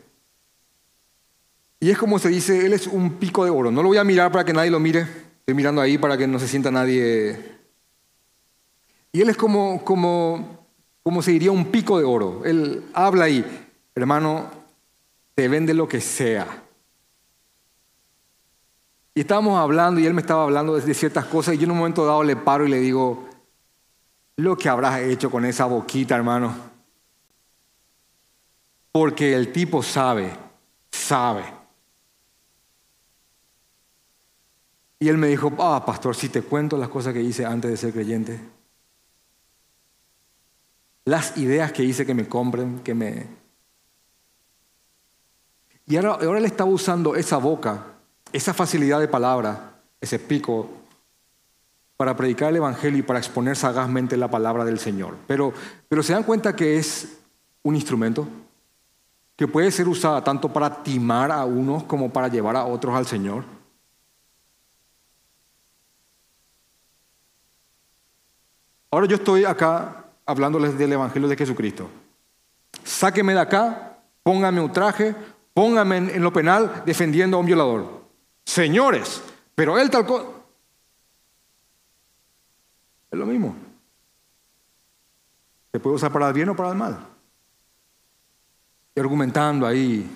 Y 1.80 1.90
es 1.90 1.98
como 1.98 2.18
se 2.18 2.28
dice, 2.28 2.66
él 2.66 2.72
es 2.72 2.86
un 2.86 3.14
pico 3.14 3.44
de 3.44 3.50
oro. 3.50 3.70
No 3.70 3.82
lo 3.82 3.88
voy 3.88 3.98
a 3.98 4.04
mirar 4.04 4.32
para 4.32 4.44
que 4.44 4.52
nadie 4.52 4.70
lo 4.70 4.80
mire. 4.80 5.00
Estoy 5.00 5.54
mirando 5.54 5.80
ahí 5.80 5.96
para 5.96 6.16
que 6.16 6.26
no 6.26 6.38
se 6.38 6.48
sienta 6.48 6.70
nadie. 6.70 7.58
Y 9.12 9.20
él 9.20 9.28
es 9.28 9.36
como, 9.36 9.84
como, 9.84 10.66
como 11.02 11.22
se 11.22 11.30
diría 11.30 11.52
un 11.52 11.66
pico 11.66 11.98
de 11.98 12.04
oro. 12.04 12.42
Él 12.44 12.84
habla 12.92 13.26
ahí, 13.26 13.44
hermano, 13.94 14.50
te 15.34 15.48
vende 15.48 15.72
lo 15.72 15.88
que 15.88 16.00
sea. 16.00 16.64
Y 19.14 19.20
estábamos 19.20 19.58
hablando 19.58 20.00
y 20.00 20.06
él 20.06 20.14
me 20.14 20.20
estaba 20.20 20.44
hablando 20.44 20.76
de 20.76 20.94
ciertas 20.94 21.26
cosas 21.26 21.54
y 21.54 21.58
yo 21.58 21.64
en 21.64 21.72
un 21.72 21.78
momento 21.78 22.04
dado 22.04 22.22
le 22.22 22.36
paro 22.36 22.66
y 22.66 22.70
le 22.70 22.78
digo, 22.78 23.28
lo 24.36 24.56
que 24.56 24.68
habrás 24.68 25.00
hecho 25.00 25.30
con 25.30 25.44
esa 25.44 25.64
boquita, 25.64 26.14
hermano. 26.14 26.54
Porque 28.92 29.34
el 29.34 29.52
tipo 29.52 29.82
sabe, 29.82 30.30
sabe. 30.90 31.57
Y 35.00 35.08
él 35.08 35.18
me 35.18 35.28
dijo, 35.28 35.52
ah, 35.58 35.84
pastor, 35.86 36.16
si 36.16 36.28
te 36.28 36.42
cuento 36.42 36.76
las 36.76 36.88
cosas 36.88 37.12
que 37.12 37.22
hice 37.22 37.44
antes 37.44 37.70
de 37.70 37.76
ser 37.76 37.92
creyente, 37.92 38.40
las 41.04 41.36
ideas 41.36 41.72
que 41.72 41.84
hice 41.84 42.04
que 42.04 42.14
me 42.14 42.28
compren, 42.28 42.80
que 42.80 42.94
me... 42.94 43.26
Y 45.86 45.96
ahora, 45.96 46.18
ahora 46.22 46.38
él 46.38 46.44
estaba 46.44 46.70
usando 46.70 47.14
esa 47.14 47.38
boca, 47.38 47.86
esa 48.32 48.52
facilidad 48.52 49.00
de 49.00 49.08
palabra, 49.08 49.80
ese 50.00 50.18
pico, 50.18 50.68
para 51.98 52.16
predicar 52.16 52.50
el 52.50 52.56
Evangelio 52.56 53.00
y 53.00 53.02
para 53.02 53.18
exponer 53.18 53.56
sagazmente 53.56 54.16
la 54.16 54.30
palabra 54.30 54.64
del 54.64 54.78
Señor. 54.78 55.16
Pero, 55.26 55.52
pero 55.88 56.02
se 56.02 56.12
dan 56.12 56.22
cuenta 56.22 56.54
que 56.54 56.76
es 56.76 57.18
un 57.64 57.74
instrumento 57.74 58.28
que 59.34 59.48
puede 59.48 59.70
ser 59.72 59.88
usada 59.88 60.22
tanto 60.22 60.52
para 60.52 60.82
timar 60.82 61.32
a 61.32 61.44
unos 61.44 61.82
como 61.84 62.12
para 62.12 62.28
llevar 62.28 62.54
a 62.54 62.64
otros 62.64 62.94
al 62.94 63.06
Señor. 63.06 63.44
Ahora 68.90 69.06
yo 69.06 69.16
estoy 69.16 69.44
acá 69.44 70.04
hablándoles 70.24 70.78
del 70.78 70.92
Evangelio 70.92 71.28
de 71.28 71.36
Jesucristo. 71.36 71.88
Sáqueme 72.84 73.34
de 73.34 73.40
acá, 73.40 73.98
póngame 74.22 74.60
un 74.60 74.72
traje, 74.72 75.14
póngame 75.52 75.96
en 75.96 76.22
lo 76.22 76.32
penal 76.32 76.82
defendiendo 76.86 77.36
a 77.36 77.40
un 77.40 77.46
violador. 77.46 77.98
señores, 78.44 79.22
pero 79.54 79.78
él 79.78 79.90
tal 79.90 80.06
cosa. 80.06 80.26
Es 83.10 83.18
lo 83.18 83.26
mismo. 83.26 83.54
Se 85.72 85.80
puede 85.80 85.96
usar 85.96 86.12
para 86.12 86.28
el 86.28 86.34
bien 86.34 86.48
o 86.48 86.56
para 86.56 86.70
el 86.70 86.76
mal. 86.76 86.98
Y 88.94 89.00
argumentando 89.00 89.66
ahí. 89.66 90.10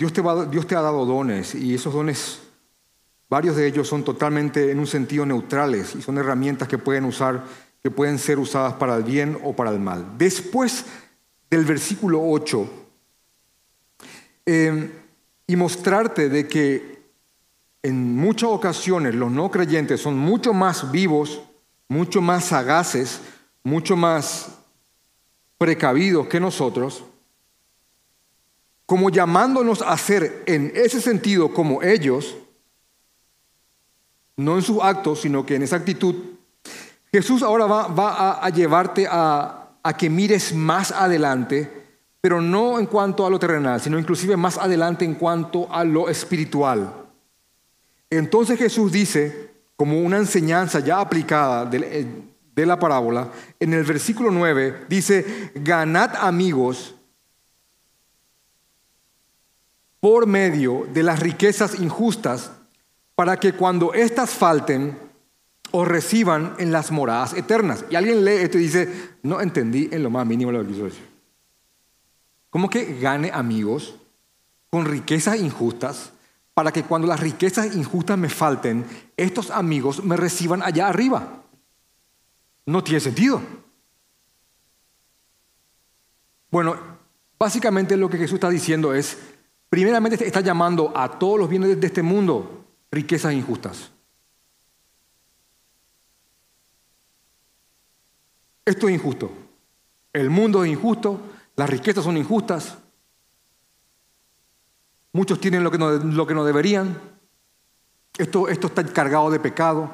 Dios 0.00 0.14
te, 0.66 0.76
ha 0.76 0.80
dado 0.80 1.04
dones 1.04 1.54
y 1.54 1.74
esos 1.74 1.92
dones, 1.92 2.40
varios 3.28 3.54
de 3.54 3.66
ellos 3.66 3.86
son 3.86 4.02
totalmente 4.02 4.70
en 4.70 4.78
un 4.78 4.86
sentido 4.86 5.26
neutrales 5.26 5.94
y 5.94 6.00
son 6.00 6.16
herramientas 6.16 6.68
que 6.68 6.78
pueden 6.78 7.04
usar, 7.04 7.44
que 7.82 7.90
pueden 7.90 8.18
ser 8.18 8.38
usadas 8.38 8.72
para 8.72 8.96
el 8.96 9.02
bien 9.02 9.38
o 9.44 9.54
para 9.54 9.70
el 9.70 9.78
mal. 9.78 10.16
Después 10.16 10.86
del 11.50 11.66
versículo 11.66 12.22
8, 12.24 12.66
eh, 14.46 14.90
y 15.46 15.56
mostrarte 15.56 16.30
de 16.30 16.48
que 16.48 17.02
en 17.82 18.16
muchas 18.16 18.48
ocasiones 18.48 19.14
los 19.14 19.30
no 19.30 19.50
creyentes 19.50 20.00
son 20.00 20.16
mucho 20.16 20.54
más 20.54 20.90
vivos, 20.90 21.42
mucho 21.88 22.22
más 22.22 22.46
sagaces, 22.46 23.20
mucho 23.62 23.96
más 23.96 24.60
precavidos 25.58 26.26
que 26.26 26.40
nosotros, 26.40 27.04
como 28.90 29.08
llamándonos 29.08 29.82
a 29.82 29.96
ser 29.96 30.42
en 30.46 30.72
ese 30.74 31.00
sentido 31.00 31.54
como 31.54 31.80
ellos, 31.80 32.36
no 34.36 34.56
en 34.56 34.62
sus 34.62 34.82
actos, 34.82 35.20
sino 35.20 35.46
que 35.46 35.54
en 35.54 35.62
esa 35.62 35.76
actitud, 35.76 36.12
Jesús 37.12 37.44
ahora 37.44 37.66
va, 37.66 38.44
a, 38.44 38.50
llevarte 38.50 39.06
a, 39.08 39.76
que 39.96 40.10
mires 40.10 40.52
más 40.52 40.90
adelante, 40.90 41.70
pero 42.20 42.40
no 42.40 42.80
en 42.80 42.86
cuanto 42.86 43.24
a 43.24 43.30
lo 43.30 43.38
terrenal, 43.38 43.80
sino 43.80 43.96
inclusive 43.96 44.36
más 44.36 44.58
adelante 44.58 45.04
en 45.04 45.14
cuanto 45.14 45.72
a 45.72 45.84
lo 45.84 46.08
espiritual. 46.08 46.92
Entonces 48.10 48.58
Jesús 48.58 48.90
dice, 48.90 49.52
como 49.76 50.00
una 50.00 50.16
enseñanza 50.16 50.80
ya 50.80 50.98
aplicada 50.98 51.70
eh, 51.72 52.08
de, 52.56 52.66
la 52.66 52.76
parábola, 52.76 53.30
en 53.60 53.72
el 53.72 53.84
versículo 53.84 54.32
9 54.32 54.86
dice, 54.88 55.52
ganad 55.54 56.16
amigos 56.16 56.96
por 60.00 60.26
medio 60.26 60.86
de 60.92 61.02
las 61.02 61.20
riquezas 61.20 61.78
injustas, 61.78 62.50
para 63.14 63.38
que 63.38 63.52
cuando 63.52 63.92
éstas 63.94 64.30
falten, 64.30 64.98
os 65.72 65.86
reciban 65.86 66.54
en 66.58 66.72
las 66.72 66.90
moradas 66.90 67.34
eternas. 67.34 67.84
Y 67.90 67.94
alguien 67.94 68.24
lee 68.24 68.42
esto 68.42 68.58
y 68.58 68.62
dice, 68.62 69.10
no 69.22 69.40
entendí 69.40 69.88
en 69.92 70.02
lo 70.02 70.10
más 70.10 70.26
mínimo 70.26 70.50
lo 70.50 70.62
que 70.62 70.68
quiso 70.72 70.84
decir. 70.84 71.08
¿Cómo 72.48 72.68
que 72.68 72.98
gane 72.98 73.30
amigos 73.32 73.94
con 74.70 74.86
riquezas 74.86 75.38
injustas? 75.38 76.12
para 76.60 76.72
que 76.72 76.82
cuando 76.82 77.06
las 77.06 77.20
riquezas 77.20 77.74
injustas 77.74 78.18
me 78.18 78.28
falten, 78.28 78.84
estos 79.16 79.50
amigos 79.50 80.04
me 80.04 80.14
reciban 80.16 80.62
allá 80.62 80.88
arriba. 80.88 81.42
No 82.66 82.84
tiene 82.84 83.00
sentido. 83.00 83.40
Bueno, 86.50 86.76
básicamente 87.38 87.96
lo 87.96 88.10
que 88.10 88.18
Jesús 88.18 88.34
está 88.34 88.50
diciendo 88.50 88.92
es, 88.92 89.16
primeramente 89.70 90.26
está 90.26 90.42
llamando 90.42 90.92
a 90.94 91.18
todos 91.18 91.38
los 91.38 91.48
bienes 91.48 91.80
de 91.80 91.86
este 91.86 92.02
mundo 92.02 92.66
riquezas 92.90 93.32
injustas. 93.32 93.90
Esto 98.66 98.88
es 98.88 98.94
injusto. 98.94 99.32
El 100.12 100.28
mundo 100.28 100.62
es 100.64 100.70
injusto, 100.70 101.20
las 101.56 101.70
riquezas 101.70 102.04
son 102.04 102.18
injustas, 102.18 102.76
Muchos 105.12 105.40
tienen 105.40 105.64
lo 105.64 105.70
que 105.70 105.78
no, 105.78 105.90
lo 105.90 106.26
que 106.26 106.34
no 106.34 106.44
deberían. 106.44 106.98
Esto, 108.16 108.48
esto 108.48 108.68
está 108.68 108.84
cargado 108.84 109.30
de 109.30 109.40
pecado, 109.40 109.90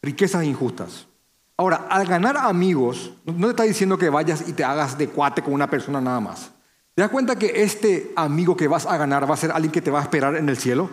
riquezas 0.00 0.44
injustas. 0.44 1.08
Ahora, 1.56 1.86
al 1.90 2.06
ganar 2.06 2.36
amigos, 2.36 3.14
no 3.24 3.46
te 3.46 3.50
está 3.50 3.62
diciendo 3.64 3.98
que 3.98 4.10
vayas 4.10 4.48
y 4.48 4.52
te 4.52 4.64
hagas 4.64 4.96
de 4.96 5.08
cuate 5.08 5.42
con 5.42 5.54
una 5.54 5.68
persona 5.68 6.00
nada 6.00 6.20
más. 6.20 6.52
¿Te 6.94 7.00
das 7.02 7.10
cuenta 7.10 7.36
que 7.36 7.62
este 7.62 8.12
amigo 8.16 8.56
que 8.56 8.68
vas 8.68 8.86
a 8.86 8.96
ganar 8.98 9.28
va 9.28 9.34
a 9.34 9.38
ser 9.38 9.50
alguien 9.50 9.72
que 9.72 9.80
te 9.80 9.90
va 9.90 10.00
a 10.00 10.02
esperar 10.02 10.36
en 10.36 10.48
el 10.48 10.58
cielo? 10.58 10.90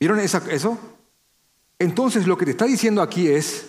¿Vieron 0.00 0.18
eso? 0.18 0.78
Entonces 1.78 2.26
lo 2.26 2.38
que 2.38 2.46
te 2.46 2.52
está 2.52 2.64
diciendo 2.64 3.02
aquí 3.02 3.28
es, 3.28 3.66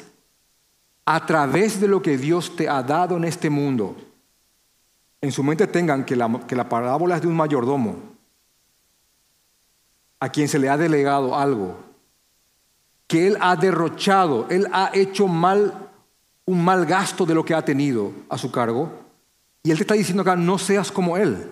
a 1.05 1.25
través 1.25 1.81
de 1.81 1.87
lo 1.87 2.01
que 2.01 2.17
Dios 2.17 2.55
te 2.55 2.69
ha 2.69 2.81
dado 2.81 3.17
en 3.17 3.25
este 3.25 3.49
mundo, 3.49 3.95
en 5.21 5.31
su 5.31 5.43
mente 5.43 5.67
tengan 5.67 6.05
que 6.05 6.15
la, 6.15 6.41
que 6.47 6.55
la 6.55 6.69
parábola 6.69 7.15
es 7.15 7.21
de 7.21 7.27
un 7.27 7.35
mayordomo 7.35 8.15
a 10.19 10.29
quien 10.29 10.47
se 10.47 10.59
le 10.59 10.69
ha 10.69 10.77
delegado 10.77 11.35
algo, 11.35 11.77
que 13.07 13.27
él 13.27 13.37
ha 13.41 13.55
derrochado, 13.55 14.47
él 14.49 14.67
ha 14.71 14.89
hecho 14.93 15.27
mal, 15.27 15.89
un 16.45 16.63
mal 16.63 16.85
gasto 16.85 17.25
de 17.25 17.35
lo 17.35 17.43
que 17.43 17.53
ha 17.53 17.65
tenido 17.65 18.11
a 18.29 18.37
su 18.37 18.51
cargo, 18.51 19.04
y 19.65 19.71
él 19.71 19.77
te 19.77 19.83
está 19.83 19.95
diciendo 19.95 20.21
acá, 20.21 20.35
no 20.35 20.59
seas 20.59 20.91
como 20.91 21.17
él. 21.17 21.51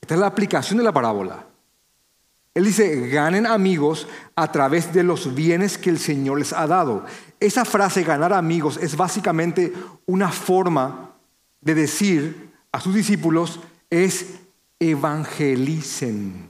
Esta 0.00 0.14
es 0.14 0.20
la 0.20 0.26
aplicación 0.26 0.78
de 0.78 0.84
la 0.84 0.92
parábola. 0.92 1.46
Él 2.54 2.64
dice, 2.64 3.08
ganen 3.08 3.46
amigos 3.46 4.08
a 4.34 4.50
través 4.50 4.92
de 4.92 5.04
los 5.04 5.32
bienes 5.32 5.78
que 5.78 5.90
el 5.90 6.00
Señor 6.00 6.40
les 6.40 6.52
ha 6.52 6.66
dado. 6.66 7.06
Esa 7.38 7.64
frase, 7.64 8.02
ganar 8.02 8.32
amigos, 8.32 8.80
es 8.82 8.96
básicamente 8.96 9.72
una 10.06 10.28
forma 10.32 11.12
de 11.60 11.76
decir 11.76 12.50
a 12.72 12.80
sus 12.80 12.96
discípulos 12.96 13.60
es 13.88 14.40
evangelicen 14.80 16.48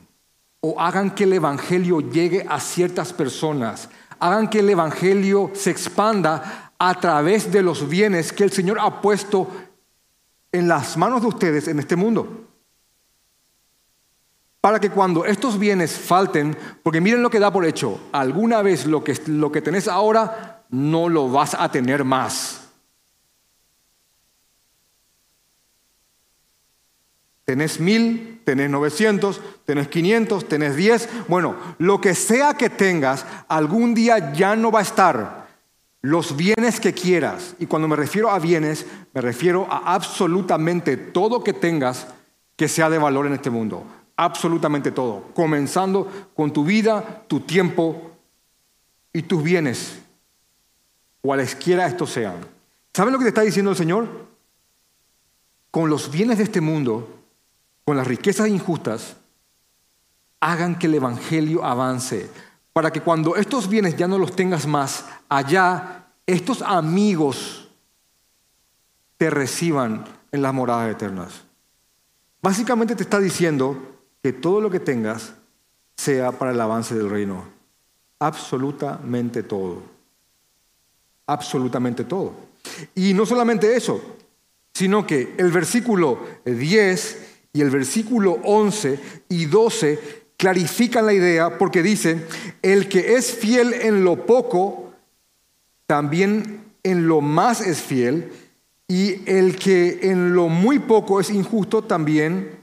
o 0.61 0.81
hagan 0.81 1.15
que 1.15 1.25
el 1.25 1.35
Evangelio 1.35 2.01
llegue 2.01 2.47
a 2.49 2.59
ciertas 2.59 3.13
personas, 3.13 3.91
hagan 4.19 4.49
que 4.49 4.61
el 4.61 4.71
Evangelio 4.71 5.51
se 5.53 5.71
expanda 5.71 6.73
a 6.79 7.01
través 7.01 7.53
de 7.53 7.63
los 7.63 7.89
bienes 7.89 8.33
que 8.33 8.45
el 8.45 8.53
Señor 8.53 8.79
ha 8.81 9.01
puesto 9.01 9.49
en 10.55 10.69
las 10.69 10.97
manos 10.97 11.21
de 11.21 11.27
ustedes 11.27 11.67
en 11.67 11.81
este 11.81 11.97
mundo. 11.97 12.47
Para 14.61 14.79
que 14.79 14.89
cuando 14.89 15.27
estos 15.27 15.59
bienes 15.59 15.93
falten, 15.93 16.57
porque 16.83 17.01
miren 17.01 17.23
lo 17.23 17.29
que 17.29 17.41
da 17.41 17.53
por 17.53 17.67
hecho, 17.67 18.01
alguna 18.13 18.63
vez 18.63 18.87
lo 18.87 19.03
que, 19.03 19.21
lo 19.27 19.51
que 19.51 19.61
tenés 19.61 19.89
ahora 19.89 20.65
no 20.71 21.09
lo 21.09 21.29
vas 21.29 21.55
a 21.55 21.71
tener 21.71 22.05
más. 22.05 22.69
Tenés 27.45 27.81
mil, 27.81 28.41
tenés 28.45 28.71
novecientos, 28.71 29.41
tenés 29.67 29.89
quinientos, 29.89 30.49
tenés 30.49 30.77
diez. 30.77 31.09
Bueno, 31.29 31.57
lo 31.79 32.01
que 32.01 32.15
sea 32.15 32.55
que 32.55 32.71
tengas, 32.71 33.27
algún 33.49 33.93
día 33.93 34.33
ya 34.33 34.55
no 34.55 34.71
va 34.71 34.79
a 34.79 34.83
estar. 34.83 35.44
Los 36.05 36.37
bienes 36.37 36.81
que 36.81 36.93
quieras, 36.93 37.57
y 37.59 37.65
cuando 37.65 37.89
me 37.89 37.97
refiero 37.97 38.29
a 38.29 38.39
bienes, 38.39 38.85
me 39.15 39.23
refiero 39.23 39.67
a 39.71 39.95
absolutamente 39.95 40.99
todo 40.99 41.43
que 41.43 41.55
tengas 41.55 42.09
que 42.57 42.69
sea 42.69 42.91
de 42.91 42.99
valor 42.99 43.27
en 43.27 43.33
este 43.33 43.49
mundo. 43.49 43.87
Absolutamente 44.15 44.91
todo. 44.91 45.23
Comenzando 45.33 46.29
con 46.37 46.53
tu 46.53 46.63
vida, 46.63 47.25
tu 47.27 47.41
tiempo 47.41 48.11
y 49.15 49.23
tus 49.23 49.43
bienes, 49.43 49.99
cualesquiera 51.23 51.87
estos 51.87 52.11
sean. 52.11 52.37
¿Saben 52.93 53.15
lo 53.15 53.19
que 53.19 53.25
te 53.25 53.31
está 53.31 53.41
diciendo 53.41 53.71
el 53.71 53.77
Señor? 53.79 54.07
Con 55.71 55.89
los 55.89 56.11
bienes 56.11 56.37
de 56.37 56.45
este 56.45 56.61
mundo, 56.61 57.09
con 57.87 57.97
las 57.97 58.07
riquezas 58.07 58.49
injustas, 58.49 59.17
hagan 60.39 60.79
que 60.79 60.87
el 60.87 60.97
Evangelio 60.97 61.65
avance, 61.65 62.29
para 62.75 62.93
que 62.93 63.01
cuando 63.01 63.37
estos 63.37 63.71
bienes 63.71 63.97
ya 63.97 64.07
no 64.07 64.19
los 64.19 64.37
tengas 64.37 64.67
más, 64.67 65.07
allá 65.37 66.07
estos 66.27 66.63
amigos 66.63 67.69
te 69.17 69.31
reciban 69.31 70.05
en 70.31 70.43
las 70.43 70.55
moradas 70.55 70.91
eternas. 70.91 71.45
Básicamente 72.41 72.95
te 72.95 73.03
está 73.03 73.19
diciendo 73.19 73.77
que 74.23 74.33
todo 74.33 74.61
lo 74.61 74.71
que 74.71 74.81
tengas 74.81 75.35
sea 75.97 76.33
para 76.33 76.53
el 76.53 76.61
avance 76.61 76.95
del 76.95 77.11
reino. 77.11 77.45
Absolutamente 78.19 79.43
todo. 79.43 79.83
Absolutamente 81.27 82.05
todo. 82.05 82.35
Y 82.95 83.13
no 83.13 83.27
solamente 83.27 83.77
eso, 83.77 84.01
sino 84.73 85.07
que 85.07 85.35
el 85.37 85.51
versículo 85.51 86.21
10 86.45 87.39
y 87.53 87.61
el 87.61 87.71
versículo 87.71 88.39
11 88.45 89.01
y 89.29 89.47
12 89.47 90.25
clarifican 90.37 91.07
la 91.07 91.13
idea 91.13 91.59
porque 91.59 91.83
dice, 91.83 92.27
el 92.63 92.89
que 92.89 93.15
es 93.15 93.33
fiel 93.33 93.73
en 93.73 94.05
lo 94.05 94.27
poco, 94.27 94.84
también 95.87 96.65
en 96.83 97.09
lo 97.09 97.21
más 97.21 97.61
es 97.61 97.81
fiel, 97.81 98.33
y 98.87 99.29
el 99.31 99.57
que 99.57 100.01
en 100.11 100.35
lo 100.35 100.49
muy 100.49 100.79
poco 100.79 101.21
es 101.21 101.31
injusto, 101.31 101.83
también 101.83 102.59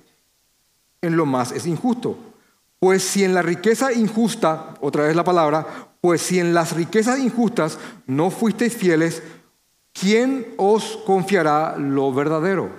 en 1.02 1.18
lo 1.18 1.26
más 1.26 1.52
es 1.52 1.66
injusto. 1.66 2.18
Pues 2.80 3.04
si 3.04 3.24
en 3.24 3.34
la 3.34 3.42
riqueza 3.42 3.92
injusta, 3.94 4.76
otra 4.82 5.04
vez 5.04 5.16
la 5.16 5.24
palabra, 5.24 5.68
pues 6.00 6.22
si 6.22 6.40
en 6.40 6.54
las 6.54 6.76
riquezas 6.76 7.20
injustas 7.20 7.78
no 8.08 8.32
fuisteis 8.32 8.76
fieles, 8.76 9.22
¿quién 9.94 10.48
os 10.58 10.98
confiará 11.06 11.78
lo 11.78 12.14
verdadero? 12.14 12.70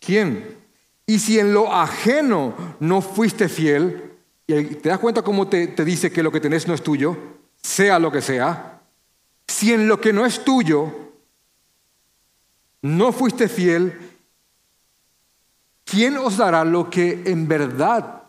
¿Quién? 0.00 0.58
Y 1.06 1.18
si 1.18 1.38
en 1.38 1.52
lo 1.52 1.72
ajeno 1.72 2.54
no 2.80 3.00
fuiste 3.02 3.48
fiel, 3.48 4.12
y 4.46 4.62
te 4.64 4.88
das 4.88 4.98
cuenta 4.98 5.22
cómo 5.22 5.48
te, 5.48 5.68
te 5.68 5.84
dice 5.84 6.10
que 6.10 6.22
lo 6.22 6.32
que 6.32 6.40
tenés 6.40 6.66
no 6.66 6.74
es 6.74 6.82
tuyo, 6.82 7.16
sea 7.62 7.98
lo 7.98 8.10
que 8.12 8.20
sea, 8.20 8.73
si 9.54 9.72
en 9.72 9.86
lo 9.86 10.00
que 10.00 10.12
no 10.12 10.26
es 10.26 10.44
tuyo 10.44 10.92
no 12.82 13.12
fuiste 13.12 13.48
fiel, 13.48 13.96
¿quién 15.84 16.16
os 16.16 16.36
dará 16.36 16.64
lo 16.64 16.90
que 16.90 17.22
en 17.26 17.46
verdad 17.46 18.24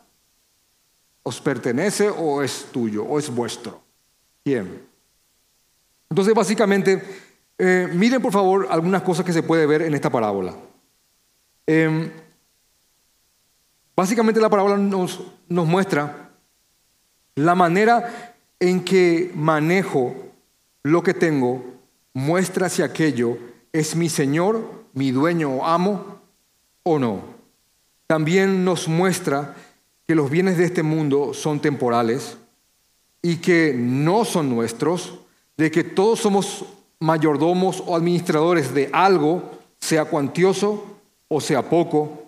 os 1.23 1.41
pertenece 1.41 2.09
o 2.09 2.43
es 2.43 2.67
tuyo 2.71 3.03
o 3.03 3.17
es 3.17 3.34
vuestro? 3.34 3.82
¿Quién? 4.43 4.88
Entonces, 6.11 6.36
básicamente, 6.36 7.01
eh, 7.57 7.89
miren 7.91 8.21
por 8.21 8.32
favor 8.32 8.67
algunas 8.69 9.01
cosas 9.01 9.26
que 9.26 9.34
se 9.34 9.41
puede 9.41 9.65
ver 9.65 9.82
en 9.82 9.95
esta 9.95 10.11
parábola. 10.11 10.55
Em, 11.65 12.11
básicamente 13.95 14.39
la 14.39 14.49
parábola 14.51 14.78
nos, 14.78 15.21
nos 15.49 15.65
muestra 15.65 16.30
la 17.34 17.55
manera 17.55 18.36
en 18.59 18.86
que 18.86 19.32
manejo 19.34 20.26
lo 20.86 21.01
que 21.01 21.15
tengo, 21.15 21.65
muestra 22.13 22.69
si 22.69 22.83
aquello 22.83 23.39
es 23.73 23.95
mi 23.95 24.07
Señor, 24.07 24.86
mi 24.93 25.09
dueño 25.09 25.49
o 25.49 25.65
amo 25.65 26.19
o 26.83 26.99
no. 26.99 27.21
También 28.05 28.63
nos 28.63 28.88
muestra 28.88 29.55
que 30.05 30.13
los 30.13 30.29
bienes 30.29 30.59
de 30.59 30.65
este 30.65 30.83
mundo 30.83 31.33
son 31.33 31.59
temporales 31.59 32.38
y 33.23 33.38
que 33.38 33.73
no 33.75 34.25
son 34.25 34.47
nuestros, 34.47 35.17
de 35.57 35.71
que 35.71 35.83
todos 35.83 36.19
somos 36.19 36.65
mayordomos 36.99 37.83
o 37.88 37.95
administradores 37.95 38.71
de 38.75 38.91
algo, 38.93 39.41
sea 39.79 40.05
cuantioso 40.05 40.86
o 41.27 41.41
sea 41.41 41.67
poco. 41.67 42.24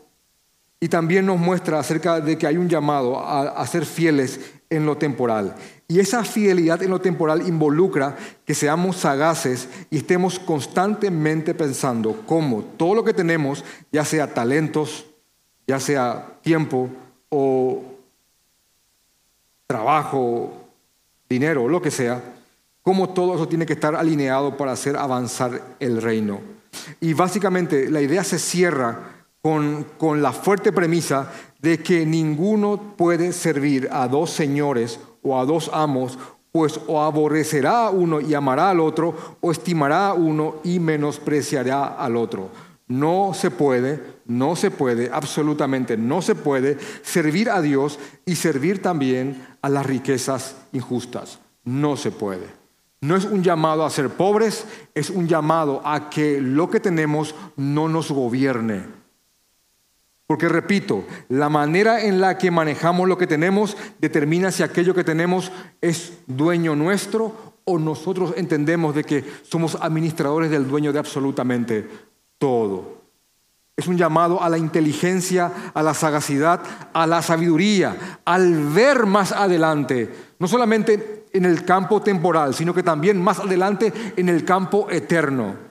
Y 0.80 0.90
también 0.90 1.26
nos 1.26 1.40
muestra 1.40 1.80
acerca 1.80 2.20
de 2.20 2.38
que 2.38 2.46
hay 2.46 2.58
un 2.58 2.70
llamado 2.70 3.20
a, 3.20 3.66
ser 3.66 3.86
fieles 3.86 4.40
en 4.70 4.86
lo 4.86 4.98
temporal. 4.98 5.56
Y 5.88 6.00
esa 6.00 6.24
fidelidad 6.24 6.84
en 6.84 6.92
lo 6.92 7.02
temporal 7.02 7.48
involucra 7.48 8.16
que 8.46 8.54
seamos 8.54 8.98
sagaces 8.98 9.68
y 9.90 9.98
estemos 9.98 10.38
constantemente 10.38 11.56
pensando 11.56 12.22
cómo 12.28 12.64
todo 12.78 12.94
lo 12.94 13.04
que 13.04 13.14
tenemos, 13.14 13.64
ya 13.92 14.06
sea 14.06 14.34
talentos, 14.34 15.08
ya 15.66 15.80
sea 15.80 16.38
tiempo 16.44 16.90
o 17.30 17.84
trabajo, 19.66 20.54
dinero, 21.28 21.68
lo 21.68 21.82
que 21.82 21.92
sea, 21.92 22.22
cómo 22.84 23.10
todo 23.10 23.36
eso 23.36 23.48
tiene 23.48 23.66
que 23.66 23.74
estar 23.74 23.96
alineado 23.96 24.56
para 24.58 24.74
hacer 24.74 24.96
avanzar 24.96 25.76
el 25.80 26.02
reino. 26.02 26.40
Y 27.02 27.14
básicamente 27.14 27.90
la 27.90 28.02
idea 28.02 28.24
se 28.24 28.38
cierra 28.38 29.17
con, 29.42 29.86
con 29.98 30.22
la 30.22 30.32
fuerte 30.32 30.72
premisa 30.72 31.32
de 31.60 31.80
que 31.80 32.06
ninguno 32.06 32.96
puede 32.98 33.34
servir 33.34 33.90
a 33.92 34.08
dos 34.08 34.32
señores 34.32 35.00
o 35.22 35.40
a 35.40 35.46
dos 35.46 35.70
amos, 35.74 36.18
pues 36.52 36.80
o 36.88 37.02
aborrecerá 37.02 37.86
a 37.86 37.90
uno 37.90 38.20
y 38.22 38.34
amará 38.34 38.70
al 38.70 38.80
otro, 38.80 39.38
o 39.42 39.52
estimará 39.52 40.10
a 40.10 40.14
uno 40.14 40.56
y 40.64 40.80
menospreciará 40.80 41.96
al 41.96 42.16
otro. 42.16 42.50
No 42.88 43.32
se 43.34 43.52
puede, 43.52 44.02
no 44.26 44.56
se 44.56 44.72
puede, 44.72 45.10
absolutamente 45.12 45.98
no 45.98 46.22
se 46.22 46.36
puede 46.36 46.78
servir 47.04 47.50
a 47.50 47.62
Dios 47.62 48.00
y 48.26 48.36
servir 48.36 48.82
también 48.82 49.46
a 49.62 49.70
las 49.70 49.86
riquezas 49.86 50.56
injustas. 50.72 51.40
No 51.66 51.98
se 51.98 52.12
puede. 52.12 52.48
No 53.02 53.16
es 53.16 53.26
un 53.26 53.44
llamado 53.44 53.86
a 53.86 53.90
ser 53.90 54.10
pobres, 54.10 54.66
es 54.96 55.10
un 55.10 55.28
llamado 55.28 55.82
a 55.86 56.10
que 56.10 56.40
lo 56.42 56.70
que 56.70 56.80
tenemos 56.80 57.36
no 57.58 57.90
nos 57.90 58.10
gobierne. 58.10 58.97
Porque 60.28 60.50
repito, 60.50 61.06
la 61.30 61.48
manera 61.48 62.04
en 62.04 62.20
la 62.20 62.38
que 62.38 62.52
manejamos 62.52 63.08
lo 63.08 63.18
que 63.18 63.28
tenemos 63.28 63.78
determina 64.00 64.52
si 64.52 64.62
aquello 64.62 64.94
que 64.94 65.06
tenemos 65.06 65.54
es 65.80 66.14
dueño 66.28 66.76
nuestro 66.76 67.56
o 67.64 67.80
nosotros 67.80 68.34
entendemos 68.36 68.94
de 68.94 69.06
que 69.06 69.24
somos 69.44 69.78
administradores 69.80 70.52
del 70.52 70.68
dueño 70.68 70.92
de 70.92 71.00
absolutamente 71.00 71.88
todo. 72.38 72.98
Es 73.78 73.88
un 73.88 73.98
llamado 73.98 74.42
a 74.42 74.50
la 74.50 74.58
inteligencia, 74.58 75.72
a 75.74 75.82
la 75.82 75.94
sagacidad, 75.94 76.62
a 76.94 77.08
la 77.08 77.22
sabiduría, 77.22 78.20
al 78.26 78.70
ver 78.70 79.06
más 79.06 79.32
adelante, 79.32 80.10
no 80.40 80.48
solamente 80.48 81.26
en 81.32 81.46
el 81.46 81.64
campo 81.64 82.02
temporal, 82.02 82.54
sino 82.54 82.74
que 82.74 82.84
también 82.84 83.22
más 83.22 83.40
adelante 83.40 83.94
en 84.18 84.28
el 84.28 84.44
campo 84.44 84.88
eterno. 84.90 85.67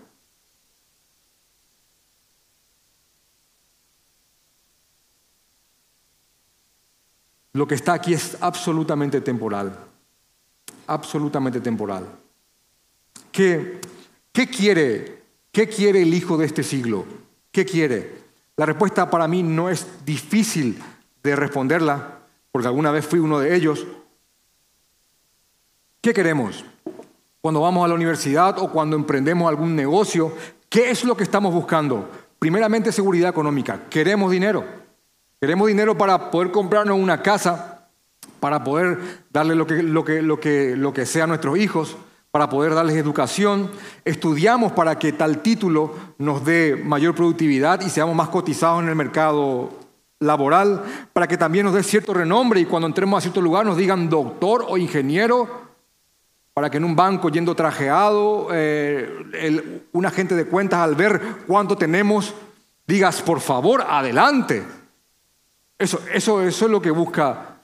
Lo 7.57 7.67
que 7.67 7.75
está 7.75 7.95
aquí 7.95 8.13
es 8.13 8.37
absolutamente 8.43 9.23
temporal, 9.23 9.75
absolutamente 10.89 11.59
temporal. 11.59 12.07
¿Qué, 13.33 13.81
quiere 14.55 15.23
¿Qué 15.53 15.67
quiere 15.67 16.03
el 16.03 16.13
hijo 16.13 16.37
de 16.37 16.45
este 16.45 16.63
siglo? 16.63 17.07
¿Qué 17.51 17.65
quiere? 17.65 18.27
La 18.59 18.67
respuesta 18.67 19.09
para 19.09 19.27
mí 19.27 19.43
no 19.43 19.71
es 19.71 19.87
difícil 20.05 20.79
de 21.23 21.35
responderla, 21.35 22.19
porque 22.53 22.69
alguna 22.69 22.91
vez 22.91 23.07
fui 23.07 23.21
uno 23.21 23.39
de 23.39 23.57
ellos. 23.57 23.87
¿Qué 26.03 26.13
queremos? 26.13 26.63
Cuando 27.41 27.63
vamos 27.63 27.87
a 27.87 27.89
la 27.89 27.95
universidad 27.95 28.59
o 28.59 28.71
cuando 28.71 28.97
emprendemos 28.97 29.49
algún 29.49 29.75
negocio, 29.75 30.31
¿qué 30.69 30.91
es 30.91 31.05
lo 31.05 31.17
que 31.17 31.23
estamos 31.25 31.55
buscando? 31.55 32.07
Primeramente 32.39 32.93
seguridad 32.93 33.31
económica. 33.31 33.89
Queremos 33.89 34.31
dinero. 34.31 34.76
Queremos 35.39 35.69
dinero 35.69 35.99
para 35.99 36.31
poder 36.31 36.51
comprarnos 36.51 36.99
una 36.99 37.21
casa, 37.21 37.89
para 38.41 38.65
poder 38.65 38.99
darle 39.31 39.55
lo 39.55 39.67
que, 39.67 39.83
lo 39.83 40.03
que, 40.03 40.23
lo 40.23 40.41
que, 40.41 40.77
lo 40.77 40.95
que 40.95 41.05
sea 41.05 41.25
a 41.25 41.27
nuestros 41.27 41.59
hijos, 41.59 41.97
para 42.31 42.49
poder 42.49 42.75
darles 42.75 42.97
educación, 42.97 43.71
estudiamos 44.07 44.73
para 44.73 44.99
que 44.99 45.13
tal 45.13 45.43
título 45.43 45.95
nos 46.17 46.43
dé 46.43 46.81
mayor 46.83 47.15
productividad 47.15 47.83
y 47.83 47.91
seamos 47.91 48.17
más 48.17 48.31
cotizados 48.31 48.83
en 48.83 48.89
el 48.89 48.95
mercado 48.95 49.71
laboral, 50.21 50.83
para 51.13 51.29
que 51.29 51.37
también 51.37 51.67
nos 51.67 51.75
dé 51.75 51.83
cierto 51.83 52.15
renombre 52.15 52.61
y 52.61 52.65
cuando 52.65 52.87
entremos 52.87 53.19
a 53.19 53.21
cierto 53.21 53.43
lugar 53.43 53.67
nos 53.67 53.77
digan 53.77 54.09
doctor 54.09 54.65
o 54.67 54.79
ingeniero, 54.79 55.67
para 56.55 56.71
que 56.71 56.79
en 56.79 56.85
un 56.85 56.97
banco 56.97 57.29
yendo 57.29 57.55
trajeado, 57.55 58.49
eh, 58.53 59.83
un 59.93 60.07
agente 60.07 60.35
de 60.35 60.47
cuentas 60.47 60.81
al 60.81 60.95
ver 60.95 61.21
cuánto 61.47 61.77
tenemos, 61.77 62.33
digas, 62.87 63.21
por 63.21 63.41
favor, 63.41 63.83
adelante. 63.87 64.65
Eso, 65.79 66.01
eso, 66.13 66.41
eso 66.41 66.65
es 66.65 66.71
lo 66.71 66.81
que 66.81 66.91
busca 66.91 67.57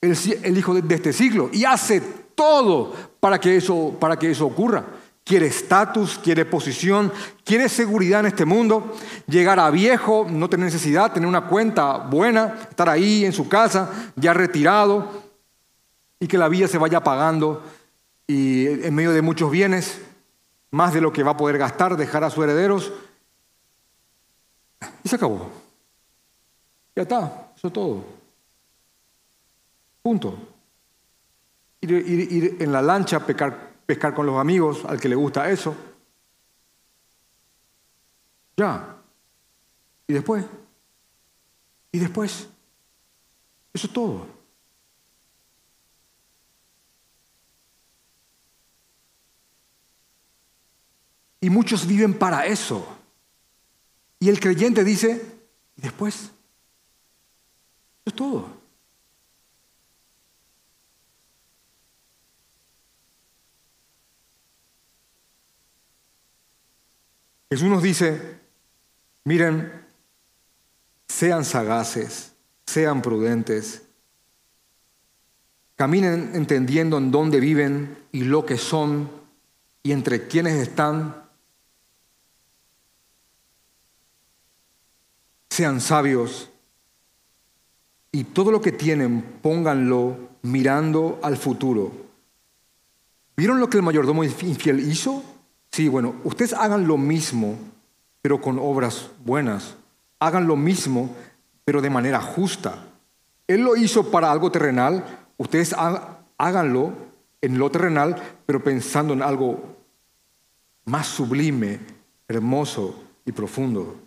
el, 0.00 0.58
hijo 0.58 0.74
de 0.74 0.94
este 0.94 1.12
siglo 1.12 1.50
y 1.52 1.64
hace 1.64 2.00
todo 2.34 2.92
para 3.18 3.40
que 3.40 3.56
eso, 3.56 3.96
para 3.98 4.18
que 4.18 4.30
eso 4.30 4.46
ocurra. 4.46 4.84
Quiere 5.24 5.46
estatus, 5.46 6.20
quiere 6.22 6.44
posición, 6.44 7.12
quiere 7.44 7.68
seguridad 7.68 8.20
en 8.20 8.26
este 8.26 8.44
mundo, 8.44 8.94
llegar 9.26 9.58
a 9.58 9.70
viejo, 9.70 10.24
no 10.30 10.48
tener 10.48 10.66
necesidad, 10.66 11.12
tener 11.12 11.28
una 11.28 11.48
cuenta 11.48 11.96
buena, 11.96 12.54
estar 12.70 12.88
ahí 12.88 13.24
en 13.24 13.32
su 13.32 13.48
casa, 13.48 14.12
ya 14.14 14.32
retirado, 14.32 15.24
y 16.20 16.28
que 16.28 16.38
la 16.38 16.48
vida 16.48 16.68
se 16.68 16.78
vaya 16.78 17.02
pagando 17.02 17.62
y 18.28 18.66
en 18.66 18.94
medio 18.94 19.12
de 19.12 19.22
muchos 19.22 19.50
bienes, 19.50 20.00
más 20.70 20.94
de 20.94 21.00
lo 21.00 21.12
que 21.12 21.24
va 21.24 21.32
a 21.32 21.36
poder 21.36 21.58
gastar, 21.58 21.96
dejar 21.96 22.22
a 22.22 22.30
sus 22.30 22.44
herederos. 22.44 22.92
Y 25.02 25.08
se 25.08 25.16
acabó. 25.16 25.50
Ya 26.94 27.02
está, 27.02 27.45
eso 27.56 27.66
es 27.66 27.72
todo. 27.72 28.04
Punto 30.02 30.56
ir, 31.86 32.56
en 32.60 32.72
la 32.72 32.82
lancha, 32.82 33.24
pescar, 33.24 33.74
pescar 33.86 34.14
con 34.14 34.26
los 34.26 34.38
amigos, 34.38 34.84
al 34.84 35.00
que 35.00 35.08
le 35.08 35.14
gusta 35.14 35.50
eso. 35.50 35.74
Ya. 38.56 38.96
¿Y 40.06 40.12
después? 40.12 40.44
¿Y 41.92 41.98
después? 41.98 42.48
Eso 43.72 43.86
es 43.86 43.92
todo. 43.92 44.26
Y 51.40 51.50
muchos 51.50 51.86
viven 51.86 52.14
para 52.14 52.46
eso. 52.46 52.84
Y 54.18 54.30
el 54.30 54.40
creyente 54.40 54.82
dice, 54.82 55.22
¿y 55.76 55.82
después? 55.82 56.32
Es 58.06 58.14
todo. 58.14 58.48
Jesús 67.50 67.68
nos 67.68 67.82
dice, 67.82 68.40
miren, 69.24 69.86
sean 71.08 71.44
sagaces, 71.44 72.32
sean 72.66 73.02
prudentes, 73.02 73.82
caminen 75.76 76.32
entendiendo 76.34 76.98
en 76.98 77.10
dónde 77.10 77.40
viven 77.40 77.98
y 78.12 78.22
lo 78.22 78.46
que 78.46 78.56
son 78.56 79.10
y 79.82 79.92
entre 79.92 80.26
quienes 80.26 80.54
están. 80.54 81.24
Sean 85.48 85.80
sabios 85.80 86.50
y 88.16 88.24
todo 88.24 88.50
lo 88.50 88.62
que 88.62 88.72
tienen 88.72 89.22
pónganlo 89.42 90.16
mirando 90.40 91.20
al 91.22 91.36
futuro. 91.36 91.92
¿Vieron 93.36 93.60
lo 93.60 93.68
que 93.68 93.76
el 93.76 93.82
mayordomo 93.82 94.24
infiel 94.24 94.80
hizo? 94.80 95.22
Sí, 95.70 95.86
bueno, 95.88 96.14
ustedes 96.24 96.54
hagan 96.54 96.86
lo 96.86 96.96
mismo, 96.96 97.58
pero 98.22 98.40
con 98.40 98.58
obras 98.58 99.10
buenas. 99.22 99.76
Hagan 100.18 100.46
lo 100.46 100.56
mismo, 100.56 101.14
pero 101.66 101.82
de 101.82 101.90
manera 101.90 102.22
justa. 102.22 102.86
Él 103.46 103.60
lo 103.60 103.76
hizo 103.76 104.10
para 104.10 104.32
algo 104.32 104.50
terrenal, 104.50 105.04
ustedes 105.36 105.74
háganlo 106.38 106.94
en 107.42 107.58
lo 107.58 107.70
terrenal, 107.70 108.16
pero 108.46 108.64
pensando 108.64 109.12
en 109.12 109.20
algo 109.20 109.62
más 110.86 111.06
sublime, 111.06 111.80
hermoso 112.28 112.98
y 113.26 113.32
profundo. 113.32 114.05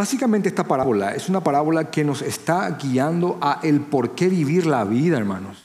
Básicamente 0.00 0.48
esta 0.48 0.64
parábola 0.64 1.14
es 1.14 1.28
una 1.28 1.44
parábola 1.44 1.90
que 1.90 2.04
nos 2.04 2.22
está 2.22 2.70
guiando 2.70 3.36
a 3.42 3.60
el 3.62 3.82
por 3.82 4.14
qué 4.14 4.30
vivir 4.30 4.64
la 4.64 4.82
vida, 4.84 5.18
hermanos. 5.18 5.58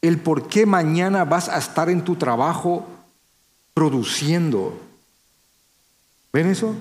El 0.00 0.18
por 0.18 0.48
qué 0.48 0.64
mañana 0.64 1.26
vas 1.26 1.50
a 1.50 1.58
estar 1.58 1.90
en 1.90 2.02
tu 2.02 2.16
trabajo 2.16 2.86
produciendo. 3.74 4.80
¿Ven 6.32 6.46
eso? 6.46 6.74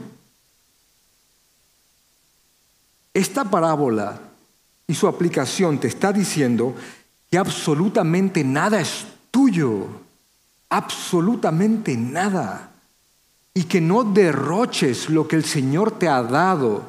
Esta 3.13 3.43
parábola 3.43 4.21
y 4.87 4.95
su 4.95 5.05
aplicación 5.09 5.81
te 5.81 5.89
está 5.89 6.13
diciendo 6.13 6.73
que 7.29 7.37
absolutamente 7.37 8.41
nada 8.45 8.79
es 8.79 9.05
tuyo. 9.31 9.85
Absolutamente 10.69 11.97
nada 11.97 12.68
y 13.53 13.63
que 13.63 13.81
no 13.81 14.03
derroches 14.03 15.09
lo 15.09 15.27
que 15.27 15.35
el 15.35 15.43
Señor 15.43 15.97
te 15.97 16.07
ha 16.07 16.21
dado, 16.23 16.83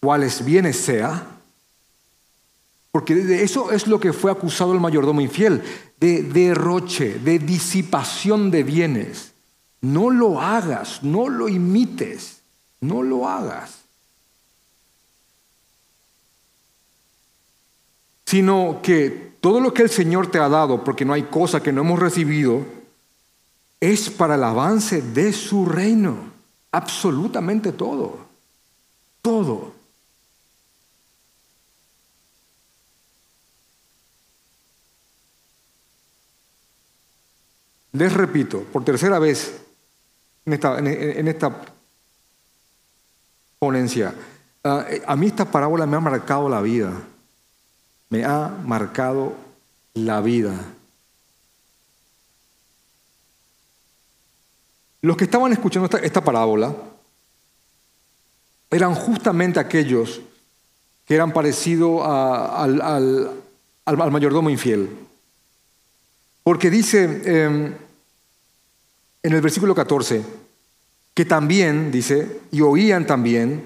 cuales 0.00 0.44
bienes 0.44 0.76
sea, 0.76 1.26
porque 2.92 3.14
de 3.14 3.42
eso 3.42 3.72
es 3.72 3.86
lo 3.86 4.00
que 4.00 4.14
fue 4.14 4.30
acusado 4.30 4.72
el 4.72 4.80
mayordomo 4.80 5.20
infiel, 5.20 5.62
de 5.98 6.22
derroche, 6.22 7.18
de 7.18 7.38
disipación 7.38 8.50
de 8.50 8.62
bienes. 8.62 9.32
No 9.82 10.08
lo 10.08 10.40
hagas, 10.40 11.02
no 11.02 11.28
lo 11.28 11.48
imites, 11.48 12.40
no 12.80 13.02
lo 13.02 13.28
hagas. 13.28 13.80
Sino 18.24 18.80
que 18.82 19.34
todo 19.40 19.60
lo 19.60 19.74
que 19.74 19.82
el 19.82 19.90
Señor 19.90 20.30
te 20.30 20.38
ha 20.38 20.48
dado, 20.48 20.82
porque 20.82 21.04
no 21.04 21.12
hay 21.12 21.24
cosa 21.24 21.62
que 21.62 21.72
no 21.72 21.82
hemos 21.82 21.98
recibido, 21.98 22.64
es 23.80 24.10
para 24.10 24.34
el 24.36 24.44
avance 24.44 25.02
de 25.02 25.32
su 25.32 25.66
reino. 25.66 26.32
Absolutamente 26.72 27.72
todo. 27.72 28.18
Todo. 29.22 29.74
Les 37.92 38.12
repito, 38.12 38.62
por 38.64 38.84
tercera 38.84 39.18
vez 39.18 39.58
en 40.44 40.52
esta, 40.52 40.78
en 40.78 41.28
esta 41.28 41.62
ponencia, 43.58 44.14
ah, 44.62 44.84
a 45.06 45.16
mí 45.16 45.26
esta 45.26 45.50
parábola 45.50 45.86
me 45.86 45.96
ha 45.96 46.00
marcado 46.00 46.48
la 46.48 46.60
vida. 46.60 46.92
Me 48.10 48.24
ha 48.24 48.48
marcado 48.64 49.34
la 49.94 50.20
vida. 50.20 50.54
Los 55.02 55.16
que 55.16 55.24
estaban 55.24 55.52
escuchando 55.52 55.88
esta, 55.98 56.22
parábola 56.22 56.74
eran 58.70 58.94
justamente 58.94 59.60
aquellos 59.60 60.20
que 61.04 61.14
eran 61.14 61.32
parecidos 61.32 62.02
al, 62.04 63.32
mayordomo 64.10 64.50
infiel. 64.50 64.90
Porque 66.42 66.70
dice 66.70 67.04
em, 67.24 67.74
en 69.22 69.32
el 69.32 69.40
versículo 69.40 69.74
14 69.74 70.24
que 71.14 71.24
también, 71.24 71.90
dice, 71.90 72.40
y 72.52 72.60
oían 72.60 73.06
también 73.06 73.64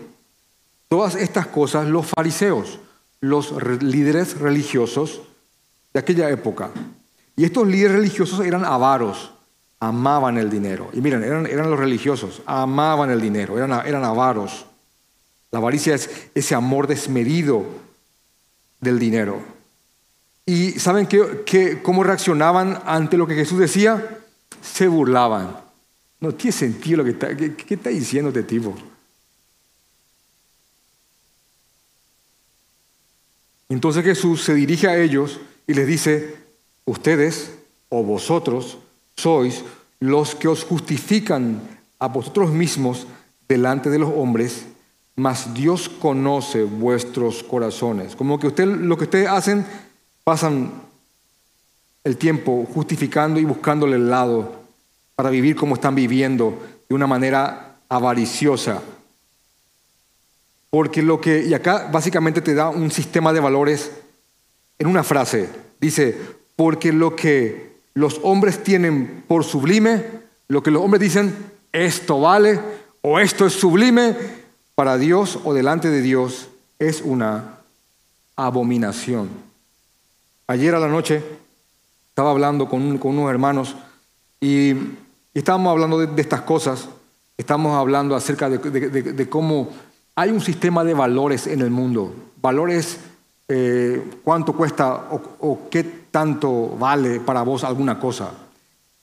todas 0.88 1.16
estas 1.16 1.48
cosas 1.48 1.88
los 1.88 2.06
fariseos, 2.06 2.78
los 3.20 3.52
líderes 3.82 4.38
religiosos 4.38 5.22
de 5.92 5.98
aquella 5.98 6.30
época. 6.30 6.70
Y 7.36 7.44
estos 7.44 7.66
líderes 7.66 7.96
religiosos 7.96 8.46
eran 8.46 8.64
avaros 8.64 9.32
amaban 9.80 10.36
el 10.36 10.50
dinero. 10.50 10.90
Y 10.92 11.00
miren, 11.00 11.24
eran, 11.24 11.46
eran 11.46 11.70
los 11.70 11.78
religiosos, 11.78 12.42
amaban 12.44 13.10
el 13.10 13.20
dinero, 13.20 13.56
eran, 13.56 13.86
eran 13.86 14.04
avaros. 14.04 14.66
La 15.50 15.58
avaricia 15.58 15.94
es 15.94 16.28
ese 16.34 16.54
amor 16.54 16.86
desmedido 16.86 17.64
del 18.80 18.98
dinero. 18.98 19.42
¿Y 20.46 20.72
saben 20.72 21.06
qué, 21.06 21.80
cómo 21.82 22.04
reaccionaban 22.04 22.80
ante 22.84 23.16
lo 23.16 23.26
que 23.26 23.34
Jesús 23.34 23.58
decía? 23.58 24.18
Se 24.62 24.86
burlaban. 24.86 25.56
No 26.20 26.34
tiene 26.34 26.52
sentido 26.52 26.98
lo 26.98 27.04
que 27.04 27.10
está, 27.10 27.34
¿qué, 27.34 27.54
qué 27.54 27.74
está 27.74 27.90
diciendo 27.90 28.28
este 28.28 28.42
tipo? 28.42 28.74
Entonces 33.70 34.04
Jesús 34.04 34.42
se 34.42 34.52
dirige 34.54 34.88
a 34.88 34.98
ellos 34.98 35.40
y 35.66 35.74
les 35.74 35.86
dice, 35.86 36.36
ustedes 36.84 37.52
o 37.88 38.02
vosotros 38.02 38.78
sois 39.20 39.64
los 40.00 40.34
que 40.34 40.48
os 40.48 40.64
justifican 40.64 41.60
a 41.98 42.08
vosotros 42.08 42.50
mismos 42.50 43.06
delante 43.48 43.90
de 43.90 43.98
los 43.98 44.12
hombres, 44.14 44.64
mas 45.16 45.52
Dios 45.52 45.88
conoce 45.88 46.64
vuestros 46.64 47.42
corazones. 47.42 48.16
Como 48.16 48.38
que 48.38 48.46
usted, 48.46 48.66
lo 48.66 48.96
que 48.96 49.04
ustedes 49.04 49.28
hacen, 49.28 49.66
pasan 50.24 50.72
el 52.04 52.16
tiempo 52.16 52.66
justificando 52.72 53.38
y 53.38 53.44
buscándole 53.44 53.96
el 53.96 54.08
lado 54.08 54.60
para 55.14 55.28
vivir 55.28 55.54
como 55.54 55.74
están 55.74 55.94
viviendo 55.94 56.58
de 56.88 56.94
una 56.94 57.06
manera 57.06 57.76
avariciosa. 57.88 58.80
Porque 60.70 61.02
lo 61.02 61.20
que, 61.20 61.44
y 61.44 61.52
acá 61.52 61.90
básicamente 61.92 62.40
te 62.40 62.54
da 62.54 62.70
un 62.70 62.90
sistema 62.90 63.32
de 63.32 63.40
valores 63.40 63.90
en 64.78 64.86
una 64.86 65.02
frase, 65.02 65.50
dice, 65.78 66.16
porque 66.56 66.92
lo 66.92 67.14
que 67.14 67.69
los 67.94 68.20
hombres 68.22 68.62
tienen 68.62 69.24
por 69.26 69.44
sublime, 69.44 70.04
lo 70.48 70.62
que 70.62 70.70
los 70.70 70.82
hombres 70.82 71.00
dicen, 71.00 71.34
esto 71.72 72.20
vale 72.20 72.60
o 73.02 73.18
esto 73.18 73.46
es 73.46 73.52
sublime, 73.52 74.16
para 74.74 74.96
Dios 74.96 75.38
o 75.44 75.52
delante 75.52 75.90
de 75.90 76.00
Dios 76.00 76.48
es 76.78 77.02
una 77.02 77.58
abominación. 78.36 79.28
Ayer 80.46 80.74
a 80.74 80.80
la 80.80 80.88
noche 80.88 81.22
estaba 82.08 82.30
hablando 82.30 82.68
con, 82.68 82.98
unos 83.02 83.30
hermanos 83.30 83.76
y, 84.40 84.74
estábamos 85.34 85.70
hablando 85.70 85.98
de, 85.98 86.20
estas 86.20 86.40
cosas, 86.42 86.88
estamos 87.36 87.76
hablando 87.76 88.16
acerca 88.16 88.48
de, 88.48 89.28
cómo 89.28 89.68
hay 90.14 90.30
un 90.30 90.40
sistema 90.40 90.82
de 90.82 90.94
valores 90.94 91.46
en 91.46 91.60
el 91.60 91.70
mundo, 91.70 92.14
valores, 92.40 92.98
eh, 93.48 94.02
cuánto 94.24 94.54
cuesta 94.54 95.08
o 95.10 95.68
qué 95.70 95.99
tanto 96.10 96.76
vale 96.76 97.20
para 97.20 97.42
vos 97.42 97.64
alguna 97.64 97.98
cosa. 97.98 98.30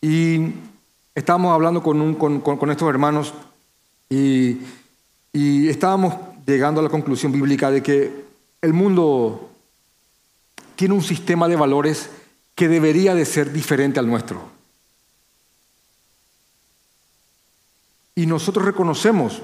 Y 0.02 0.54
estábamos 1.16 1.54
hablando 1.54 1.82
con, 1.82 2.16
con, 2.16 2.72
estos 2.72 2.90
hermanos 2.90 3.34
y, 4.10 4.60
y 5.34 5.68
estábamos 5.68 6.14
llegando 6.46 6.80
a 6.80 6.84
la 6.84 6.90
conclusión 6.90 7.32
bíblica 7.32 7.72
de 7.72 7.82
que 7.84 8.26
el 8.62 8.74
mundo 8.74 9.50
tiene 10.76 10.94
un 10.94 11.04
sistema 11.04 11.48
de 11.48 11.56
valores 11.56 12.10
que 12.56 12.68
debería 12.68 13.16
de 13.16 13.26
ser 13.26 13.52
diferente 13.52 14.00
al 14.00 14.08
nuestro. 14.08 14.42
Y 18.16 18.26
nosotros 18.26 18.66
reconocemos 18.66 19.42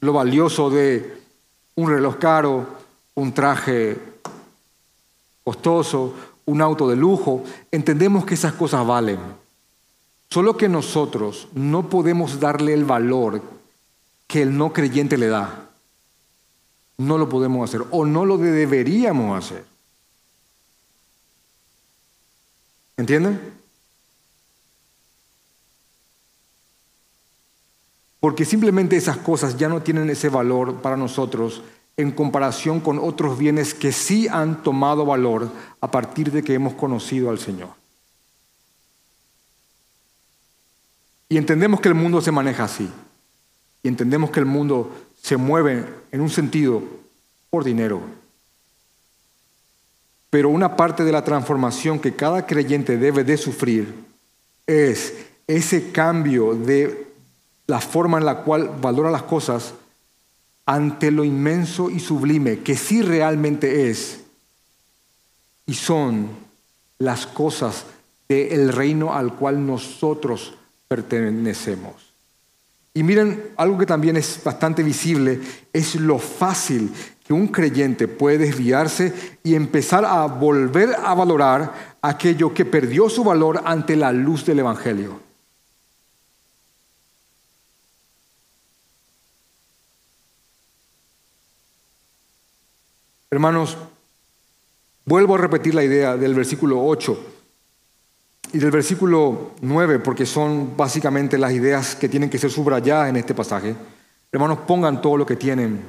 lo 0.00 0.12
valioso 0.12 0.70
de 0.70 1.20
un 1.76 1.90
reloj 1.90 2.18
caro, 2.18 2.66
un 3.14 3.32
traje 3.32 3.96
costoso, 5.44 6.14
un 6.50 6.60
auto 6.60 6.88
de 6.88 6.96
lujo, 6.96 7.44
entendemos 7.70 8.24
que 8.24 8.34
esas 8.34 8.52
cosas 8.52 8.86
valen. 8.86 9.18
Solo 10.28 10.56
que 10.56 10.68
nosotros 10.68 11.48
no 11.54 11.88
podemos 11.88 12.40
darle 12.40 12.74
el 12.74 12.84
valor 12.84 13.42
que 14.26 14.42
el 14.42 14.56
no 14.56 14.72
creyente 14.72 15.16
le 15.16 15.28
da. 15.28 15.68
No 16.98 17.18
lo 17.18 17.28
podemos 17.28 17.68
hacer 17.68 17.86
o 17.90 18.04
no 18.04 18.24
lo 18.24 18.36
deberíamos 18.36 19.38
hacer. 19.38 19.64
¿Entienden? 22.96 23.40
Porque 28.20 28.44
simplemente 28.44 28.96
esas 28.96 29.16
cosas 29.16 29.56
ya 29.56 29.68
no 29.68 29.82
tienen 29.82 30.10
ese 30.10 30.28
valor 30.28 30.82
para 30.82 30.96
nosotros 30.96 31.62
en 32.00 32.10
comparación 32.10 32.80
con 32.80 32.98
otros 32.98 33.38
bienes 33.38 33.74
que 33.74 33.92
sí 33.92 34.26
han 34.28 34.62
tomado 34.62 35.04
valor 35.04 35.50
a 35.80 35.90
partir 35.90 36.32
de 36.32 36.42
que 36.42 36.54
hemos 36.54 36.74
conocido 36.74 37.30
al 37.30 37.38
Señor. 37.38 37.70
Y 41.28 41.36
entendemos 41.36 41.80
que 41.80 41.88
el 41.88 41.94
mundo 41.94 42.20
se 42.20 42.32
maneja 42.32 42.64
así. 42.64 42.90
Y 43.82 43.88
entendemos 43.88 44.30
que 44.30 44.40
el 44.40 44.46
mundo 44.46 44.90
se 45.22 45.36
mueve 45.36 45.86
en 46.10 46.20
un 46.20 46.30
sentido 46.30 46.82
por 47.50 47.64
dinero. 47.64 48.00
Pero 50.28 50.48
una 50.48 50.76
parte 50.76 51.04
de 51.04 51.12
la 51.12 51.24
transformación 51.24 51.98
que 51.98 52.14
cada 52.14 52.46
creyente 52.46 52.96
debe 52.96 53.24
de 53.24 53.36
sufrir 53.36 53.94
es 54.66 55.14
ese 55.46 55.92
cambio 55.92 56.54
de 56.54 57.08
la 57.66 57.80
forma 57.80 58.18
en 58.18 58.24
la 58.24 58.42
cual 58.42 58.70
valora 58.80 59.10
las 59.10 59.22
cosas 59.22 59.74
ante 60.70 61.10
lo 61.10 61.24
inmenso 61.24 61.90
y 61.90 61.98
sublime 61.98 62.60
que 62.60 62.76
sí 62.76 63.02
realmente 63.02 63.90
es 63.90 64.20
y 65.66 65.74
son 65.74 66.28
las 66.98 67.26
cosas 67.26 67.86
del 68.28 68.72
reino 68.72 69.12
al 69.12 69.34
cual 69.34 69.66
nosotros 69.66 70.54
pertenecemos. 70.86 72.12
Y 72.94 73.02
miren, 73.02 73.50
algo 73.56 73.78
que 73.78 73.86
también 73.86 74.16
es 74.16 74.40
bastante 74.44 74.84
visible 74.84 75.40
es 75.72 75.96
lo 75.96 76.20
fácil 76.20 76.92
que 77.24 77.32
un 77.32 77.48
creyente 77.48 78.06
puede 78.06 78.38
desviarse 78.38 79.12
y 79.42 79.56
empezar 79.56 80.04
a 80.04 80.24
volver 80.26 80.94
a 81.02 81.14
valorar 81.14 81.96
aquello 82.00 82.54
que 82.54 82.64
perdió 82.64 83.08
su 83.08 83.24
valor 83.24 83.60
ante 83.64 83.96
la 83.96 84.12
luz 84.12 84.46
del 84.46 84.60
Evangelio. 84.60 85.29
Hermanos, 93.32 93.76
vuelvo 95.04 95.36
a 95.36 95.38
repetir 95.38 95.72
la 95.72 95.84
idea 95.84 96.16
del 96.16 96.34
versículo 96.34 96.84
8 96.84 97.26
y 98.52 98.58
del 98.58 98.72
versículo 98.72 99.52
9, 99.60 100.00
porque 100.00 100.26
son 100.26 100.76
básicamente 100.76 101.38
las 101.38 101.52
ideas 101.52 101.94
que 101.94 102.08
tienen 102.08 102.28
que 102.28 102.38
ser 102.38 102.50
subrayadas 102.50 103.08
en 103.08 103.16
este 103.16 103.32
pasaje. 103.32 103.76
Hermanos, 104.32 104.58
pongan 104.66 105.00
todo 105.00 105.16
lo 105.16 105.24
que 105.24 105.36
tienen. 105.36 105.80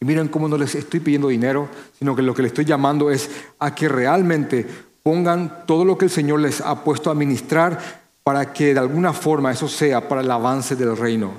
Y 0.00 0.04
miren 0.04 0.28
cómo 0.28 0.48
no 0.48 0.58
les 0.58 0.74
estoy 0.74 1.00
pidiendo 1.00 1.28
dinero, 1.28 1.68
sino 1.98 2.14
que 2.14 2.20
lo 2.20 2.34
que 2.34 2.42
les 2.42 2.50
estoy 2.50 2.66
llamando 2.66 3.10
es 3.10 3.30
a 3.58 3.74
que 3.74 3.88
realmente 3.88 4.66
pongan 5.02 5.64
todo 5.66 5.86
lo 5.86 5.96
que 5.96 6.04
el 6.04 6.10
Señor 6.10 6.40
les 6.40 6.60
ha 6.60 6.84
puesto 6.84 7.10
a 7.10 7.14
ministrar 7.14 7.78
para 8.22 8.52
que 8.52 8.74
de 8.74 8.80
alguna 8.80 9.14
forma 9.14 9.50
eso 9.50 9.66
sea 9.66 10.06
para 10.06 10.20
el 10.20 10.30
avance 10.30 10.76
del 10.76 10.94
reino. 10.94 11.32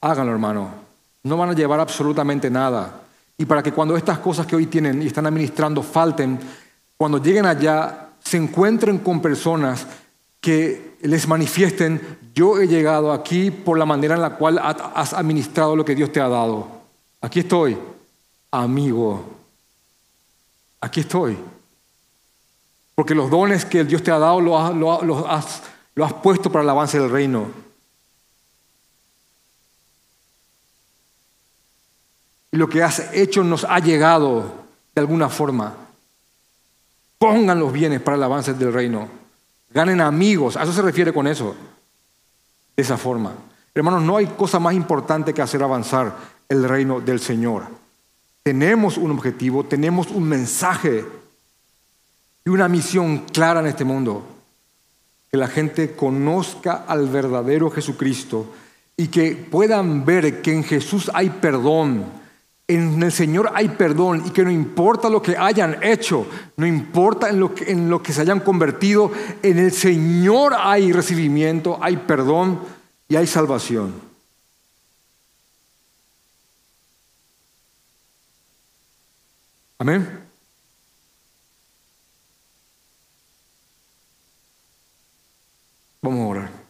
Háganlo, 0.00 0.32
hermano. 0.32 0.83
No 1.24 1.36
van 1.36 1.50
a 1.50 1.54
llevar 1.54 1.80
absolutamente 1.80 2.48
nada. 2.50 3.00
Y 3.36 3.46
para 3.46 3.62
que 3.62 3.72
cuando 3.72 3.96
estas 3.96 4.18
cosas 4.18 4.46
que 4.46 4.56
hoy 4.56 4.66
tienen 4.66 5.02
y 5.02 5.06
están 5.06 5.26
administrando 5.26 5.82
falten, 5.82 6.38
cuando 6.96 7.18
lleguen 7.18 7.46
allá, 7.46 8.10
se 8.22 8.36
encuentren 8.36 8.98
con 8.98 9.20
personas 9.20 9.86
que 10.40 10.96
les 11.00 11.26
manifiesten, 11.26 12.18
yo 12.34 12.60
he 12.60 12.68
llegado 12.68 13.12
aquí 13.12 13.50
por 13.50 13.78
la 13.78 13.86
manera 13.86 14.14
en 14.14 14.20
la 14.20 14.36
cual 14.36 14.58
has 14.58 15.12
administrado 15.12 15.74
lo 15.74 15.84
que 15.84 15.94
Dios 15.94 16.12
te 16.12 16.20
ha 16.20 16.28
dado. 16.28 16.68
Aquí 17.20 17.40
estoy, 17.40 17.76
amigo. 18.50 19.24
Aquí 20.80 21.00
estoy. 21.00 21.38
Porque 22.94 23.14
los 23.14 23.30
dones 23.30 23.64
que 23.64 23.84
Dios 23.84 24.02
te 24.02 24.10
ha 24.10 24.18
dado 24.18 24.40
los 24.40 25.24
has, 25.26 25.62
has 25.96 26.12
puesto 26.14 26.52
para 26.52 26.62
el 26.62 26.70
avance 26.70 26.98
del 26.98 27.10
reino. 27.10 27.63
Y 32.54 32.56
lo 32.56 32.68
que 32.68 32.84
has 32.84 33.12
hecho 33.12 33.42
nos 33.42 33.64
ha 33.64 33.80
llegado 33.80 34.44
de 34.94 35.00
alguna 35.00 35.28
forma. 35.28 35.74
Pongan 37.18 37.58
los 37.58 37.72
bienes 37.72 38.00
para 38.00 38.16
el 38.16 38.22
avance 38.22 38.54
del 38.54 38.72
reino. 38.72 39.08
Ganen 39.70 40.00
amigos. 40.00 40.56
A 40.56 40.62
eso 40.62 40.72
se 40.72 40.80
refiere 40.80 41.12
con 41.12 41.26
eso. 41.26 41.56
De 42.76 42.80
esa 42.80 42.96
forma. 42.96 43.32
Hermanos, 43.74 44.02
no 44.04 44.18
hay 44.18 44.26
cosa 44.26 44.60
más 44.60 44.72
importante 44.72 45.34
que 45.34 45.42
hacer 45.42 45.64
avanzar 45.64 46.16
el 46.48 46.62
reino 46.68 47.00
del 47.00 47.18
Señor. 47.18 47.64
Tenemos 48.44 48.98
un 48.98 49.10
objetivo, 49.10 49.64
tenemos 49.64 50.12
un 50.12 50.22
mensaje 50.22 51.04
y 52.44 52.50
una 52.50 52.68
misión 52.68 53.24
clara 53.32 53.58
en 53.58 53.66
este 53.66 53.84
mundo. 53.84 54.24
Que 55.28 55.38
la 55.38 55.48
gente 55.48 55.96
conozca 55.96 56.84
al 56.86 57.08
verdadero 57.08 57.68
Jesucristo 57.68 58.46
y 58.96 59.08
que 59.08 59.34
puedan 59.34 60.04
ver 60.04 60.40
que 60.40 60.52
en 60.52 60.62
Jesús 60.62 61.10
hay 61.12 61.30
perdón, 61.30 62.22
en 62.66 63.02
el 63.02 63.12
Señor 63.12 63.50
hay 63.54 63.68
perdón 63.68 64.22
y 64.26 64.30
que 64.30 64.42
no 64.42 64.50
importa 64.50 65.10
lo 65.10 65.20
que 65.20 65.36
hayan 65.36 65.82
hecho, 65.82 66.26
no 66.56 66.66
importa 66.66 67.28
en 67.28 67.38
lo 67.38 67.54
que, 67.54 67.70
en 67.70 67.90
lo 67.90 68.02
que 68.02 68.12
se 68.12 68.22
hayan 68.22 68.40
convertido, 68.40 69.12
en 69.42 69.58
el 69.58 69.72
Señor 69.72 70.54
hay 70.56 70.92
recibimiento, 70.92 71.78
hay 71.82 71.98
perdón 71.98 72.60
y 73.08 73.16
hay 73.16 73.26
salvación. 73.26 73.92
Amén. 79.78 80.24
Vamos 86.00 86.20
a 86.20 86.28
orar. 86.28 86.64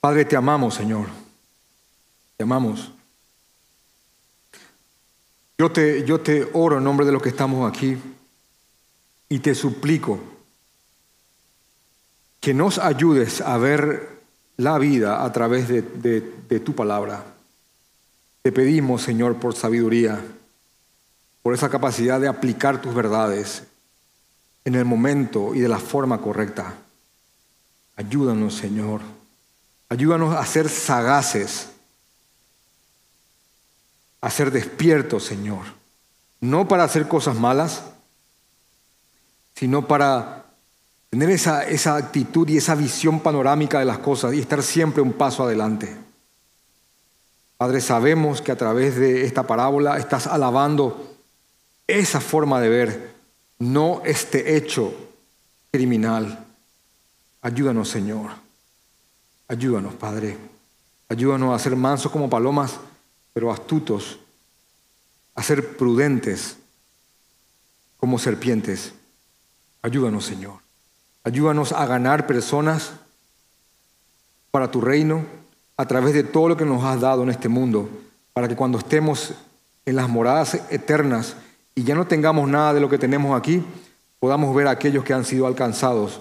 Padre, 0.00 0.24
te 0.24 0.34
amamos, 0.34 0.74
Señor. 0.74 1.08
Te 2.38 2.44
amamos. 2.44 2.90
Yo 5.58 5.70
te, 5.70 6.06
yo 6.06 6.20
te 6.20 6.48
oro 6.54 6.78
en 6.78 6.84
nombre 6.84 7.04
de 7.04 7.12
los 7.12 7.20
que 7.20 7.28
estamos 7.28 7.70
aquí 7.70 7.98
y 9.28 9.38
te 9.40 9.54
suplico 9.54 10.18
que 12.40 12.54
nos 12.54 12.78
ayudes 12.78 13.42
a 13.42 13.58
ver 13.58 14.22
la 14.56 14.78
vida 14.78 15.22
a 15.22 15.30
través 15.32 15.68
de, 15.68 15.82
de 15.82 16.60
tu 16.60 16.74
palabra. 16.74 17.22
Te 18.40 18.52
pedimos, 18.52 19.02
Señor, 19.02 19.36
por 19.36 19.54
sabiduría, 19.54 20.18
por 21.42 21.52
esa 21.52 21.68
capacidad 21.68 22.18
de 22.18 22.28
aplicar 22.28 22.80
tus 22.80 22.94
verdades 22.94 23.64
en 24.64 24.74
el 24.76 24.86
momento 24.86 25.54
y 25.54 25.60
de 25.60 25.68
la 25.68 25.78
forma 25.78 26.22
correcta. 26.22 26.74
Ayúdanos, 27.96 28.54
Señor. 28.54 29.19
Ayúdanos 29.90 30.36
a 30.36 30.46
ser 30.46 30.68
sagaces, 30.68 31.66
a 34.20 34.30
ser 34.30 34.52
despiertos, 34.52 35.24
Señor. 35.24 35.64
No 36.40 36.68
para 36.68 36.84
hacer 36.84 37.08
cosas 37.08 37.36
malas, 37.36 37.82
sino 39.56 39.88
para 39.88 40.44
tener 41.10 41.28
esa, 41.30 41.96
actitud 41.96 42.48
y 42.48 42.56
esa 42.56 42.76
visión 42.76 43.18
panorámica 43.18 43.80
de 43.80 43.84
las 43.84 43.98
cosas 43.98 44.32
y 44.32 44.38
estar 44.38 44.62
siempre 44.62 45.02
un 45.02 45.12
paso 45.12 45.42
adelante. 45.42 45.96
Padre, 47.56 47.80
sabemos 47.80 48.40
que 48.40 48.52
a 48.52 48.56
través 48.56 48.94
de 48.94 49.26
esta 49.26 49.42
parábola 49.42 49.98
estás 49.98 50.28
alabando 50.28 51.16
esa 51.88 52.20
forma 52.20 52.60
de 52.60 52.68
ver, 52.68 53.14
no 53.58 54.02
este 54.04 54.56
hecho 54.56 54.94
criminal. 55.72 56.46
Ayúdanos, 57.42 57.88
Señor. 57.88 58.49
Ayúdanos, 59.50 59.94
Padre. 59.94 60.38
Ayúdanos 61.08 61.52
a 61.52 61.58
ser 61.58 61.74
mansos 61.74 62.12
como 62.12 62.30
palomas, 62.30 62.78
pero 63.32 63.50
astutos, 63.50 64.20
a 65.34 65.42
ser 65.42 65.76
prudentes 65.76 66.56
como 67.96 68.16
serpientes. 68.20 68.94
Ayúdanos, 69.82 70.24
Señor. 70.24 70.60
Ayúdanos 71.24 71.72
a 71.72 71.84
ganar 71.84 72.28
personas 72.28 72.92
para 74.52 74.70
tu 74.70 74.80
reino 74.80 75.26
a 75.76 75.84
través 75.84 76.14
de 76.14 76.22
todo 76.22 76.50
lo 76.50 76.56
que 76.56 76.64
nos 76.64 76.84
has 76.84 77.00
dado 77.00 77.24
en 77.24 77.30
este 77.30 77.48
mundo, 77.48 77.88
para 78.32 78.46
que 78.46 78.54
cuando 78.54 78.78
estemos 78.78 79.34
en 79.84 79.96
las 79.96 80.08
moradas 80.08 80.60
eternas 80.70 81.34
y 81.74 81.82
ya 81.82 81.96
no 81.96 82.06
tengamos 82.06 82.48
nada 82.48 82.72
de 82.72 82.80
lo 82.80 82.88
que 82.88 82.98
tenemos 82.98 83.36
aquí, 83.36 83.64
podamos 84.20 84.54
ver 84.54 84.68
a 84.68 84.70
aquellos 84.70 85.02
que 85.02 85.12
han 85.12 85.24
sido 85.24 85.48
alcanzados 85.48 86.20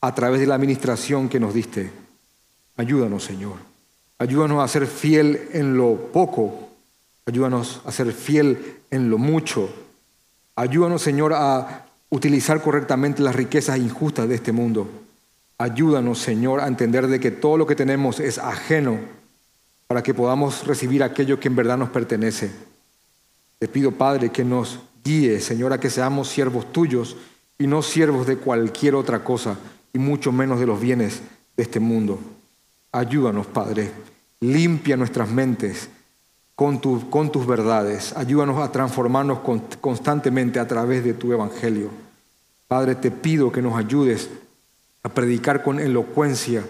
a 0.00 0.12
través 0.12 0.40
de 0.40 0.48
la 0.48 0.56
administración 0.56 1.28
que 1.28 1.38
nos 1.38 1.54
diste. 1.54 2.01
Ayúdanos, 2.76 3.24
Señor. 3.24 3.56
Ayúdanos 4.18 4.62
a 4.62 4.68
ser 4.68 4.86
fiel 4.86 5.48
en 5.52 5.76
lo 5.76 6.10
poco. 6.12 6.70
Ayúdanos 7.26 7.80
a 7.84 7.92
ser 7.92 8.12
fiel 8.12 8.76
en 8.90 9.10
lo 9.10 9.18
mucho. 9.18 9.68
Ayúdanos, 10.56 11.02
Señor, 11.02 11.32
a 11.34 11.86
utilizar 12.10 12.60
correctamente 12.62 13.22
las 13.22 13.34
riquezas 13.34 13.78
injustas 13.78 14.28
de 14.28 14.34
este 14.34 14.52
mundo. 14.52 14.88
Ayúdanos, 15.58 16.18
Señor, 16.18 16.60
a 16.60 16.68
entender 16.68 17.06
de 17.06 17.20
que 17.20 17.30
todo 17.30 17.56
lo 17.56 17.66
que 17.66 17.74
tenemos 17.74 18.20
es 18.20 18.38
ajeno 18.38 18.98
para 19.86 20.02
que 20.02 20.14
podamos 20.14 20.66
recibir 20.66 21.02
aquello 21.02 21.38
que 21.38 21.48
en 21.48 21.56
verdad 21.56 21.76
nos 21.76 21.90
pertenece. 21.90 22.50
Te 23.58 23.68
pido, 23.68 23.92
Padre, 23.92 24.30
que 24.30 24.44
nos 24.44 24.80
guíe, 25.04 25.40
Señor, 25.40 25.72
a 25.72 25.78
que 25.78 25.90
seamos 25.90 26.28
siervos 26.28 26.72
tuyos 26.72 27.16
y 27.58 27.66
no 27.66 27.82
siervos 27.82 28.26
de 28.26 28.36
cualquier 28.36 28.94
otra 28.94 29.22
cosa, 29.22 29.56
y 29.92 29.98
mucho 29.98 30.32
menos 30.32 30.58
de 30.58 30.66
los 30.66 30.80
bienes 30.80 31.22
de 31.56 31.62
este 31.62 31.78
mundo. 31.78 32.18
Ayúdanos, 32.92 33.46
Padre. 33.46 33.90
limpia 34.40 34.96
nuestras 34.96 35.30
mentes 35.30 35.88
con, 36.54 36.80
tus 36.80 37.46
verdades. 37.46 38.14
Ayúdanos 38.16 38.58
a 38.58 38.70
transformarnos 38.70 39.38
constantemente 39.80 40.60
a 40.60 40.68
través 40.68 41.02
de 41.02 41.14
tu 41.14 41.32
evangelio. 41.32 41.88
Padre, 42.68 42.94
te 42.94 43.10
pido 43.10 43.50
que 43.50 43.62
nos 43.62 43.76
ayudes 43.76 44.28
a 45.02 45.08
predicar 45.08 45.62
con 45.62 45.80
elocuencia 45.80 46.64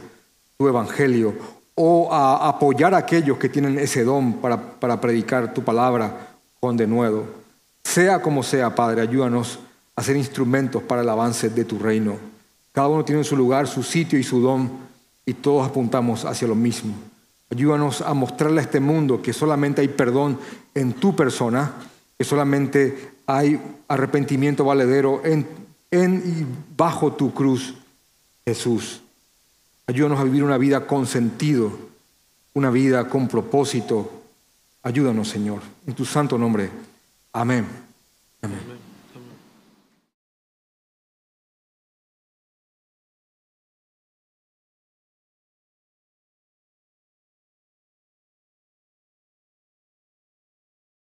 tu 0.56 0.68
evangelio 0.68 1.34
o 1.74 2.12
a 2.12 2.48
apoyar 2.48 2.94
a 2.94 2.98
aquellos 2.98 3.38
que 3.38 3.48
tienen 3.48 3.78
ese 3.78 4.04
don 4.04 4.34
para, 4.34 4.78
para 4.78 5.00
predicar 5.00 5.52
tu 5.52 5.62
palabra 5.62 6.36
con 6.60 6.76
denuedo. 6.76 7.24
Sea 7.82 8.22
como 8.22 8.42
sea, 8.42 8.74
Padre, 8.74 9.02
ayúdanos 9.02 9.58
a 9.96 10.02
ser 10.02 10.16
instrumentos 10.16 10.82
para 10.82 11.02
el 11.02 11.08
avance 11.08 11.48
de 11.48 11.64
tu 11.64 11.78
reino. 11.78 12.16
Cada 12.72 12.88
uno 12.88 13.04
tiene 13.04 13.24
su 13.24 13.36
lugar, 13.36 13.66
su 13.66 13.82
sitio 13.82 14.18
y 14.18 14.22
su 14.22 14.40
don, 14.40 14.70
y 15.24 15.34
todos 15.34 15.68
apuntamos 15.68 16.24
hacia 16.24 16.48
lo 16.48 16.54
mismo. 16.54 16.94
Ayúdanos 17.50 18.00
a 18.00 18.14
mostrarle 18.14 18.60
a 18.60 18.64
este 18.64 18.80
mundo 18.80 19.20
que 19.20 19.32
solamente 19.32 19.80
hay 19.82 19.88
perdón 19.88 20.38
en 20.74 20.94
tu 20.94 21.14
persona, 21.14 21.72
que 22.16 22.24
solamente 22.24 23.10
hay 23.26 23.60
arrepentimiento 23.88 24.64
valedero 24.64 25.22
en, 25.24 25.46
en 25.90 26.22
y 26.24 26.46
bajo 26.76 27.12
tu 27.12 27.32
cruz, 27.34 27.74
Jesús. 28.46 29.02
Ayúdanos 29.86 30.20
a 30.20 30.24
vivir 30.24 30.44
una 30.44 30.58
vida 30.58 30.86
con 30.86 31.06
sentido, 31.06 31.72
una 32.54 32.70
vida 32.70 33.08
con 33.08 33.28
propósito. 33.28 34.10
Ayúdanos, 34.82 35.28
Señor. 35.28 35.60
En 35.86 35.94
tu 35.94 36.04
santo 36.04 36.38
nombre. 36.38 36.70
Amén. 37.32 37.66
Amén. 38.40 38.81